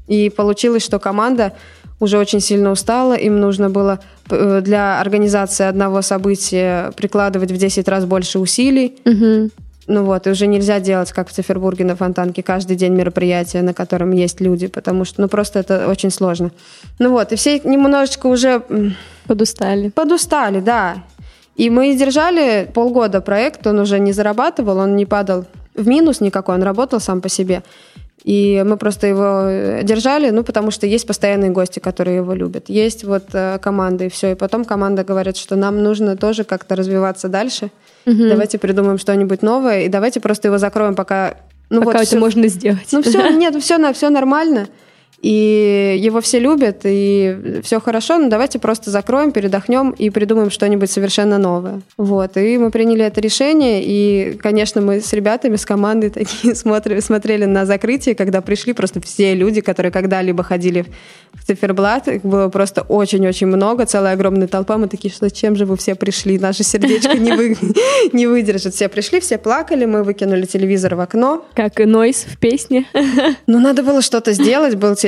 И 0.07 0.31
получилось, 0.31 0.85
что 0.85 1.01
команда 1.01 1.55
уже 1.99 2.19
очень 2.19 2.41
сильно 2.41 2.71
устала, 2.71 3.15
им 3.15 3.41
нужно 3.41 3.71
было 3.71 4.01
э, 4.31 4.61
для 4.63 5.01
организации 5.01 5.65
одного 5.65 6.03
события 6.03 6.93
прикладывать 6.97 7.51
в 7.51 7.57
10 7.57 7.89
раз 7.89 8.05
больше 8.05 8.39
усилий. 8.39 8.99
Угу. 9.05 9.51
Ну 9.89 10.05
вот, 10.05 10.27
и 10.27 10.31
уже 10.31 10.47
нельзя 10.47 10.81
делать, 10.81 11.13
как 11.13 11.29
в 11.29 11.33
Цифербурге 11.33 11.85
на 11.85 11.95
Фонтанке, 11.95 12.43
каждый 12.43 12.77
день 12.77 12.93
мероприятие, 12.93 13.63
на 13.63 13.73
котором 13.73 14.11
есть 14.11 14.41
люди, 14.41 14.67
потому 14.67 15.05
что, 15.05 15.21
ну, 15.21 15.29
просто 15.29 15.61
это 15.61 15.89
очень 15.89 16.11
сложно. 16.11 16.51
Ну 16.99 17.11
вот, 17.11 17.33
и 17.33 17.37
все 17.37 17.61
немножечко 17.61 18.27
уже... 18.27 18.63
Подустали. 19.27 19.91
Подустали, 19.91 20.61
да. 20.61 21.05
И 21.55 21.71
мы 21.71 21.97
держали 21.97 22.69
полгода 22.73 23.21
проект, 23.21 23.67
он 23.67 23.79
уже 23.79 23.99
не 23.99 24.13
зарабатывал, 24.13 24.79
он 24.79 24.97
не 24.97 25.07
падал 25.07 25.47
в 25.75 25.87
минус 25.87 26.21
никакой, 26.21 26.57
он 26.57 26.63
работал 26.63 27.01
сам 27.01 27.21
по 27.21 27.29
себе. 27.29 27.63
И 28.25 28.65
мы 28.67 28.77
просто 28.77 29.07
его 29.07 29.43
э, 29.45 29.83
держали, 29.85 30.31
ну, 30.31 30.43
потому 30.43 30.73
что 30.73 30.87
есть 30.87 31.07
постоянные 31.07 31.51
гости, 31.51 31.79
которые 31.79 32.17
его 32.17 32.35
любят. 32.35 32.69
Есть 32.69 33.05
вот 33.05 33.27
э, 33.33 33.59
команда, 33.63 34.05
и 34.05 34.09
все. 34.09 34.33
И 34.33 34.35
потом 34.35 34.65
команда 34.65 35.05
говорит, 35.05 35.37
что 35.37 35.55
нам 35.55 35.81
нужно 35.81 36.17
тоже 36.17 36.43
как-то 36.43 36.75
развиваться 36.75 37.29
дальше. 37.29 37.71
Угу. 38.07 38.29
Давайте 38.29 38.59
придумаем 38.59 38.99
что-нибудь 38.99 39.43
новое, 39.43 39.83
и 39.83 39.89
давайте 39.89 40.21
просто 40.21 40.49
его 40.49 40.59
закроем, 40.59 40.95
пока... 40.95 41.37
Ну, 41.69 41.81
пока 41.81 41.93
вот 41.93 41.97
это 41.97 42.07
все, 42.07 42.19
можно 42.19 42.47
сделать. 42.47 42.87
Ну, 42.93 43.03
все, 43.03 43.29
нет, 43.37 43.61
все, 43.61 43.93
все 43.93 44.11
нормально 44.11 44.69
и 45.23 45.97
его 45.99 46.21
все 46.21 46.39
любят, 46.39 46.81
и 46.85 47.61
все 47.63 47.81
хорошо, 47.81 48.19
но 48.19 48.29
давайте 48.29 48.59
просто 48.59 48.91
закроем, 48.91 49.33
передохнем 49.33 49.91
и 49.91 50.11
придумаем 50.11 50.51
что-нибудь 50.51 50.91
совершенно 50.91 51.39
новое. 51.39 51.81
Вот, 51.97 52.37
и 52.37 52.59
мы 52.59 52.71
приняли 52.71 53.05
это 53.05 53.21
решение, 53.21 53.83
и, 53.85 54.37
конечно, 54.37 54.81
мы 54.81 55.01
с 55.01 55.13
ребятами, 55.13 55.57
с 55.57 55.65
командой 55.65 56.11
такие 56.11 56.55
смотрели, 56.55 57.01
смотрели 57.01 57.45
на 57.45 57.67
закрытие, 57.67 58.15
когда 58.15 58.41
пришли 58.41 58.73
просто 58.73 59.01
все 59.01 59.35
люди, 59.35 59.61
которые 59.61 59.93
когда-либо 59.93 60.43
ходили 60.43 60.87
в 61.33 61.47
циферблат, 61.47 62.09
их 62.09 62.23
было 62.23 62.49
просто 62.49 62.83
очень-очень 62.83 63.47
много, 63.47 63.87
целая 63.87 64.15
огромная 64.15 64.49
толпа, 64.49 64.79
мы 64.79 64.89
такие, 64.89 65.13
что 65.13 65.31
чем 65.31 65.57
же 65.57 65.65
вы 65.65 65.77
все 65.77 65.95
пришли, 65.95 66.39
наше 66.39 66.63
сердечко 66.63 67.17
не, 67.19 67.33
вы, 67.33 67.57
не 68.13 68.27
выдержит. 68.27 68.75
Все 68.75 68.89
пришли, 68.89 69.21
все 69.21 69.39
плакали, 69.39 69.85
мы 69.85 70.03
выкинули 70.03 70.45
телевизор 70.45 70.95
в 70.95 71.01
окно. 71.01 71.45
Как 71.55 71.81
и 71.81 71.85
Нойс 71.85 72.27
в 72.29 72.39
песне. 72.39 72.87
Ну, 73.47 73.61
надо 73.61 73.83
было 73.83 74.03
что-то 74.03 74.33
сделать, 74.33 74.75
был 74.75 74.95
телевизор, 74.95 75.06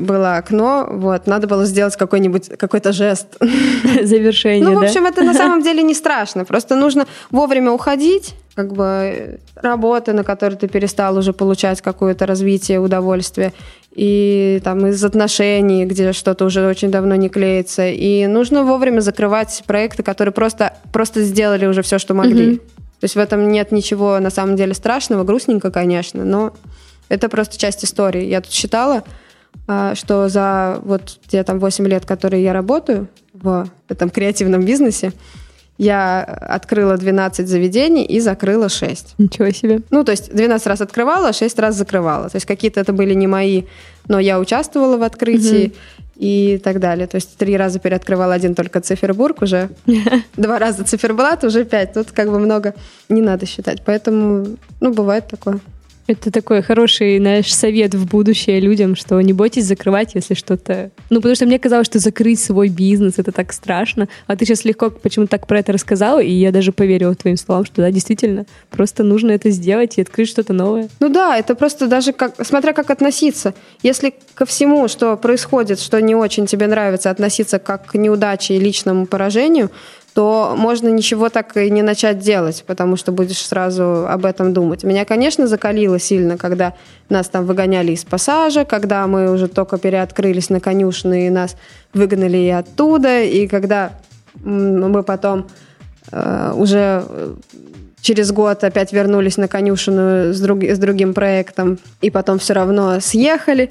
было 0.00 0.36
окно, 0.36 0.86
вот, 0.90 1.26
надо 1.26 1.46
было 1.46 1.64
сделать 1.64 1.96
какой-нибудь, 1.96 2.50
какой-то 2.58 2.92
жест. 2.92 3.26
Завершение, 4.02 4.68
Ну, 4.68 4.80
в 4.80 4.82
общем, 4.82 5.04
да? 5.04 5.10
это 5.10 5.22
на 5.22 5.34
самом 5.34 5.62
деле 5.62 5.82
не 5.82 5.94
страшно, 5.94 6.44
просто 6.44 6.76
нужно 6.76 7.06
вовремя 7.30 7.70
уходить, 7.70 8.34
как 8.54 8.72
бы 8.72 9.38
работы, 9.54 10.12
на 10.12 10.24
которые 10.24 10.58
ты 10.58 10.68
перестал 10.68 11.18
уже 11.18 11.32
получать 11.32 11.82
какое-то 11.82 12.26
развитие, 12.26 12.80
удовольствие, 12.80 13.52
и 13.94 14.60
там 14.62 14.86
из 14.86 15.02
отношений, 15.04 15.86
где 15.86 16.12
что-то 16.12 16.44
уже 16.44 16.66
очень 16.66 16.90
давно 16.90 17.14
не 17.16 17.28
клеится. 17.28 17.88
И 17.88 18.26
нужно 18.26 18.62
вовремя 18.62 19.00
закрывать 19.00 19.62
проекты, 19.66 20.02
которые 20.02 20.32
просто, 20.32 20.74
просто 20.92 21.22
сделали 21.22 21.66
уже 21.66 21.82
все, 21.82 21.98
что 21.98 22.12
могли. 22.12 22.54
Mm-hmm. 22.54 22.60
То 23.00 23.04
есть 23.04 23.14
в 23.14 23.18
этом 23.18 23.48
нет 23.48 23.72
ничего 23.72 24.18
на 24.20 24.30
самом 24.30 24.56
деле 24.56 24.74
страшного, 24.74 25.24
грустненько, 25.24 25.70
конечно, 25.70 26.24
но 26.24 26.54
это 27.08 27.28
просто 27.28 27.58
часть 27.58 27.84
истории. 27.84 28.24
Я 28.24 28.40
тут 28.40 28.52
считала, 28.52 29.04
а, 29.66 29.94
что 29.94 30.28
за 30.28 30.80
вот 30.82 31.18
те 31.28 31.42
там 31.42 31.58
8 31.58 31.86
лет, 31.86 32.04
которые 32.04 32.42
я 32.42 32.52
работаю 32.52 33.08
в 33.32 33.68
этом 33.88 34.10
креативном 34.10 34.64
бизнесе, 34.64 35.12
я 35.78 36.22
открыла 36.22 36.96
12 36.96 37.46
заведений 37.46 38.04
и 38.04 38.18
закрыла 38.20 38.68
6. 38.68 39.14
Ничего 39.18 39.50
себе. 39.50 39.82
Ну, 39.90 40.04
то 40.04 40.12
есть 40.12 40.34
12 40.34 40.66
раз 40.66 40.80
открывала, 40.80 41.32
6 41.32 41.58
раз 41.58 41.74
закрывала. 41.76 42.30
То 42.30 42.36
есть 42.36 42.46
какие-то 42.46 42.80
это 42.80 42.92
были 42.94 43.12
не 43.12 43.26
мои, 43.26 43.64
но 44.08 44.18
я 44.18 44.40
участвовала 44.40 44.96
в 44.96 45.02
открытии. 45.02 45.66
Угу 45.66 45.74
и 46.16 46.58
так 46.64 46.80
далее. 46.80 47.06
То 47.06 47.16
есть 47.16 47.36
три 47.36 47.56
раза 47.56 47.78
переоткрывала 47.78 48.34
один 48.34 48.54
только 48.54 48.80
Цифербург 48.80 49.42
уже, 49.42 49.68
два 50.36 50.58
раза 50.58 50.84
Циферблат, 50.84 51.44
уже 51.44 51.64
пять. 51.64 51.92
Тут 51.92 52.10
как 52.12 52.30
бы 52.30 52.38
много 52.38 52.74
не 53.08 53.20
надо 53.20 53.46
считать. 53.46 53.82
Поэтому, 53.84 54.56
ну, 54.80 54.92
бывает 54.92 55.28
такое. 55.28 55.60
Это 56.06 56.30
такой 56.30 56.62
хороший 56.62 57.18
наш 57.18 57.52
совет 57.52 57.94
в 57.94 58.06
будущее 58.06 58.60
людям, 58.60 58.94
что 58.94 59.20
не 59.20 59.32
бойтесь 59.32 59.64
закрывать, 59.64 60.14
если 60.14 60.34
что-то... 60.34 60.90
Ну, 61.10 61.16
потому 61.16 61.34
что 61.34 61.46
мне 61.46 61.58
казалось, 61.58 61.86
что 61.86 61.98
закрыть 61.98 62.38
свой 62.38 62.68
бизнес— 62.68 63.14
это 63.16 63.32
так 63.32 63.52
страшно. 63.52 64.08
А 64.26 64.36
ты 64.36 64.44
сейчас 64.44 64.64
легко 64.64 64.90
почему-то 64.90 65.32
так 65.32 65.46
про 65.46 65.58
это 65.58 65.72
рассказала, 65.72 66.20
и 66.20 66.30
я 66.30 66.52
даже 66.52 66.70
поверила 66.72 67.14
твоим 67.14 67.36
словам, 67.36 67.64
что 67.64 67.82
да, 67.82 67.90
действительно, 67.90 68.46
просто 68.70 69.02
нужно 69.02 69.32
это 69.32 69.50
сделать 69.50 69.98
и 69.98 70.02
открыть 70.02 70.28
что-то 70.28 70.52
новое. 70.52 70.88
Ну 71.00 71.08
да, 71.08 71.36
это 71.36 71.54
просто 71.56 71.88
даже 71.88 72.12
как... 72.12 72.34
Смотря 72.46 72.72
как 72.72 72.90
относиться. 72.90 73.54
Если 73.82 74.14
ко 74.34 74.46
всему, 74.46 74.86
что 74.86 75.16
происходит, 75.16 75.80
что 75.80 76.00
не 76.00 76.14
очень 76.14 76.46
тебе 76.46 76.68
нравится, 76.68 77.10
относиться 77.10 77.58
как 77.58 77.86
к 77.86 77.94
неудаче 77.96 78.54
и 78.54 78.60
личному 78.60 79.06
поражению, 79.06 79.70
то 80.16 80.54
можно 80.56 80.88
ничего 80.88 81.28
так 81.28 81.54
и 81.58 81.68
не 81.68 81.82
начать 81.82 82.20
делать, 82.20 82.64
потому 82.66 82.96
что 82.96 83.12
будешь 83.12 83.46
сразу 83.46 84.06
об 84.08 84.24
этом 84.24 84.54
думать. 84.54 84.82
Меня, 84.82 85.04
конечно, 85.04 85.46
закалило 85.46 85.98
сильно, 85.98 86.38
когда 86.38 86.72
нас 87.10 87.28
там 87.28 87.44
выгоняли 87.44 87.92
из 87.92 88.06
пассажа, 88.06 88.64
когда 88.64 89.06
мы 89.06 89.30
уже 89.30 89.46
только 89.46 89.76
переоткрылись 89.76 90.48
на 90.48 90.58
конюшны 90.58 91.26
и 91.26 91.30
нас 91.30 91.54
выгнали 91.92 92.38
и 92.38 92.48
оттуда, 92.48 93.24
и 93.24 93.46
когда 93.46 93.92
мы 94.42 95.02
потом 95.02 95.48
э, 96.12 96.52
уже 96.56 97.04
через 98.00 98.32
год 98.32 98.64
опять 98.64 98.94
вернулись 98.94 99.36
на 99.36 99.48
конюшину 99.48 100.32
с, 100.32 100.40
друг, 100.40 100.62
с 100.62 100.78
другим 100.78 101.12
проектом, 101.12 101.78
и 102.00 102.08
потом 102.08 102.38
все 102.38 102.54
равно 102.54 103.00
съехали. 103.00 103.70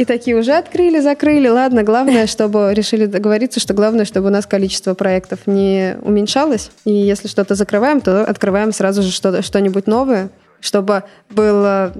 И 0.00 0.06
такие 0.06 0.34
уже 0.34 0.54
открыли, 0.54 0.98
закрыли. 1.00 1.46
Ладно, 1.48 1.82
главное, 1.82 2.26
чтобы 2.26 2.72
решили 2.72 3.04
договориться, 3.04 3.60
что 3.60 3.74
главное, 3.74 4.06
чтобы 4.06 4.28
у 4.28 4.30
нас 4.30 4.46
количество 4.46 4.94
проектов 4.94 5.40
не 5.44 5.98
уменьшалось. 6.00 6.70
И 6.86 6.90
если 6.90 7.28
что-то 7.28 7.54
закрываем, 7.54 8.00
то 8.00 8.24
открываем 8.24 8.72
сразу 8.72 9.02
же 9.02 9.12
что- 9.12 9.42
что-нибудь 9.42 9.86
новое, 9.86 10.30
чтобы 10.62 11.02
был 11.28 11.92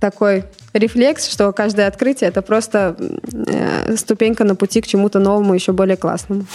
такой 0.00 0.46
рефлекс, 0.72 1.28
что 1.28 1.52
каждое 1.52 1.86
открытие 1.86 2.30
это 2.30 2.42
просто 2.42 2.96
э, 3.32 3.94
ступенька 3.94 4.42
на 4.42 4.56
пути 4.56 4.80
к 4.80 4.88
чему-то 4.88 5.20
новому, 5.20 5.54
еще 5.54 5.70
более 5.70 5.96
классному. 5.96 6.46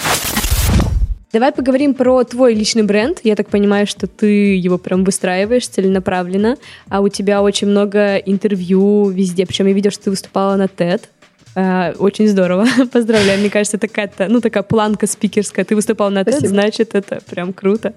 Давай 1.31 1.51
поговорим 1.51 1.93
про 1.93 2.23
твой 2.23 2.55
личный 2.55 2.81
бренд. 2.81 3.19
Я 3.23 3.35
так 3.35 3.49
понимаю, 3.49 3.85
что 3.85 4.07
ты 4.07 4.55
его 4.55 4.79
прям 4.79 5.03
выстраиваешь 5.03 5.67
целенаправленно, 5.67 6.57
а 6.89 7.01
у 7.01 7.09
тебя 7.09 7.43
очень 7.43 7.67
много 7.67 8.17
интервью 8.17 9.09
везде. 9.09 9.45
Причем 9.45 9.67
я 9.67 9.73
видела, 9.73 9.91
что 9.91 10.05
ты 10.05 10.09
выступала 10.09 10.55
на 10.55 10.65
TED. 10.65 11.03
Uh, 11.55 11.97
очень 11.97 12.27
здорово. 12.27 12.65
Поздравляю. 12.91 13.39
Мне 13.39 13.49
кажется, 13.49 13.77
такая, 13.77 14.11
ну, 14.27 14.39
такая 14.39 14.63
планка 14.63 15.07
спикерская. 15.07 15.65
Ты 15.65 15.75
выступал 15.75 16.09
на 16.09 16.21
TED, 16.21 16.47
значит, 16.47 16.95
это 16.95 17.21
прям 17.29 17.53
круто. 17.53 17.93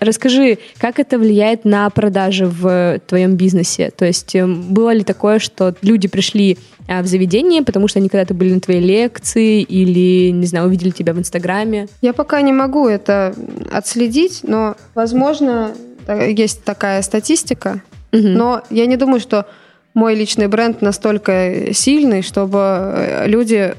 Расскажи, 0.00 0.58
как 0.78 0.98
это 0.98 1.18
влияет 1.18 1.64
на 1.64 1.88
продажи 1.90 2.46
в 2.46 3.00
твоем 3.06 3.36
бизнесе? 3.36 3.92
То 3.96 4.04
есть 4.04 4.34
эм, 4.34 4.62
было 4.74 4.92
ли 4.92 5.04
такое, 5.04 5.38
что 5.38 5.74
люди 5.82 6.08
пришли 6.08 6.56
а, 6.56 6.73
в 6.86 7.06
заведение, 7.06 7.62
потому 7.62 7.88
что 7.88 7.98
они 7.98 8.08
когда-то 8.08 8.34
были 8.34 8.54
на 8.54 8.60
твоей 8.60 8.80
лекции 8.80 9.62
или, 9.62 10.30
не 10.30 10.46
знаю, 10.46 10.66
увидели 10.66 10.90
тебя 10.90 11.14
в 11.14 11.18
Инстаграме? 11.18 11.88
Я 12.02 12.12
пока 12.12 12.40
не 12.42 12.52
могу 12.52 12.88
это 12.88 13.34
отследить, 13.72 14.40
но, 14.42 14.76
возможно, 14.94 15.72
есть 16.08 16.64
такая 16.64 17.02
статистика, 17.02 17.82
угу. 18.12 18.22
но 18.22 18.62
я 18.70 18.86
не 18.86 18.96
думаю, 18.96 19.20
что 19.20 19.46
мой 19.94 20.14
личный 20.14 20.48
бренд 20.48 20.82
настолько 20.82 21.72
сильный, 21.72 22.22
чтобы 22.22 22.58
э, 22.58 23.28
люди, 23.28 23.74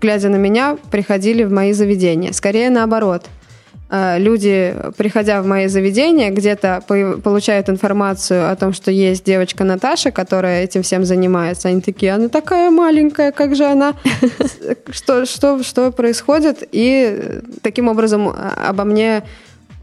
глядя 0.00 0.30
на 0.30 0.36
меня, 0.36 0.76
приходили 0.90 1.44
в 1.44 1.52
мои 1.52 1.72
заведения. 1.72 2.32
Скорее 2.32 2.70
наоборот– 2.70 3.26
люди, 3.90 4.74
приходя 4.96 5.42
в 5.42 5.46
мои 5.46 5.66
заведения, 5.66 6.30
где-то 6.30 6.82
получают 6.86 7.68
информацию 7.68 8.50
о 8.50 8.56
том, 8.56 8.72
что 8.72 8.90
есть 8.90 9.24
девочка 9.24 9.64
Наташа, 9.64 10.10
которая 10.10 10.64
этим 10.64 10.82
всем 10.82 11.04
занимается. 11.04 11.68
Они 11.68 11.80
такие, 11.80 12.12
она 12.12 12.28
такая 12.28 12.70
маленькая, 12.70 13.32
как 13.32 13.56
же 13.56 13.64
она? 13.64 13.94
Что, 14.90 15.24
что, 15.26 15.62
что 15.62 15.92
происходит? 15.92 16.68
И 16.72 17.40
таким 17.62 17.88
образом 17.88 18.28
э, 18.28 18.32
обо 18.68 18.84
мне 18.84 19.22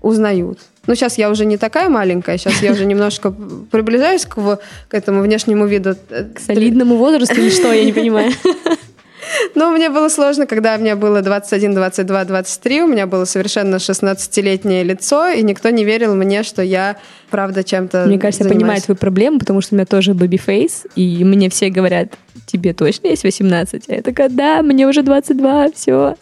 узнают. 0.02 0.60
Ну, 0.88 0.96
сейчас 0.96 1.18
я 1.18 1.30
уже 1.30 1.46
не 1.46 1.58
такая 1.58 1.90
маленькая, 1.90 2.38
сейчас 2.38 2.62
я 2.62 2.72
уже 2.72 2.86
немножко 2.92 3.32
приближаюсь 3.72 4.26
к, 4.26 4.36
к 4.88 4.94
этому 4.94 5.22
внешнему 5.22 5.66
виду. 5.66 5.96
К 6.10 6.40
солидному 6.40 6.96
возрасту 6.98 7.36
или 7.36 7.50
что, 7.50 7.74
я 7.74 7.84
не 7.84 7.94
понимаю. 7.94 8.32
Ну, 9.56 9.72
мне 9.72 9.90
было 9.90 10.10
сложно, 10.10 10.46
когда 10.46 10.78
мне 10.78 10.96
было 10.96 11.22
21, 11.22 11.74
22, 11.74 12.26
23, 12.26 12.82
у 12.82 12.88
меня 12.88 13.08
было 13.08 13.26
совершенно 13.26 13.76
16-летнее 13.76 14.84
лицо, 14.84 15.28
и 15.30 15.42
никто 15.44 15.70
не 15.70 15.84
верил 15.86 16.16
мне, 16.16 16.44
что 16.44 16.62
я 16.62 16.98
правда 17.30 17.64
чем-то 17.64 18.06
Мне 18.06 18.20
кажется, 18.20 18.44
занимаюсь. 18.44 18.54
я 18.54 18.60
понимаю 18.60 18.82
твою 18.82 18.98
проблему, 18.98 19.40
потому 19.40 19.62
что 19.62 19.76
у 19.76 19.78
меня 19.78 19.86
тоже 19.86 20.14
baby 20.14 20.47
face, 20.47 20.88
и 20.96 21.24
мне 21.24 21.50
все 21.50 21.70
говорят, 21.70 22.14
тебе 22.46 22.74
точно 22.74 23.10
есть 23.10 23.24
18? 23.24 23.90
А 23.90 23.94
я 23.96 24.02
такая, 24.02 24.30
да, 24.30 24.62
мне 24.62 24.88
уже 24.88 25.04
22, 25.04 25.72
все. 25.76 26.16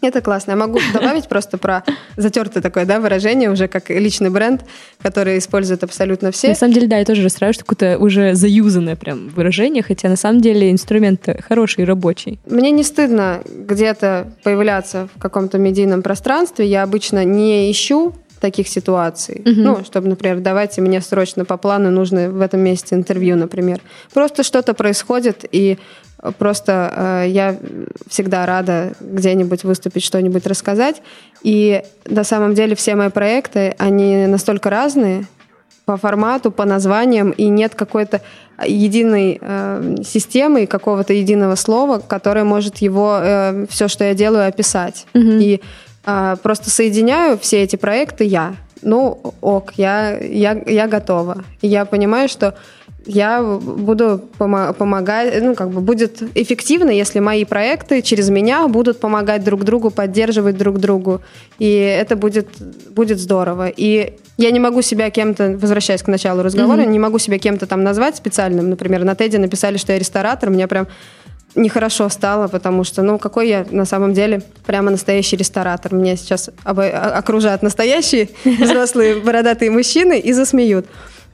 Это 0.00 0.20
классно. 0.20 0.52
Я 0.52 0.56
могу 0.56 0.80
добавить 0.92 1.28
просто 1.28 1.58
про 1.58 1.84
затертое 2.16 2.62
такое 2.62 2.84
да, 2.84 3.00
выражение, 3.00 3.50
уже 3.50 3.68
как 3.68 3.90
личный 3.90 4.30
бренд, 4.30 4.62
который 5.02 5.38
используют 5.38 5.84
абсолютно 5.84 6.30
все. 6.30 6.48
На 6.48 6.54
самом 6.54 6.74
деле, 6.74 6.86
да, 6.86 6.98
я 6.98 7.04
тоже 7.04 7.22
расстраиваюсь, 7.22 7.56
что 7.56 7.64
какое-то 7.64 7.98
уже 7.98 8.34
заюзанное 8.34 8.96
прям 8.96 9.28
выражение, 9.28 9.82
хотя 9.82 10.08
на 10.08 10.16
самом 10.16 10.40
деле 10.40 10.70
инструмент 10.70 11.28
хороший 11.46 11.82
и 11.82 11.84
рабочий. 11.84 12.38
Мне 12.46 12.70
не 12.70 12.82
стыдно 12.82 13.42
где-то 13.46 14.32
появляться 14.42 15.08
в 15.14 15.20
каком-то 15.20 15.58
медийном 15.58 16.02
пространстве. 16.02 16.66
Я 16.66 16.82
обычно 16.82 17.24
не 17.24 17.70
ищу 17.70 18.14
таких 18.40 18.68
ситуаций. 18.68 19.42
Мгм. 19.44 19.62
Ну, 19.62 19.84
чтобы, 19.84 20.08
например, 20.08 20.40
давайте 20.40 20.80
мне 20.80 21.00
срочно 21.00 21.44
по 21.44 21.56
плану 21.56 21.90
нужно 21.90 22.30
в 22.30 22.40
этом 22.40 22.60
месте 22.60 22.94
интервью, 22.94 23.36
например. 23.36 23.80
Просто 24.12 24.42
что-то 24.42 24.74
происходит, 24.74 25.44
и 25.50 25.78
просто 26.38 27.22
э, 27.24 27.28
я 27.28 27.56
всегда 28.08 28.46
рада 28.46 28.92
где-нибудь 29.00 29.64
выступить, 29.64 30.02
что-нибудь 30.02 30.46
рассказать. 30.46 31.02
И 31.42 31.82
на 32.06 32.24
самом 32.24 32.54
деле 32.54 32.74
все 32.74 32.94
мои 32.94 33.10
проекты, 33.10 33.74
они 33.78 34.26
настолько 34.26 34.70
разные 34.70 35.26
по 35.84 35.96
формату, 35.96 36.50
по 36.50 36.64
названиям, 36.64 37.30
и 37.30 37.48
нет 37.48 37.74
какой-то 37.74 38.20
единой 38.64 39.38
э, 39.40 39.96
системы 40.04 40.64
и 40.64 40.66
какого-то 40.66 41.12
единого 41.12 41.54
слова, 41.54 41.98
которое 41.98 42.44
может 42.44 42.78
его, 42.78 43.20
все, 43.68 43.88
что 43.88 44.04
я 44.04 44.14
делаю, 44.14 44.48
описать. 44.48 45.06
Мгм. 45.14 45.38
И 45.40 45.60
а, 46.10 46.36
просто 46.36 46.70
соединяю 46.70 47.38
все 47.38 47.62
эти 47.62 47.76
проекты 47.76 48.24
я. 48.24 48.54
Ну, 48.80 49.34
ок, 49.42 49.72
я, 49.76 50.16
я, 50.16 50.58
я 50.66 50.86
готова. 50.86 51.44
И 51.60 51.68
я 51.68 51.84
понимаю, 51.84 52.30
что 52.30 52.54
я 53.08 53.42
буду 53.42 54.20
помо- 54.38 54.72
помогать, 54.72 55.42
ну, 55.42 55.54
как 55.54 55.70
бы 55.70 55.80
будет 55.80 56.22
эффективно, 56.36 56.90
если 56.90 57.18
мои 57.20 57.44
проекты 57.44 58.02
через 58.02 58.28
меня 58.28 58.68
будут 58.68 59.00
помогать 59.00 59.42
друг 59.42 59.64
другу, 59.64 59.90
поддерживать 59.90 60.56
друг 60.56 60.78
другу. 60.78 61.20
И 61.58 61.70
это 61.72 62.14
будет, 62.16 62.46
будет 62.90 63.18
здорово. 63.18 63.68
И 63.76 64.12
я 64.36 64.50
не 64.50 64.60
могу 64.60 64.82
себя 64.82 65.10
кем-то, 65.10 65.56
возвращаясь 65.60 66.02
к 66.02 66.06
началу 66.08 66.42
разговора, 66.42 66.82
Мгм. 66.82 66.92
не 66.92 66.98
могу 66.98 67.18
себя 67.18 67.38
кем-то 67.38 67.66
там 67.66 67.82
назвать 67.82 68.16
специальным. 68.16 68.70
Например, 68.70 69.02
на 69.04 69.14
Теди 69.16 69.38
написали, 69.38 69.78
что 69.78 69.92
я 69.92 69.98
ресторатор, 69.98 70.50
мне 70.50 70.68
прям 70.68 70.86
нехорошо 71.54 72.08
стало, 72.10 72.46
потому 72.46 72.84
что, 72.84 73.02
ну, 73.02 73.18
какой 73.18 73.48
я 73.48 73.66
на 73.70 73.86
самом 73.86 74.12
деле 74.12 74.42
прямо 74.66 74.90
настоящий 74.90 75.36
ресторатор. 75.36 75.94
Меня 75.94 76.14
сейчас 76.16 76.50
обо- 76.62 76.90
о- 76.90 77.16
окружают 77.18 77.62
настоящие 77.62 78.28
взрослые 78.44 79.16
бородатые 79.16 79.70
мужчины 79.70 80.18
и 80.20 80.32
засмеют. 80.34 80.86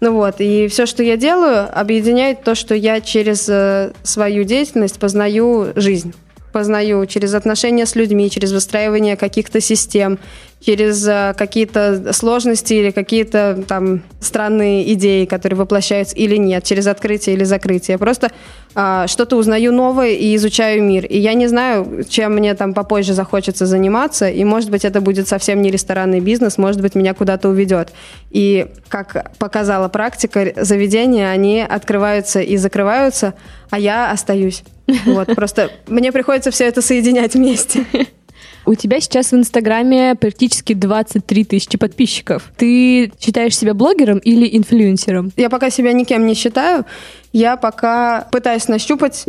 Ну 0.05 0.13
вот, 0.13 0.35
и 0.39 0.69
все, 0.69 0.85
что 0.85 1.03
я 1.03 1.17
делаю, 1.17 1.67
объединяет 1.73 2.45
то, 2.45 2.55
что 2.55 2.75
я 2.75 3.01
через 3.01 3.49
э, 3.49 3.93
свою 4.03 4.45
деятельность 4.45 4.99
познаю 4.99 5.73
жизнь. 5.77 6.13
Познаю 6.53 7.07
через 7.07 7.33
отношения 7.33 7.87
с 7.87 7.97
людьми, 7.97 8.29
через 8.29 8.53
выстраивание 8.53 9.17
каких-то 9.17 9.63
систем, 9.63 10.19
через 10.65 11.07
э, 11.07 11.35
какие-то 11.37 12.13
сложности 12.13 12.75
или 12.75 12.91
какие-то 12.91 13.63
там 13.69 14.03
странные 14.21 14.93
идеи, 14.95 15.27
которые 15.27 15.59
воплощаются 15.59 16.17
или 16.17 16.37
нет, 16.37 16.65
через 16.65 16.87
открытие 16.87 17.37
или 17.37 17.45
закрытие. 17.45 17.99
Просто 17.99 18.31
а, 18.75 19.07
что-то 19.07 19.37
узнаю 19.37 19.73
новое 19.73 20.13
и 20.13 20.35
изучаю 20.37 20.83
мир. 20.83 21.05
И 21.05 21.19
я 21.19 21.35
не 21.35 21.49
знаю, 21.49 22.05
чем 22.09 22.35
мне 22.35 22.55
там 22.55 22.73
попозже 22.73 23.13
захочется 23.13 23.67
заниматься, 23.67 24.29
и 24.29 24.43
может 24.45 24.71
быть 24.71 24.85
это 24.85 25.01
будет 25.01 25.29
совсем 25.29 25.61
не 25.61 25.71
ресторанный 25.71 26.21
бизнес, 26.21 26.57
может 26.57 26.81
быть 26.81 26.95
меня 26.95 27.13
куда-то 27.13 27.51
уведет. 27.51 27.91
И 28.31 28.67
как 28.89 29.33
показала 29.39 29.89
практика, 29.89 30.53
заведения, 30.57 31.29
они 31.29 31.61
открываются 31.61 32.41
и 32.41 32.57
закрываются, 32.57 33.35
а 33.71 33.79
я 33.79 34.11
остаюсь. 34.11 34.63
Вот, 35.05 35.35
просто 35.35 35.71
мне 35.89 36.11
приходится 36.11 36.51
все 36.51 36.65
это 36.67 36.81
соединять 36.81 37.35
вместе. 37.35 37.85
У 38.67 38.75
тебя 38.75 39.01
сейчас 39.01 39.33
в 39.33 39.35
Инстаграме 39.35 40.15
практически 40.15 40.73
23 40.73 41.45
тысячи 41.45 41.77
подписчиков. 41.77 42.51
Ты 42.57 43.13
считаешь 43.21 43.57
себя 43.57 43.75
блогером 43.75 44.19
или 44.19 44.57
инфлюенсером? 44.57 45.33
Я 45.37 45.51
пока 45.51 45.71
себя 45.71 45.93
никем 45.93 46.27
не 46.27 46.35
считаю. 46.35 46.85
Я 47.33 47.57
пока 47.57 48.27
пытаюсь 48.31 48.69
нащупать, 48.69 49.27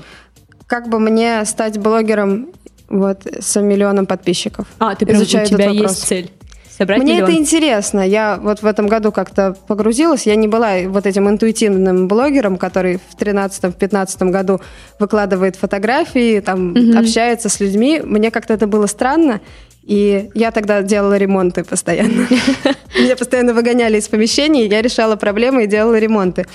как 0.67 0.89
бы 0.89 0.99
мне 0.99 1.43
стать 1.45 1.77
блогером 1.77 2.49
вот, 2.87 3.27
с 3.39 3.59
миллионом 3.59 4.05
подписчиков. 4.05 4.67
А, 4.79 4.95
ты 4.95 5.05
прям, 5.05 5.17
Изучаю 5.17 5.43
у 5.43 5.47
этот 5.47 5.57
тебя 5.57 5.69
вопрос. 5.71 5.91
есть 5.91 6.07
цель 6.07 6.31
собрать 6.77 6.99
Мне 7.01 7.13
миллион. 7.13 7.29
это 7.29 7.39
интересно. 7.39 8.01
Я 8.07 8.37
вот 8.41 8.61
в 8.61 8.65
этом 8.65 8.87
году 8.87 9.11
как-то 9.11 9.55
погрузилась. 9.67 10.25
Я 10.25 10.35
не 10.35 10.47
была 10.47 10.77
вот 10.87 11.05
этим 11.05 11.29
интуитивным 11.29 12.07
блогером, 12.07 12.57
который 12.57 12.97
в 12.97 13.15
13-15 13.19 14.29
году 14.29 14.61
выкладывает 14.99 15.55
фотографии, 15.55 16.39
там 16.39 16.71
Мгм. 16.71 16.97
общается 16.97 17.49
с 17.49 17.59
людьми. 17.59 18.01
Мне 18.03 18.31
как-то 18.31 18.53
это 18.53 18.67
было 18.67 18.87
странно. 18.87 19.39
И 19.83 20.29
я 20.33 20.51
тогда 20.51 20.81
делала 20.81 21.15
ремонты 21.17 21.63
постоянно. 21.63 22.27
Меня 22.99 23.15
постоянно 23.15 23.53
выгоняли 23.53 23.97
из 23.99 24.07
помещений, 24.07 24.67
я 24.67 24.81
решала 24.81 25.15
проблемы 25.15 25.65
и 25.65 25.67
делала 25.67 25.99
ремонты. 25.99 26.45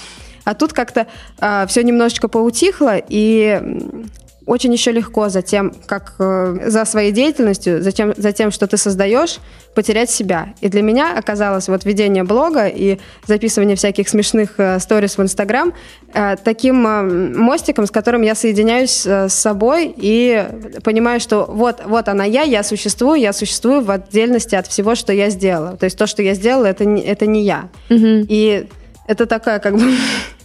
А 0.44 0.54
тут 0.54 0.72
как-то 0.72 1.06
все 1.68 1.82
немножечко 1.84 2.26
поутихло, 2.26 2.96
и 3.08 3.60
очень 4.47 4.72
еще 4.72 4.91
легко 4.93 5.28
за 5.28 5.43
тем, 5.43 5.72
как 5.86 6.14
э, 6.18 6.59
за 6.66 6.84
своей 6.84 7.12
деятельностью, 7.12 7.82
за 7.82 7.93
тем, 7.93 8.14
за 8.16 8.32
тем, 8.32 8.51
что 8.51 8.66
ты 8.66 8.76
создаешь, 8.76 9.38
потерять 9.74 10.11
себя. 10.11 10.55
И 10.61 10.68
для 10.68 10.82
меня 10.82 11.16
оказалось 11.16 11.68
вот 11.68 11.84
ведение 11.84 12.24
блога 12.24 12.66
и 12.66 12.99
записывание 13.26 13.76
всяких 13.76 14.09
смешных 14.09 14.55
э, 14.59 14.78
сторис 14.80 15.18
в 15.18 15.22
Инстаграм 15.22 15.72
э, 16.12 16.36
таким 16.43 16.86
э, 16.86 17.03
мостиком, 17.36 17.86
с 17.86 17.91
которым 17.91 18.22
я 18.22 18.34
соединяюсь 18.34 19.07
э, 19.07 19.28
с 19.28 19.34
собой 19.34 19.95
и 19.97 20.47
понимаю, 20.82 21.20
что 21.20 21.45
вот, 21.49 21.82
вот 21.86 22.09
она 22.09 22.24
я, 22.24 22.43
я 22.43 22.62
существую, 22.62 23.20
я 23.20 23.32
существую 23.32 23.82
в 23.82 23.91
отдельности 23.91 24.55
от 24.55 24.66
всего, 24.66 24.95
что 24.95 25.12
я 25.12 25.30
сделала. 25.30 25.76
То 25.76 25.84
есть 25.84 25.99
то, 25.99 26.07
что 26.07 26.22
я 26.22 26.34
сделала, 26.34 26.66
это 26.66 26.84
не, 26.84 27.03
это 27.03 27.26
не 27.26 27.45
я. 27.45 27.68
Мгм. 27.88 28.26
И 28.28 28.66
это 29.07 29.26
такая 29.26 29.59
как 29.59 29.74
бы 29.74 29.82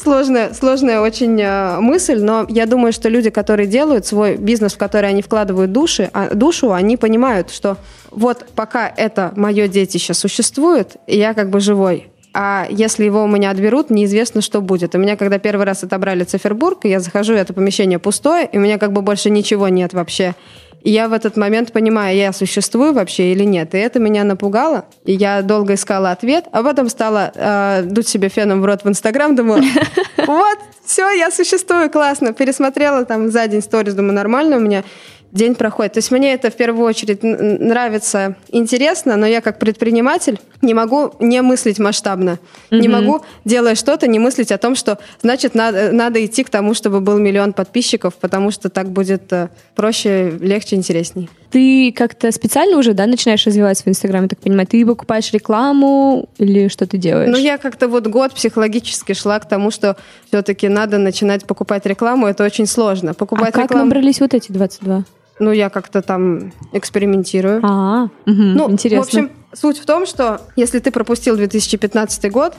сложная, 0.00 0.52
сложная 0.54 1.00
очень 1.00 1.40
э, 1.40 1.80
мысль, 1.80 2.20
но 2.22 2.46
я 2.48 2.66
думаю, 2.66 2.92
что 2.92 3.08
люди, 3.08 3.30
которые 3.30 3.66
делают 3.66 4.06
свой 4.06 4.36
бизнес, 4.36 4.74
в 4.74 4.78
который 4.78 5.10
они 5.10 5.22
вкладывают 5.22 5.72
души, 5.72 6.10
а, 6.12 6.34
душу, 6.34 6.72
они 6.72 6.96
понимают, 6.96 7.50
что 7.50 7.76
вот 8.10 8.46
пока 8.54 8.88
это 8.88 9.32
мое 9.36 9.68
детище 9.68 10.14
существует, 10.14 10.96
я 11.06 11.34
как 11.34 11.50
бы 11.50 11.60
живой. 11.60 12.08
А 12.32 12.66
если 12.70 13.04
его 13.04 13.24
у 13.24 13.26
меня 13.26 13.50
отберут, 13.50 13.90
неизвестно, 13.90 14.40
что 14.40 14.60
будет. 14.60 14.94
У 14.94 14.98
меня, 14.98 15.16
когда 15.16 15.38
первый 15.38 15.66
раз 15.66 15.82
отобрали 15.82 16.24
Цифербург, 16.24 16.84
я 16.84 17.00
захожу, 17.00 17.34
это 17.34 17.52
помещение 17.52 17.98
пустое, 17.98 18.48
и 18.50 18.56
у 18.56 18.60
меня 18.60 18.78
как 18.78 18.92
бы 18.92 19.02
больше 19.02 19.30
ничего 19.30 19.68
нет 19.68 19.92
вообще. 19.94 20.34
И 20.82 20.90
я 20.90 21.08
в 21.08 21.12
этот 21.12 21.36
момент 21.36 21.72
понимаю, 21.72 22.16
я 22.16 22.32
существую 22.32 22.92
вообще 22.92 23.32
или 23.32 23.44
нет. 23.44 23.74
И 23.74 23.78
это 23.78 23.98
меня 23.98 24.24
напугало. 24.24 24.86
И 25.04 25.12
я 25.12 25.42
долго 25.42 25.74
искала 25.74 26.10
ответ, 26.10 26.46
а 26.52 26.62
потом 26.62 26.88
стала 26.88 27.32
э, 27.34 27.82
дуть 27.84 28.08
себе 28.08 28.28
феном 28.28 28.62
в 28.62 28.64
рот 28.64 28.84
в 28.84 28.88
Инстаграм, 28.88 29.34
думаю, 29.36 29.62
вот, 30.26 30.58
все, 30.84 31.10
я 31.10 31.30
существую, 31.30 31.90
классно. 31.90 32.32
Пересмотрела 32.32 33.04
там 33.04 33.30
за 33.30 33.46
день 33.46 33.62
сторис, 33.62 33.94
думаю, 33.94 34.14
нормально 34.14 34.56
у 34.56 34.60
меня 34.60 34.84
день 35.32 35.54
проходит. 35.54 35.92
То 35.94 35.98
есть 35.98 36.10
мне 36.10 36.32
это 36.34 36.50
в 36.50 36.54
первую 36.56 36.86
очередь 36.86 37.20
нравится, 37.22 38.36
интересно, 38.48 39.16
но 39.16 39.26
я 39.26 39.40
как 39.40 39.58
предприниматель 39.58 40.38
не 40.62 40.74
могу 40.74 41.12
не 41.20 41.40
мыслить 41.42 41.78
масштабно. 41.78 42.38
Не 42.70 42.88
Мгм. 42.88 42.92
могу, 43.06 43.24
делая 43.44 43.74
что-то, 43.74 44.06
не 44.06 44.18
мыслить 44.18 44.52
о 44.52 44.58
том, 44.58 44.74
что 44.74 44.98
значит 45.22 45.54
надо, 45.54 45.92
надо 45.92 46.24
идти 46.24 46.44
к 46.44 46.50
тому, 46.50 46.74
чтобы 46.74 47.00
был 47.00 47.18
миллион 47.18 47.52
подписчиков, 47.52 48.14
потому 48.14 48.50
что 48.50 48.68
так 48.68 48.90
будет 48.90 49.32
э, 49.32 49.48
проще, 49.74 50.30
легче, 50.40 50.76
интересней. 50.76 51.30
Ты 51.50 51.92
как-то 51.92 52.30
специально 52.30 52.76
уже, 52.76 52.92
да, 52.92 53.06
начинаешь 53.06 53.44
развиваться 53.46 53.84
в 53.84 53.88
Инстаграме, 53.88 54.28
так 54.28 54.38
понимаю? 54.38 54.66
Ты 54.66 54.84
покупаешь 54.86 55.32
рекламу 55.32 56.28
или 56.38 56.68
что 56.68 56.86
ты 56.86 56.96
делаешь? 56.98 57.30
Ну, 57.30 57.38
я 57.38 57.58
как-то 57.58 57.88
вот 57.88 58.06
год 58.06 58.34
психологически 58.34 59.14
шла 59.14 59.38
к 59.40 59.48
тому, 59.48 59.70
что 59.70 59.96
все-таки 60.28 60.68
надо 60.68 60.98
начинать 60.98 61.46
покупать 61.46 61.86
рекламу. 61.86 62.26
Это 62.26 62.44
очень 62.44 62.66
сложно. 62.66 63.12
а 63.12 63.14
Покупать 63.14 63.52
как 63.52 63.64
рекламу. 63.64 63.84
набрались 63.86 64.20
вот 64.20 64.34
эти 64.34 64.52
22? 64.52 65.04
Ну, 65.40 65.50
я 65.52 65.70
как-то 65.70 66.02
там 66.02 66.52
экспериментирую. 66.72 67.60
А, 67.64 68.04
мгм, 68.26 68.54
Ну, 68.54 68.70
интересно. 68.70 69.02
в 69.02 69.06
общем, 69.06 69.30
суть 69.52 69.78
в 69.78 69.86
том, 69.86 70.06
что 70.06 70.40
если 70.56 70.78
ты 70.78 70.90
пропустил 70.92 71.36
2015 71.36 72.30
год, 72.30 72.54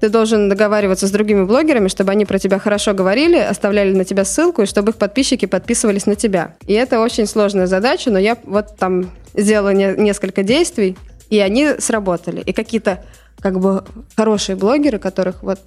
ты 0.00 0.08
должен 0.08 0.48
договариваться 0.48 1.06
с 1.06 1.10
другими 1.10 1.44
блогерами, 1.44 1.88
чтобы 1.88 2.12
они 2.12 2.24
про 2.24 2.38
тебя 2.38 2.58
хорошо 2.58 2.94
говорили, 2.94 3.36
оставляли 3.36 3.94
на 3.94 4.04
тебя 4.04 4.24
ссылку, 4.24 4.62
и 4.62 4.66
чтобы 4.66 4.90
их 4.92 4.96
подписчики 4.96 5.46
подписывались 5.46 6.06
на 6.06 6.14
тебя. 6.14 6.56
И 6.66 6.72
это 6.72 7.00
очень 7.00 7.26
сложная 7.26 7.66
задача, 7.66 8.10
но 8.10 8.18
я 8.18 8.36
вот 8.44 8.76
там 8.78 9.10
сделала 9.34 9.72
не- 9.74 9.94
несколько 9.96 10.42
действий, 10.42 10.96
и 11.28 11.38
они 11.38 11.68
сработали. 11.78 12.40
И 12.40 12.52
какие-то 12.52 13.04
как 13.40 13.58
бы 13.60 13.84
хорошие 14.16 14.56
блогеры, 14.56 14.98
которых 14.98 15.42
вот 15.42 15.60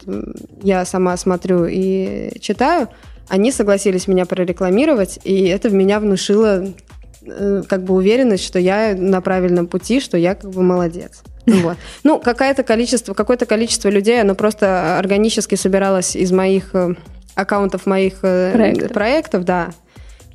я 0.64 0.86
сама 0.86 1.16
смотрю 1.18 1.66
и 1.70 2.32
читаю, 2.40 2.88
они 3.30 3.52
согласились 3.52 4.08
меня 4.08 4.26
прорекламировать, 4.26 5.20
и 5.24 5.46
это 5.46 5.70
в 5.70 5.74
меня 5.74 6.00
внушило 6.00 6.66
э, 7.26 7.64
как 7.68 7.84
бы 7.84 7.94
уверенность, 7.96 8.46
что 8.46 8.60
я 8.60 8.96
на 8.98 9.22
правильном 9.22 9.68
пути, 9.68 10.00
что 10.00 10.18
я 10.18 10.36
как 10.36 10.52
бы 10.52 10.62
молодец. 10.62 11.24
Вот. 11.46 11.78
Ну, 12.04 12.20
какое-то 12.20 12.64
количество, 12.64 13.14
какое-то 13.14 13.46
количество 13.46 13.90
людей, 13.90 14.22
оно 14.22 14.34
просто 14.34 14.98
органически 14.98 15.56
собиралось 15.56 16.16
из 16.16 16.32
моих 16.32 16.74
э, 16.74 16.96
аккаунтов 17.36 17.86
моих 17.86 18.20
э, 18.22 18.52
проектов, 18.54 18.92
проектов 18.92 19.44
да. 19.44 19.70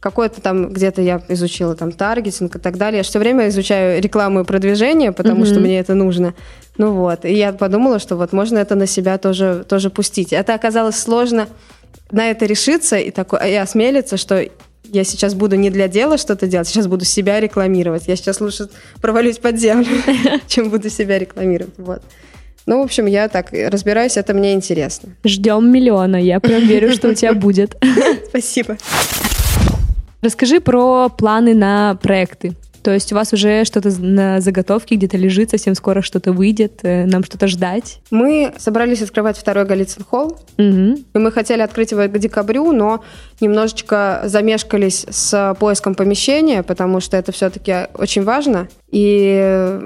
Какой-то 0.00 0.40
там 0.40 0.72
где-то 0.72 1.02
я 1.02 1.20
изучила 1.28 1.74
там 1.74 1.90
таргетинг 1.90 2.54
и 2.54 2.58
так 2.58 2.76
далее. 2.76 2.98
Я 2.98 3.02
все 3.02 3.18
время 3.18 3.48
изучаю 3.48 4.00
рекламу 4.00 4.40
и 4.40 4.44
продвижение, 4.44 5.10
потому 5.10 5.42
mm-hmm. 5.42 5.46
что 5.46 5.60
мне 5.60 5.80
это 5.80 5.94
нужно. 5.94 6.34
Ну 6.76 6.92
вот. 6.92 7.24
И 7.24 7.32
я 7.32 7.52
подумала, 7.52 7.98
что 7.98 8.14
вот 8.14 8.32
можно 8.32 8.58
это 8.58 8.76
на 8.76 8.86
себя 8.86 9.18
тоже, 9.18 9.64
тоже 9.68 9.90
пустить. 9.90 10.32
Это 10.32 10.54
оказалось 10.54 10.96
сложно 10.96 11.48
на 12.10 12.30
это 12.30 12.46
решиться 12.46 12.96
и, 12.96 13.10
такой, 13.10 13.50
и 13.50 13.54
осмелиться, 13.54 14.16
что 14.16 14.48
я 14.84 15.04
сейчас 15.04 15.34
буду 15.34 15.56
не 15.56 15.70
для 15.70 15.88
дела 15.88 16.16
что-то 16.16 16.46
делать, 16.46 16.68
сейчас 16.68 16.86
буду 16.86 17.04
себя 17.04 17.40
рекламировать. 17.40 18.08
Я 18.08 18.16
сейчас 18.16 18.40
лучше 18.40 18.68
провалюсь 19.00 19.38
под 19.38 19.58
землю, 19.58 19.88
чем 20.46 20.70
буду 20.70 20.88
себя 20.90 21.18
рекламировать. 21.18 21.74
Вот. 21.78 22.02
Ну, 22.66 22.80
в 22.80 22.84
общем, 22.84 23.06
я 23.06 23.28
так 23.28 23.48
разбираюсь, 23.52 24.16
это 24.16 24.34
мне 24.34 24.52
интересно. 24.52 25.10
Ждем 25.24 25.70
миллиона, 25.72 26.16
я 26.16 26.40
прям 26.40 26.66
верю, 26.66 26.92
что 26.92 27.08
у 27.08 27.14
тебя 27.14 27.32
будет. 27.34 27.76
Спасибо. 28.28 28.76
Расскажи 30.20 30.60
про 30.60 31.08
планы 31.08 31.54
на 31.54 31.94
проекты. 31.94 32.54
То 32.88 32.94
есть 32.94 33.12
у 33.12 33.16
вас 33.16 33.34
уже 33.34 33.66
что-то 33.66 33.90
на 34.00 34.40
заготовке 34.40 34.94
где-то 34.94 35.18
лежит, 35.18 35.50
совсем 35.50 35.74
скоро 35.74 36.00
что-то 36.00 36.32
выйдет, 36.32 36.80
э, 36.84 37.04
нам 37.04 37.22
что-то 37.22 37.46
ждать? 37.46 38.00
Мы 38.10 38.54
собрались 38.56 39.02
открывать 39.02 39.36
второй 39.36 39.66
Голицын 39.66 40.04
холл, 40.04 40.38
угу. 40.56 40.96
и 41.12 41.18
мы 41.18 41.30
хотели 41.30 41.60
открыть 41.60 41.90
его 41.90 42.04
к 42.04 42.18
декабрю, 42.18 42.72
но 42.72 43.04
немножечко 43.42 44.22
замешкались 44.24 45.04
с 45.06 45.54
поиском 45.60 45.94
помещения, 45.94 46.62
потому 46.62 47.00
что 47.00 47.18
это 47.18 47.30
все-таки 47.30 47.88
очень 47.92 48.24
важно 48.24 48.68
и 48.90 49.80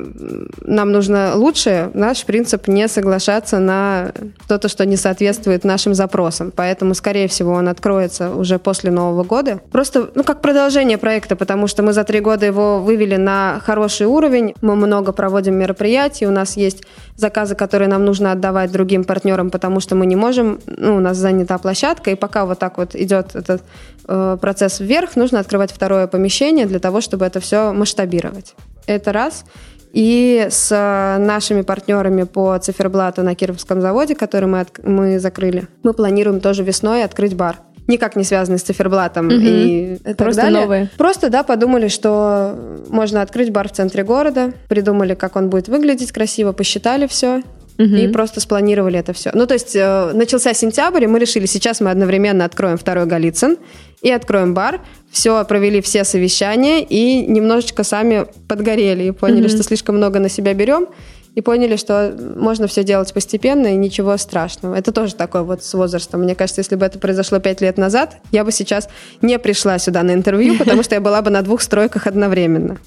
нам 0.60 0.92
нужно 0.92 1.32
лучшее. 1.34 1.90
Наш 1.92 2.24
принцип 2.24 2.68
не 2.68 2.86
соглашаться 2.86 3.58
на 3.58 4.12
что-то, 4.44 4.68
что 4.68 4.86
не 4.86 4.96
соответствует 4.96 5.64
нашим 5.64 5.94
запросам. 5.94 6.52
Поэтому, 6.54 6.94
скорее 6.94 7.26
всего, 7.26 7.52
он 7.52 7.68
откроется 7.68 8.34
уже 8.34 8.58
после 8.58 8.90
Нового 8.92 9.24
года. 9.24 9.60
Просто, 9.72 10.10
ну, 10.14 10.22
как 10.22 10.40
продолжение 10.40 10.98
проекта, 10.98 11.34
потому 11.34 11.66
что 11.66 11.82
мы 11.82 11.92
за 11.92 12.04
три 12.04 12.20
года 12.20 12.46
его 12.46 12.80
вывели 12.92 13.16
на 13.16 13.60
хороший 13.64 14.06
уровень. 14.06 14.54
Мы 14.60 14.76
много 14.76 15.12
проводим 15.12 15.54
мероприятий, 15.54 16.26
у 16.26 16.30
нас 16.30 16.56
есть 16.58 16.82
заказы, 17.16 17.54
которые 17.54 17.88
нам 17.88 18.04
нужно 18.04 18.32
отдавать 18.32 18.70
другим 18.70 19.04
партнерам, 19.04 19.50
потому 19.50 19.80
что 19.80 19.94
мы 19.94 20.06
не 20.06 20.16
можем, 20.16 20.60
ну, 20.66 20.96
у 20.96 21.00
нас 21.00 21.16
занята 21.16 21.58
площадка, 21.58 22.10
и 22.10 22.14
пока 22.14 22.44
вот 22.44 22.58
так 22.58 22.76
вот 22.76 22.94
идет 22.94 23.34
этот 23.34 23.62
э, 24.08 24.36
процесс 24.40 24.80
вверх, 24.80 25.16
нужно 25.16 25.40
открывать 25.40 25.72
второе 25.72 26.06
помещение 26.06 26.66
для 26.66 26.78
того, 26.78 27.00
чтобы 27.00 27.24
это 27.24 27.40
все 27.40 27.72
масштабировать. 27.72 28.54
Это 28.86 29.12
раз. 29.12 29.44
И 29.94 30.46
с 30.50 30.70
нашими 31.18 31.62
партнерами 31.62 32.24
по 32.24 32.58
циферблату 32.58 33.22
на 33.22 33.34
Кировском 33.34 33.80
заводе, 33.80 34.14
который 34.14 34.48
мы, 34.48 34.60
от, 34.60 34.84
мы 34.84 35.18
закрыли, 35.18 35.66
мы 35.82 35.92
планируем 35.92 36.40
тоже 36.40 36.62
весной 36.62 37.04
открыть 37.04 37.34
бар. 37.34 37.56
Никак 37.88 38.16
не 38.16 38.24
связанный 38.24 38.58
с 38.58 38.62
циферблатом 38.62 39.26
угу. 39.26 39.34
и 39.36 39.96
так 40.04 40.16
Просто 40.16 40.42
далее. 40.42 40.60
новые. 40.60 40.90
Просто, 40.96 41.30
да, 41.30 41.42
подумали, 41.42 41.88
что 41.88 42.56
можно 42.88 43.22
открыть 43.22 43.50
бар 43.50 43.68
в 43.68 43.72
центре 43.72 44.04
города, 44.04 44.52
придумали, 44.68 45.14
как 45.14 45.36
он 45.36 45.50
будет 45.50 45.68
выглядеть 45.68 46.12
красиво, 46.12 46.52
посчитали 46.52 47.06
все, 47.06 47.42
угу. 47.78 47.84
и 47.94 48.08
просто 48.08 48.40
спланировали 48.40 48.98
это 48.98 49.12
все. 49.12 49.30
Ну, 49.34 49.46
то 49.46 49.54
есть 49.54 49.74
э, 49.74 50.12
начался 50.12 50.54
сентябрь, 50.54 51.04
и 51.04 51.06
мы 51.06 51.18
решили, 51.18 51.46
сейчас 51.46 51.80
мы 51.80 51.90
одновременно 51.90 52.44
откроем 52.44 52.78
второй 52.78 53.06
Голицын 53.06 53.56
и 54.00 54.10
откроем 54.10 54.54
бар. 54.54 54.80
Все, 55.10 55.44
провели 55.44 55.80
все 55.80 56.04
совещания 56.04 56.82
и 56.82 57.26
немножечко 57.26 57.84
сами 57.84 58.26
подгорели 58.48 59.04
и 59.04 59.10
поняли, 59.10 59.46
угу. 59.46 59.50
что 59.50 59.62
слишком 59.62 59.96
много 59.96 60.18
на 60.18 60.28
себя 60.28 60.54
берем. 60.54 60.88
И 61.34 61.40
поняли, 61.40 61.76
что 61.76 62.14
можно 62.36 62.66
все 62.66 62.84
делать 62.84 63.12
постепенно 63.14 63.68
и 63.68 63.76
ничего 63.76 64.16
страшного. 64.18 64.74
Это 64.74 64.92
тоже 64.92 65.14
такое 65.14 65.42
вот 65.42 65.64
с 65.64 65.72
возрастом. 65.74 66.22
Мне 66.22 66.34
кажется, 66.34 66.60
если 66.60 66.76
бы 66.76 66.84
это 66.84 66.98
произошло 66.98 67.38
пять 67.38 67.62
лет 67.62 67.78
назад, 67.78 68.18
я 68.32 68.44
бы 68.44 68.52
сейчас 68.52 68.88
не 69.22 69.38
пришла 69.38 69.78
сюда 69.78 70.02
на 70.02 70.12
интервью, 70.12 70.58
потому 70.58 70.82
что 70.82 70.94
я 70.94 71.00
была 71.00 71.22
бы 71.22 71.30
на 71.30 71.42
двух 71.42 71.62
стройках 71.62 72.06
одновременно. 72.06 72.78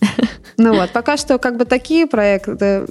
Ну 0.58 0.74
вот, 0.74 0.92
пока 0.92 1.18
что 1.18 1.38
как 1.38 1.58
бы 1.58 1.66
такие 1.66 2.08
проекты. 2.08 2.86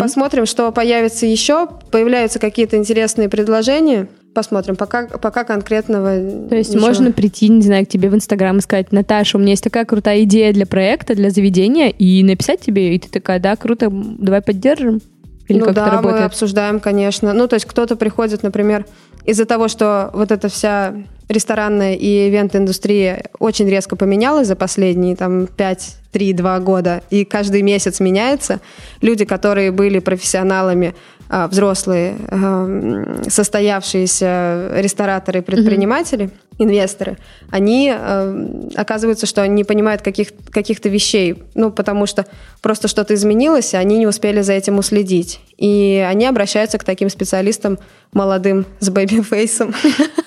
Посмотрим, 0.00 0.46
что 0.46 0.72
появится 0.72 1.26
еще. 1.26 1.68
Появляются 1.90 2.38
какие-то 2.38 2.78
интересные 2.78 3.28
предложения. 3.28 4.08
Посмотрим, 4.34 4.76
пока, 4.76 5.06
пока 5.06 5.44
конкретного. 5.44 6.48
То 6.48 6.56
есть 6.56 6.70
ничего. 6.70 6.86
можно 6.86 7.12
прийти, 7.12 7.48
не 7.48 7.62
знаю, 7.62 7.84
к 7.84 7.88
тебе 7.88 8.08
в 8.08 8.14
Инстаграм 8.14 8.56
и 8.56 8.60
сказать, 8.60 8.90
Наташа, 8.90 9.36
у 9.36 9.40
меня 9.40 9.50
есть 9.50 9.64
такая 9.64 9.84
крутая 9.84 10.22
идея 10.22 10.52
для 10.52 10.66
проекта, 10.66 11.14
для 11.14 11.30
заведения, 11.30 11.90
и 11.90 12.22
написать 12.22 12.60
тебе, 12.60 12.94
и 12.94 12.98
ты 12.98 13.10
такая, 13.10 13.40
да, 13.40 13.56
круто, 13.56 13.88
давай 13.90 14.40
поддержим. 14.40 15.00
Или 15.48 15.58
ну 15.58 15.66
как 15.66 15.74
да, 15.74 15.82
это 15.82 15.96
работает? 15.96 16.20
мы 16.20 16.26
обсуждаем, 16.26 16.80
конечно. 16.80 17.32
Ну, 17.34 17.46
то 17.46 17.54
есть 17.54 17.66
кто-то 17.66 17.96
приходит, 17.96 18.42
например, 18.42 18.86
из-за 19.26 19.44
того, 19.44 19.68
что 19.68 20.10
вот 20.14 20.32
эта 20.32 20.48
вся 20.48 20.94
ресторанная 21.28 21.94
и 21.94 22.28
ивент-индустрия 22.28 23.24
очень 23.38 23.68
резко 23.68 23.96
поменялась 23.96 24.48
за 24.48 24.56
последние 24.56 25.16
там 25.16 25.46
5 25.46 25.96
3-2 26.12 26.60
года, 26.60 27.02
и 27.10 27.24
каждый 27.24 27.62
месяц 27.62 28.00
меняется. 28.00 28.60
Люди, 29.00 29.24
которые 29.24 29.72
были 29.72 29.98
профессионалами, 29.98 30.94
взрослые, 31.32 32.16
а, 32.30 33.22
состоявшиеся 33.26 34.70
рестораторы, 34.74 35.40
предприниматели, 35.40 36.26
mm-hmm. 36.26 36.56
инвесторы, 36.58 37.16
они 37.50 37.90
а, 37.90 38.68
оказывается, 38.74 39.24
что 39.24 39.40
они 39.40 39.54
не 39.54 39.64
понимают 39.64 40.02
каких, 40.02 40.28
каких-то 40.50 40.90
вещей, 40.90 41.42
ну, 41.54 41.70
потому 41.70 42.04
что 42.04 42.26
просто 42.60 42.86
что-то 42.86 43.14
изменилось, 43.14 43.72
и 43.72 43.78
они 43.78 43.98
не 43.98 44.06
успели 44.06 44.42
за 44.42 44.52
этим 44.52 44.78
уследить. 44.78 45.40
И 45.56 46.04
они 46.06 46.26
обращаются 46.26 46.76
к 46.76 46.84
таким 46.84 47.08
специалистам 47.08 47.78
молодым 48.12 48.66
с 48.80 48.90
baby 48.90 49.20
face 49.20 49.51
ом, 49.51 49.74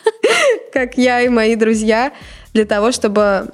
как 0.73 0.97
я 0.97 1.21
и 1.21 1.29
мои 1.29 1.55
друзья, 1.55 2.13
для 2.53 2.65
того, 2.65 2.91
чтобы 2.91 3.49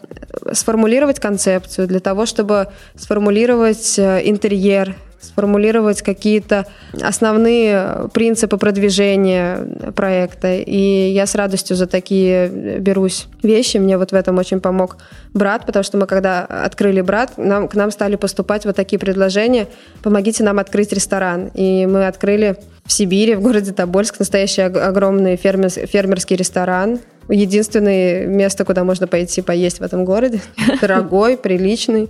сформулировать 0.53 1.19
концепцию, 1.19 1.87
для 1.87 1.99
того, 1.99 2.25
чтобы 2.25 2.69
сформулировать 2.95 3.99
э, 3.99 4.21
интерьер, 4.23 4.95
сформулировать 5.22 6.01
какие-то 6.01 6.65
основные 6.99 8.09
принципы 8.13 8.57
продвижения 8.57 9.59
проекта. 9.95 10.55
И 10.55 11.11
я 11.11 11.26
с 11.26 11.36
радостью 11.36 11.76
за 11.76 11.88
такие 11.88 12.47
берусь 12.80 13.28
вещи. 13.43 13.78
Мне 13.78 13.97
вот 13.97 14.11
в 14.11 14.15
этом 14.15 14.38
очень 14.38 14.59
помог 14.59 14.97
брат, 15.34 15.65
потому 15.65 15.84
что 15.84 15.97
мы 15.97 16.07
когда 16.07 16.45
открыли 16.45 17.01
брат, 17.01 17.38
нам, 17.38 17.67
к 17.67 17.76
нам 17.76 17.91
стали 17.91 18.15
поступать 18.15 18.65
вот 18.65 18.76
такие 18.76 18.99
предложения. 18.99 19.67
Помогите 20.01 20.43
нам 20.43 20.59
открыть 20.59 20.91
ресторан. 20.91 21.51
И 21.53 21.86
мы 21.86 22.07
открыли 22.07 22.57
в 22.86 22.91
Сибири, 22.91 23.36
в 23.36 23.41
городе 23.41 23.72
Тобольск, 23.72 24.19
настоящий 24.19 24.63
огромный 24.63 25.36
фермер, 25.38 25.69
фермерский 25.69 26.36
ресторан. 26.36 26.99
Единственное 27.30 28.26
место, 28.26 28.65
куда 28.65 28.84
можно 28.84 29.07
пойти 29.07 29.41
поесть 29.41 29.80
в 29.80 29.84
этом 29.84 30.03
городе. 30.03 30.41
Дорогой, 30.82 31.38
приличный. 31.38 32.09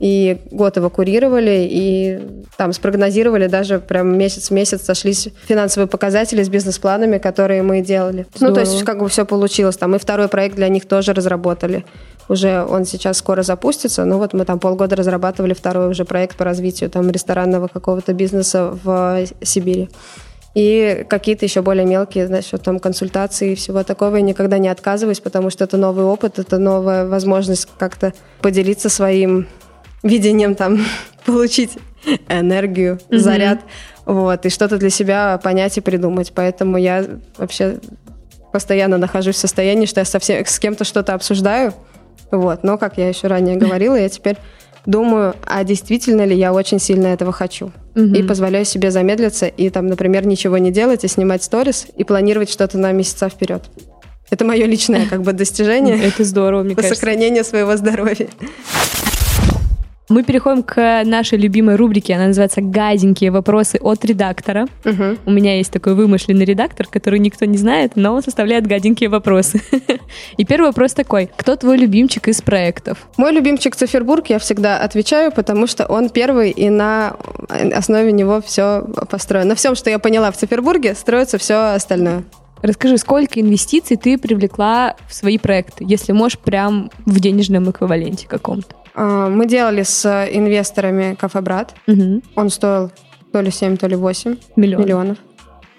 И 0.00 0.38
год 0.50 0.76
его 0.76 0.90
курировали, 0.90 1.66
и 1.70 2.20
там 2.56 2.72
спрогнозировали 2.72 3.46
даже 3.46 3.78
прям 3.78 4.18
месяц 4.18 4.48
в 4.48 4.50
месяц 4.50 4.82
сошлись 4.82 5.28
финансовые 5.46 5.88
показатели 5.88 6.42
с 6.42 6.48
бизнес-планами, 6.48 7.18
которые 7.18 7.62
мы 7.62 7.80
делали. 7.80 8.26
Здорово. 8.34 8.48
Ну, 8.48 8.54
то 8.54 8.60
есть 8.60 8.84
как 8.84 8.98
бы 8.98 9.08
все 9.08 9.24
получилось. 9.24 9.76
Там 9.76 9.94
и 9.94 9.98
второй 9.98 10.28
проект 10.28 10.56
для 10.56 10.68
них 10.68 10.86
тоже 10.86 11.12
разработали. 11.12 11.84
Уже 12.28 12.64
он 12.64 12.84
сейчас 12.86 13.18
скоро 13.18 13.42
запустится. 13.42 14.04
Ну 14.04 14.18
вот 14.18 14.32
мы 14.32 14.44
там 14.44 14.58
полгода 14.58 14.96
разрабатывали 14.96 15.54
второй 15.54 15.88
уже 15.88 16.04
проект 16.04 16.36
по 16.36 16.44
развитию 16.44 16.90
там 16.90 17.10
ресторанного 17.10 17.68
какого-то 17.68 18.14
бизнеса 18.14 18.76
в 18.82 19.26
Сибири. 19.42 19.90
И 20.54 21.04
какие-то 21.08 21.44
еще 21.44 21.62
более 21.62 21.84
мелкие, 21.84 22.28
значит, 22.28 22.62
там 22.62 22.78
консультации 22.78 23.52
и 23.52 23.54
всего 23.56 23.82
такого. 23.82 24.16
Я 24.16 24.22
никогда 24.22 24.58
не 24.58 24.68
отказываюсь, 24.68 25.20
потому 25.20 25.50
что 25.50 25.64
это 25.64 25.76
новый 25.76 26.04
опыт, 26.04 26.38
это 26.38 26.58
новая 26.58 27.06
возможность 27.06 27.68
как-то 27.76 28.12
поделиться 28.40 28.88
своим 28.88 29.48
видением, 30.04 30.54
там, 30.54 30.84
получить 31.26 31.72
энергию, 32.28 33.00
mm-hmm. 33.08 33.18
заряд, 33.18 33.60
вот, 34.04 34.46
и 34.46 34.50
что-то 34.50 34.76
для 34.76 34.90
себя 34.90 35.40
понять 35.42 35.76
и 35.78 35.80
придумать. 35.80 36.32
Поэтому 36.34 36.76
я 36.76 37.04
вообще 37.38 37.78
постоянно 38.52 38.98
нахожусь 38.98 39.34
в 39.34 39.38
состоянии, 39.38 39.86
что 39.86 40.00
я 40.00 40.04
совсем 40.04 40.44
с 40.46 40.60
кем-то 40.60 40.84
что-то 40.84 41.14
обсуждаю, 41.14 41.74
вот. 42.30 42.62
Но, 42.62 42.78
как 42.78 42.98
я 42.98 43.08
еще 43.08 43.26
ранее 43.26 43.56
говорила, 43.64 43.96
я 43.96 44.08
теперь 44.08 44.36
думаю, 44.86 45.34
а 45.46 45.64
действительно 45.64 46.24
ли 46.24 46.36
я 46.36 46.52
очень 46.52 46.78
сильно 46.78 47.06
этого 47.08 47.32
хочу. 47.32 47.72
Угу. 47.96 48.14
И 48.14 48.22
позволяю 48.22 48.64
себе 48.64 48.90
замедлиться 48.90 49.46
и 49.46 49.70
там, 49.70 49.86
например, 49.86 50.26
ничего 50.26 50.58
не 50.58 50.70
делать 50.70 51.04
и 51.04 51.08
снимать 51.08 51.42
сторис 51.42 51.86
и 51.96 52.04
планировать 52.04 52.50
что-то 52.50 52.76
на 52.76 52.92
месяца 52.92 53.28
вперед. 53.28 53.62
Это 54.30 54.44
мое 54.44 54.66
личное 54.66 55.06
как 55.06 55.22
бы 55.22 55.32
достижение. 55.32 55.98
Это 56.02 56.24
здорово, 56.24 56.62
мне 56.62 56.74
кажется. 56.74 56.96
Сохранение 56.96 57.44
своего 57.44 57.76
здоровья. 57.76 58.28
Мы 60.08 60.22
переходим 60.22 60.62
к 60.62 61.02
нашей 61.04 61.38
любимой 61.38 61.76
рубрике. 61.76 62.14
Она 62.14 62.26
называется 62.26 62.60
«Гаденькие 62.60 63.30
вопросы 63.30 63.78
от 63.80 64.04
редактора». 64.04 64.66
Угу. 64.84 65.18
У 65.24 65.30
меня 65.30 65.56
есть 65.56 65.72
такой 65.72 65.94
вымышленный 65.94 66.44
редактор, 66.44 66.86
который 66.86 67.18
никто 67.18 67.46
не 67.46 67.56
знает, 67.56 67.92
но 67.94 68.12
он 68.12 68.22
составляет 68.22 68.66
гаденькие 68.66 69.08
вопросы. 69.08 69.62
И 70.36 70.44
первый 70.44 70.66
вопрос 70.66 70.92
такой. 70.92 71.30
Кто 71.36 71.56
твой 71.56 71.78
любимчик 71.78 72.28
из 72.28 72.42
проектов? 72.42 73.06
Мой 73.16 73.32
любимчик 73.32 73.74
Цифербург, 73.76 74.28
я 74.28 74.38
всегда 74.38 74.78
отвечаю, 74.78 75.32
потому 75.32 75.66
что 75.66 75.86
он 75.86 76.10
первый, 76.10 76.50
и 76.50 76.68
на 76.68 77.16
основе 77.48 78.12
него 78.12 78.42
все 78.42 78.84
построено. 79.10 79.50
На 79.50 79.54
всем, 79.54 79.74
что 79.74 79.90
я 79.90 79.98
поняла 79.98 80.30
в 80.30 80.36
Цифербурге, 80.36 80.94
строится 80.94 81.38
все 81.38 81.74
остальное. 81.74 82.24
Расскажи, 82.64 82.96
сколько 82.96 83.42
инвестиций 83.42 83.98
ты 83.98 84.16
привлекла 84.16 84.96
в 85.06 85.12
свои 85.14 85.36
проекты, 85.36 85.84
если 85.86 86.12
можешь, 86.12 86.38
прям 86.38 86.90
в 87.04 87.20
денежном 87.20 87.70
эквиваленте 87.70 88.26
каком-то? 88.26 88.74
А, 88.94 89.28
Мы 89.28 89.44
делали 89.46 89.82
с 89.82 90.06
инвесторами 90.32 91.14
«Кафе 91.14 91.42
Брат». 91.42 91.74
Угу. 91.86 92.22
Он 92.36 92.48
стоил 92.48 92.90
то 93.32 93.42
ли 93.42 93.50
7, 93.50 93.76
то 93.76 93.86
ли 93.86 93.96
8 93.96 94.36
Миллион. 94.56 94.82
миллионов. 94.82 95.18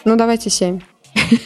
Ну, 0.03 0.15
давайте 0.15 0.51
7. 0.51 0.79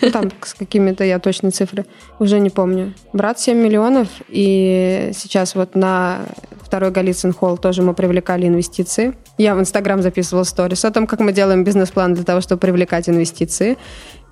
Ну, 0.02 0.12
там 0.12 0.32
с 0.42 0.54
какими-то 0.54 1.04
я 1.04 1.20
точно 1.20 1.52
цифры 1.52 1.86
уже 2.20 2.40
не 2.40 2.50
помню. 2.50 2.94
Брат 3.14 3.40
7 3.40 3.58
миллионов, 3.58 4.08
и 4.28 5.12
сейчас 5.14 5.56
вот 5.56 5.76
на 5.76 6.20
второй 6.64 6.92
Голицын 6.92 7.34
Холл 7.34 7.58
тоже 7.58 7.82
мы 7.82 7.94
привлекали 7.94 8.48
инвестиции. 8.48 9.16
Я 9.38 9.56
в 9.56 9.60
Инстаграм 9.60 10.02
записывала 10.02 10.44
сторис 10.44 10.86
о 10.86 10.92
том, 10.92 11.08
как 11.08 11.20
мы 11.20 11.32
делаем 11.32 11.64
бизнес-план 11.64 12.14
для 12.14 12.24
того, 12.24 12.42
чтобы 12.42 12.60
привлекать 12.60 13.10
инвестиции. 13.10 13.78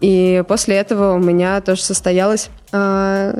И 0.02 0.44
после 0.48 0.76
этого 0.76 1.14
у 1.14 1.18
меня 1.18 1.60
тоже 1.62 1.82
состоялось 1.82 2.50
э, 2.72 3.32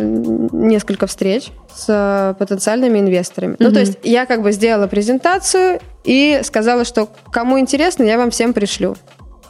несколько 0.52 1.06
встреч 1.06 1.50
с 1.76 2.36
потенциальными 2.40 2.98
инвесторами. 2.98 3.56
Ну, 3.60 3.68
Мгм. 3.68 3.74
то 3.76 3.80
есть 3.82 4.00
я 4.04 4.26
как 4.26 4.42
бы 4.42 4.52
сделала 4.52 4.88
презентацию 4.88 5.80
и 6.04 6.40
сказала, 6.44 6.84
что 6.84 7.10
кому 7.32 7.60
интересно, 7.60 8.04
я 8.04 8.18
вам 8.18 8.32
всем 8.32 8.54
пришлю. 8.54 8.96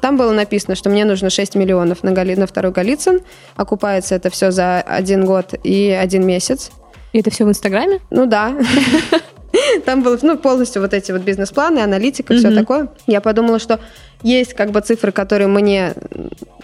Там 0.01 0.17
было 0.17 0.31
написано, 0.31 0.75
что 0.75 0.89
мне 0.89 1.05
нужно 1.05 1.29
6 1.29 1.55
миллионов 1.55 2.03
на, 2.03 2.11
Гали- 2.11 2.35
на 2.35 2.47
второй 2.47 2.71
Голицын. 2.71 3.19
Окупается 3.55 4.15
это 4.15 4.29
все 4.29 4.51
за 4.51 4.81
один 4.81 5.25
год 5.25 5.53
и 5.63 5.89
один 5.89 6.25
месяц. 6.25 6.71
И 7.13 7.19
это 7.19 7.31
все 7.31 7.45
в 7.45 7.49
Инстаграме? 7.49 7.99
Ну 8.09 8.25
да. 8.25 8.53
Там 9.85 10.03
было 10.03 10.17
ну, 10.21 10.37
полностью 10.37 10.81
вот 10.81 10.93
эти 10.93 11.11
вот 11.11 11.21
бизнес-планы, 11.21 11.79
аналитика, 11.79 12.33
все 12.35 12.47
Мгм. 12.47 12.57
такое. 12.57 12.87
Я 13.07 13.21
подумала, 13.21 13.59
что 13.59 13.79
есть 14.23 14.53
как 14.53 14.71
бы 14.71 14.81
цифры, 14.81 15.11
которые 15.11 15.47
мне 15.47 15.93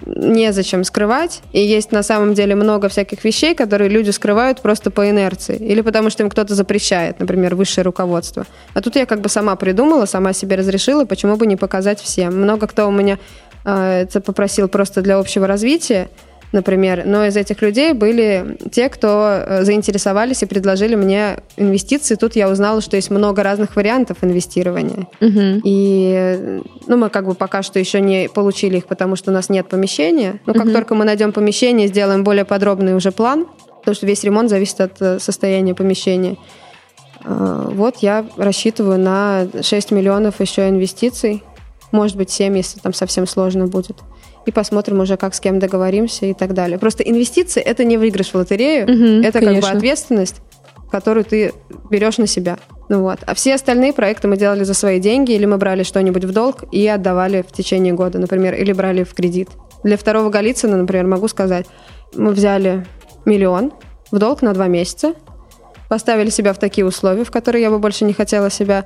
незачем 0.06 0.84
скрывать, 0.84 1.42
и 1.52 1.60
есть 1.60 1.92
на 1.92 2.04
самом 2.04 2.34
деле 2.34 2.56
много 2.56 2.90
всяких 2.90 3.24
вещей, 3.24 3.56
которые 3.56 3.90
люди 3.90 4.10
скрывают 4.10 4.62
просто 4.62 4.92
по 4.92 5.10
инерции, 5.10 5.56
или 5.58 5.82
потому 5.82 6.10
что 6.10 6.24
им 6.24 6.30
кто-то 6.30 6.56
запрещает, 6.56 7.20
например, 7.20 7.56
высшее 7.56 7.86
руководство. 7.86 8.46
А 8.74 8.82
тут 8.82 8.96
я 8.96 9.06
как 9.06 9.22
бы 9.22 9.30
сама 9.30 9.56
придумала, 9.56 10.06
сама 10.06 10.34
себе 10.34 10.56
разрешила, 10.56 11.06
почему 11.06 11.36
бы 11.38 11.46
не 11.46 11.56
показать 11.56 12.02
всем. 12.02 12.36
Много 12.42 12.68
кто 12.68 12.88
у 12.88 12.92
меня 12.92 13.20
э, 13.66 14.02
это 14.02 14.20
попросил 14.20 14.68
просто 14.68 15.02
для 15.02 15.18
общего 15.18 15.48
развития, 15.48 16.10
например, 16.54 17.04
но 17.06 17.26
из 17.26 17.36
этих 17.36 17.62
людей 17.62 17.94
были 17.94 18.58
те, 18.72 18.88
кто 18.88 19.28
э, 19.46 19.64
заинтересовались 19.66 20.44
и 20.44 20.46
предложили 20.46 20.96
мне 20.96 21.40
инвестиции. 21.58 22.16
Тут 22.16 22.36
я 22.36 22.50
узнала, 22.50 22.80
что 22.82 22.96
есть 22.96 23.10
много 23.12 23.44
разных 23.44 23.76
вариантов 23.76 24.18
инвестирования. 24.22 25.08
Угу. 25.20 25.62
И 25.66 26.62
ну, 26.88 26.98
мы 26.98 27.10
как 27.10 27.26
бы 27.26 27.34
пока 27.34 27.64
что 27.64 27.80
еще 27.80 28.00
не 28.00 28.30
получили 28.30 28.78
их, 28.78 28.86
потому 28.86 29.16
что 29.16 29.32
у 29.32 29.34
нас 29.34 29.50
нет 29.50 29.68
помещения. 29.68 30.40
Но 30.46 30.54
как 30.54 30.66
Мгм. 30.66 30.74
только 30.74 30.96
мы 30.96 31.04
найдем 31.06 31.34
помещение, 31.34 31.88
сделаем 31.88 32.24
более 32.24 32.46
подробный 32.46 32.96
уже 32.96 33.12
план, 33.12 33.48
потому 33.80 33.96
что 33.96 34.06
весь 34.06 34.24
ремонт 34.24 34.50
зависит 34.50 34.80
от 34.80 35.02
э, 35.02 35.20
состояния 35.20 35.74
помещения. 35.76 36.38
Э, 37.26 37.70
Вот 37.72 37.98
я 37.98 38.26
рассчитываю 38.38 39.00
на 39.00 39.48
6 39.62 39.92
миллионов 39.92 40.40
еще 40.40 40.70
инвестиций. 40.70 41.44
Может 41.92 42.18
быть, 42.18 42.30
7, 42.30 42.56
если 42.58 42.80
там 42.80 42.94
совсем 42.94 43.28
сложно 43.28 43.68
будет. 43.68 43.98
И 44.46 44.52
посмотрим 44.52 45.00
уже, 45.00 45.18
как 45.18 45.34
с 45.34 45.40
кем 45.40 45.60
договоримся 45.60 46.26
и 46.26 46.34
так 46.34 46.54
далее. 46.54 46.78
Просто 46.78 47.04
инвестиции– 47.04 47.62
это 47.66 47.84
не 47.86 47.98
выигрыш 47.98 48.30
в 48.32 48.36
лотерею, 48.36 48.88
Мгм, 48.90 49.22
это 49.22 49.40
как 49.40 49.44
конечно. 49.50 49.72
бы 49.72 49.78
ответственность, 49.78 50.42
которую 50.92 51.24
ты 51.24 51.54
берешь 51.90 52.18
на 52.18 52.28
себя. 52.28 52.58
Ну 52.90 53.02
вот. 53.02 53.20
А 53.26 53.34
все 53.34 53.56
остальные 53.56 53.94
проекты 53.94 54.28
мы 54.28 54.38
делали 54.38 54.64
за 54.64 54.74
свои 54.74 55.00
деньги, 55.00 55.32
или 55.32 55.46
мы 55.46 55.58
брали 55.58 55.84
что-нибудь 55.84 56.26
в 56.26 56.32
долг 56.34 56.66
и 56.72 56.86
отдавали 56.88 57.42
в 57.48 57.52
течение 57.52 57.94
года, 57.94 58.20
например, 58.20 58.54
или 58.56 58.74
брали 58.74 59.04
в 59.04 59.14
кредит. 59.14 59.50
Для 59.84 59.98
второго 59.98 60.30
Голицына, 60.30 60.78
например, 60.78 61.08
могу 61.08 61.28
сказать, 61.28 61.66
мы 62.14 62.32
взяли 62.32 62.86
миллион 63.26 63.72
в 64.12 64.18
долг 64.20 64.42
на 64.42 64.54
два 64.54 64.68
месяца, 64.68 65.14
поставили 65.90 66.30
себя 66.30 66.54
в 66.54 66.60
такие 66.60 66.86
условия, 66.86 67.24
в 67.24 67.32
которые 67.32 67.62
я 67.62 67.70
бы 67.70 67.80
больше 67.80 68.06
не 68.06 68.14
хотела 68.14 68.50
себя 68.50 68.86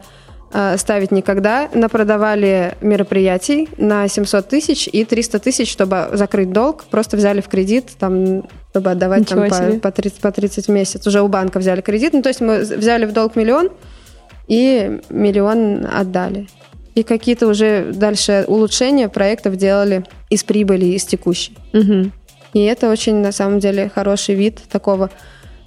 ставить 0.77 1.11
никогда. 1.11 1.69
Напродавали 1.73 2.75
мероприятий 2.81 3.69
на 3.77 4.07
700 4.07 4.47
тысяч 4.47 4.87
и 4.87 5.03
300 5.03 5.39
тысяч, 5.39 5.71
чтобы 5.71 6.09
закрыть 6.13 6.51
долг. 6.51 6.85
Просто 6.85 7.17
взяли 7.17 7.41
в 7.41 7.47
кредит, 7.47 7.91
там, 7.99 8.43
чтобы 8.71 8.91
отдавать 8.91 9.27
там, 9.27 9.43
Ничего 9.43 9.73
по, 9.75 9.79
по, 9.79 9.91
30, 9.91 10.19
по 10.19 10.31
30 10.31 10.67
в 10.67 10.69
месяц. 10.69 11.05
Уже 11.05 11.21
у 11.21 11.27
банка 11.27 11.59
взяли 11.59 11.81
кредит. 11.81 12.13
Ну, 12.13 12.21
то 12.21 12.29
есть 12.29 12.41
мы 12.41 12.59
взяли 12.59 13.05
в 13.05 13.13
долг 13.13 13.35
миллион 13.35 13.69
и 14.47 15.01
миллион 15.09 15.85
отдали. 15.85 16.47
И 16.95 17.03
какие-то 17.03 17.47
уже 17.47 17.91
дальше 17.93 18.45
улучшения 18.47 19.07
проектов 19.09 19.55
делали 19.55 20.03
из 20.29 20.43
прибыли, 20.43 20.85
из 20.85 21.05
текущей. 21.05 21.55
Угу. 21.73 22.11
И 22.53 22.63
это 22.63 22.89
очень, 22.89 23.17
на 23.17 23.31
самом 23.31 23.59
деле, 23.59 23.91
хороший 23.93 24.35
вид 24.35 24.61
такого 24.71 25.11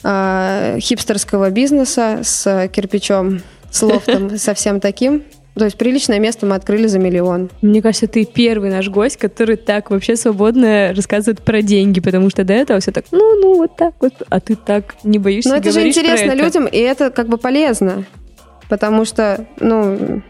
а, 0.03 0.77
хипстерского 0.81 1.51
бизнеса 1.51 2.21
с 2.25 2.69
кирпичом, 2.73 3.43
с 3.71 3.83
лофтом, 3.83 4.37
со 4.39 4.55
всем 4.55 4.81
таким. 4.81 5.23
То 5.55 5.65
есть 5.65 5.77
приличное 5.77 6.21
место 6.21 6.47
мы 6.47 6.55
открыли 6.55 6.87
за 6.87 6.99
миллион. 6.99 7.51
Мне 7.61 7.83
кажется, 7.83 8.07
ты 8.07 8.25
первый 8.25 8.71
наш 8.71 8.89
гость, 8.89 9.17
который 9.17 9.57
так 9.57 9.91
вообще 9.91 10.15
свободно 10.17 10.93
рассказывает 10.95 11.43
про 11.43 11.61
деньги, 11.61 12.01
потому 12.01 12.31
что 12.31 12.45
до 12.45 12.53
этого 12.55 12.79
все 12.81 12.93
так, 12.93 13.05
ну, 13.11 13.35
ну, 13.41 13.57
вот 13.57 13.77
так 13.77 13.95
вот, 14.01 14.13
а 14.29 14.41
ты 14.41 14.55
так 14.55 14.95
не 15.03 15.19
боишься 15.19 15.51
Но 15.51 15.57
это 15.57 15.73
же 15.73 15.87
интересно 15.87 16.31
это. 16.33 16.43
людям, 16.43 16.67
и 16.67 16.79
это 16.79 17.11
как 17.11 17.29
бы 17.29 17.37
полезно. 17.37 18.05
Потому 18.69 19.05
что, 19.05 19.45
ну, 19.59 20.23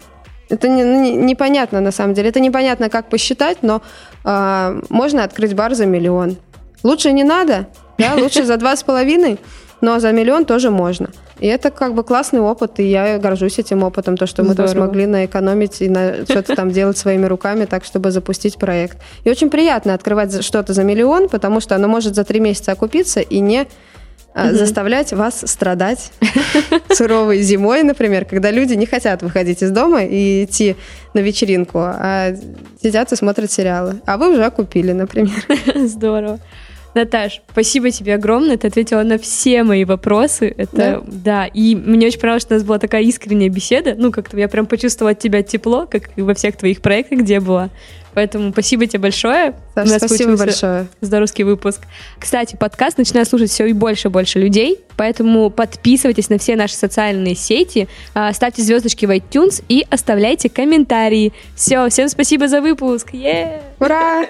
это 0.49 0.69
не- 0.69 0.85
ну, 0.85 1.03
не- 1.03 1.15
непонятно 1.15 1.81
на 1.81 1.93
самом 1.93 2.15
деле. 2.15 2.31
Это 2.31 2.41
непонятно, 2.41 2.89
как 2.89 3.11
посчитать, 3.11 3.59
но 3.63 3.83
а, 4.25 4.81
можно 4.89 5.23
открыть 5.23 5.55
бар 5.55 5.75
за 5.75 5.85
миллион. 5.85 6.39
Лучше 6.83 7.13
не 7.13 7.25
надо, 7.25 7.69
да, 7.99 8.15
лучше 8.17 8.45
за 8.45 8.57
два 8.57 8.75
с 8.75 8.83
половиной, 8.83 9.39
но 9.83 10.01
за 10.01 10.13
миллион 10.13 10.47
тоже 10.47 10.71
можно. 10.71 11.11
И 11.41 11.47
это 11.47 11.71
как 11.71 11.95
бы 11.95 12.05
классный 12.05 12.41
опыт, 12.41 12.79
и 12.81 12.85
я 12.85 13.19
горжусь 13.19 13.59
этим 13.59 13.83
опытом, 13.83 14.17
то, 14.17 14.27
что 14.27 14.43
мы 14.45 14.55
там 14.55 14.69
смогли 14.69 15.07
наэкономить 15.07 15.81
и 15.81 15.89
на 15.89 16.25
что-то 16.25 16.55
там 16.55 16.71
делать 16.71 16.99
своими 16.99 17.27
руками, 17.27 17.65
так, 17.65 17.85
чтобы 17.85 18.11
запустить 18.11 18.57
проект. 18.57 18.99
И 19.25 19.31
очень 19.31 19.51
приятно 19.51 19.95
открывать 19.95 20.45
что-то 20.45 20.75
за 20.75 20.85
миллион, 20.85 21.29
потому 21.29 21.61
что 21.61 21.75
оно 21.75 21.89
может 21.89 22.15
за 22.15 22.25
три 22.25 22.41
месяца 22.41 22.73
окупиться 22.73 23.21
и 23.21 23.41
не 23.41 23.67
Мгм. 24.35 24.55
заставлять 24.55 25.13
вас 25.13 25.43
страдать 25.45 26.13
суровой 26.93 27.43
зимой, 27.43 27.83
например, 27.83 28.25
когда 28.25 28.53
люди 28.53 28.75
не 28.75 28.87
хотят 28.87 29.23
выходить 29.23 29.61
из 29.61 29.71
дома 29.73 30.05
и 30.05 30.45
идти 30.45 30.77
на 31.15 31.19
вечеринку, 31.19 31.81
а 31.81 32.33
сидят 32.81 33.11
и 33.13 33.17
смотрят 33.17 33.51
сериалы. 33.51 34.01
А 34.07 34.17
вы 34.19 34.33
уже 34.33 34.45
окупили, 34.45 34.93
например. 34.93 35.35
Здорово. 35.75 36.39
Наташ, 36.95 37.43
спасибо 37.51 37.91
тебе 37.91 38.15
огромное. 38.15 38.57
Ты 38.57 38.67
ответила 38.67 39.03
на 39.03 39.19
все 39.19 39.63
мои 39.63 39.85
вопросы. 39.85 40.53
Это 40.57 41.03
да. 41.07 41.47
И 41.47 41.75
мне 41.75 42.09
очень 42.09 42.19
понравилось, 42.19 42.43
что 42.43 42.55
у 42.55 42.59
нас 42.59 42.65
была 42.65 42.79
такая 42.79 43.03
искренняя 43.03 43.49
беседа. 43.49 43.95
Ну, 43.97 44.11
как-то 44.11 44.37
я 44.37 44.49
прям 44.49 44.67
почувствовала 44.67 45.13
от 45.13 45.19
тебя 45.19 45.43
тепло, 45.43 45.87
как 45.87 46.11
и 46.17 46.23
во 46.23 46.35
всех 46.35 46.57
твоих 46.57 46.81
проектах, 46.81 47.21
где 47.21 47.35
я 47.35 47.41
была. 47.41 47.71
Поэтому 48.15 48.53
спасибо 48.53 48.87
тебе 48.87 48.99
большое. 48.99 49.55
Саша, 49.75 49.89
У 49.89 49.93
нас 49.93 50.03
спасибо 50.03 50.37
большое. 50.37 50.87
Здоровский 51.01 51.45
выпуск. 51.45 51.83
Кстати, 52.19 52.57
подкаст 52.57 52.99
начинает 52.99 53.29
слушать 53.29 53.51
все 53.51 53.67
и 53.67 53.73
больше 53.73 54.09
и 54.09 54.11
больше 54.11 54.41
людей, 54.41 54.81
поэтому 54.97 55.51
подписывайтесь 55.51 56.29
на 56.29 56.39
все 56.39 56.57
наши 56.57 56.75
социальные 56.75 57.37
сети, 57.37 57.89
а, 58.15 58.33
ставьте 58.33 58.63
звездочки 58.63 59.07
в 59.07 59.11
iTunes 59.11 59.63
и 59.69 59.87
оставляйте 59.91 60.49
комментарии. 60.49 61.33
Все, 61.55 61.89
всем 61.89 62.09
спасибо 62.09 62.49
за 62.49 62.61
выпуск. 62.61 63.11
Е! 63.13 63.61
Ура! 63.79 64.27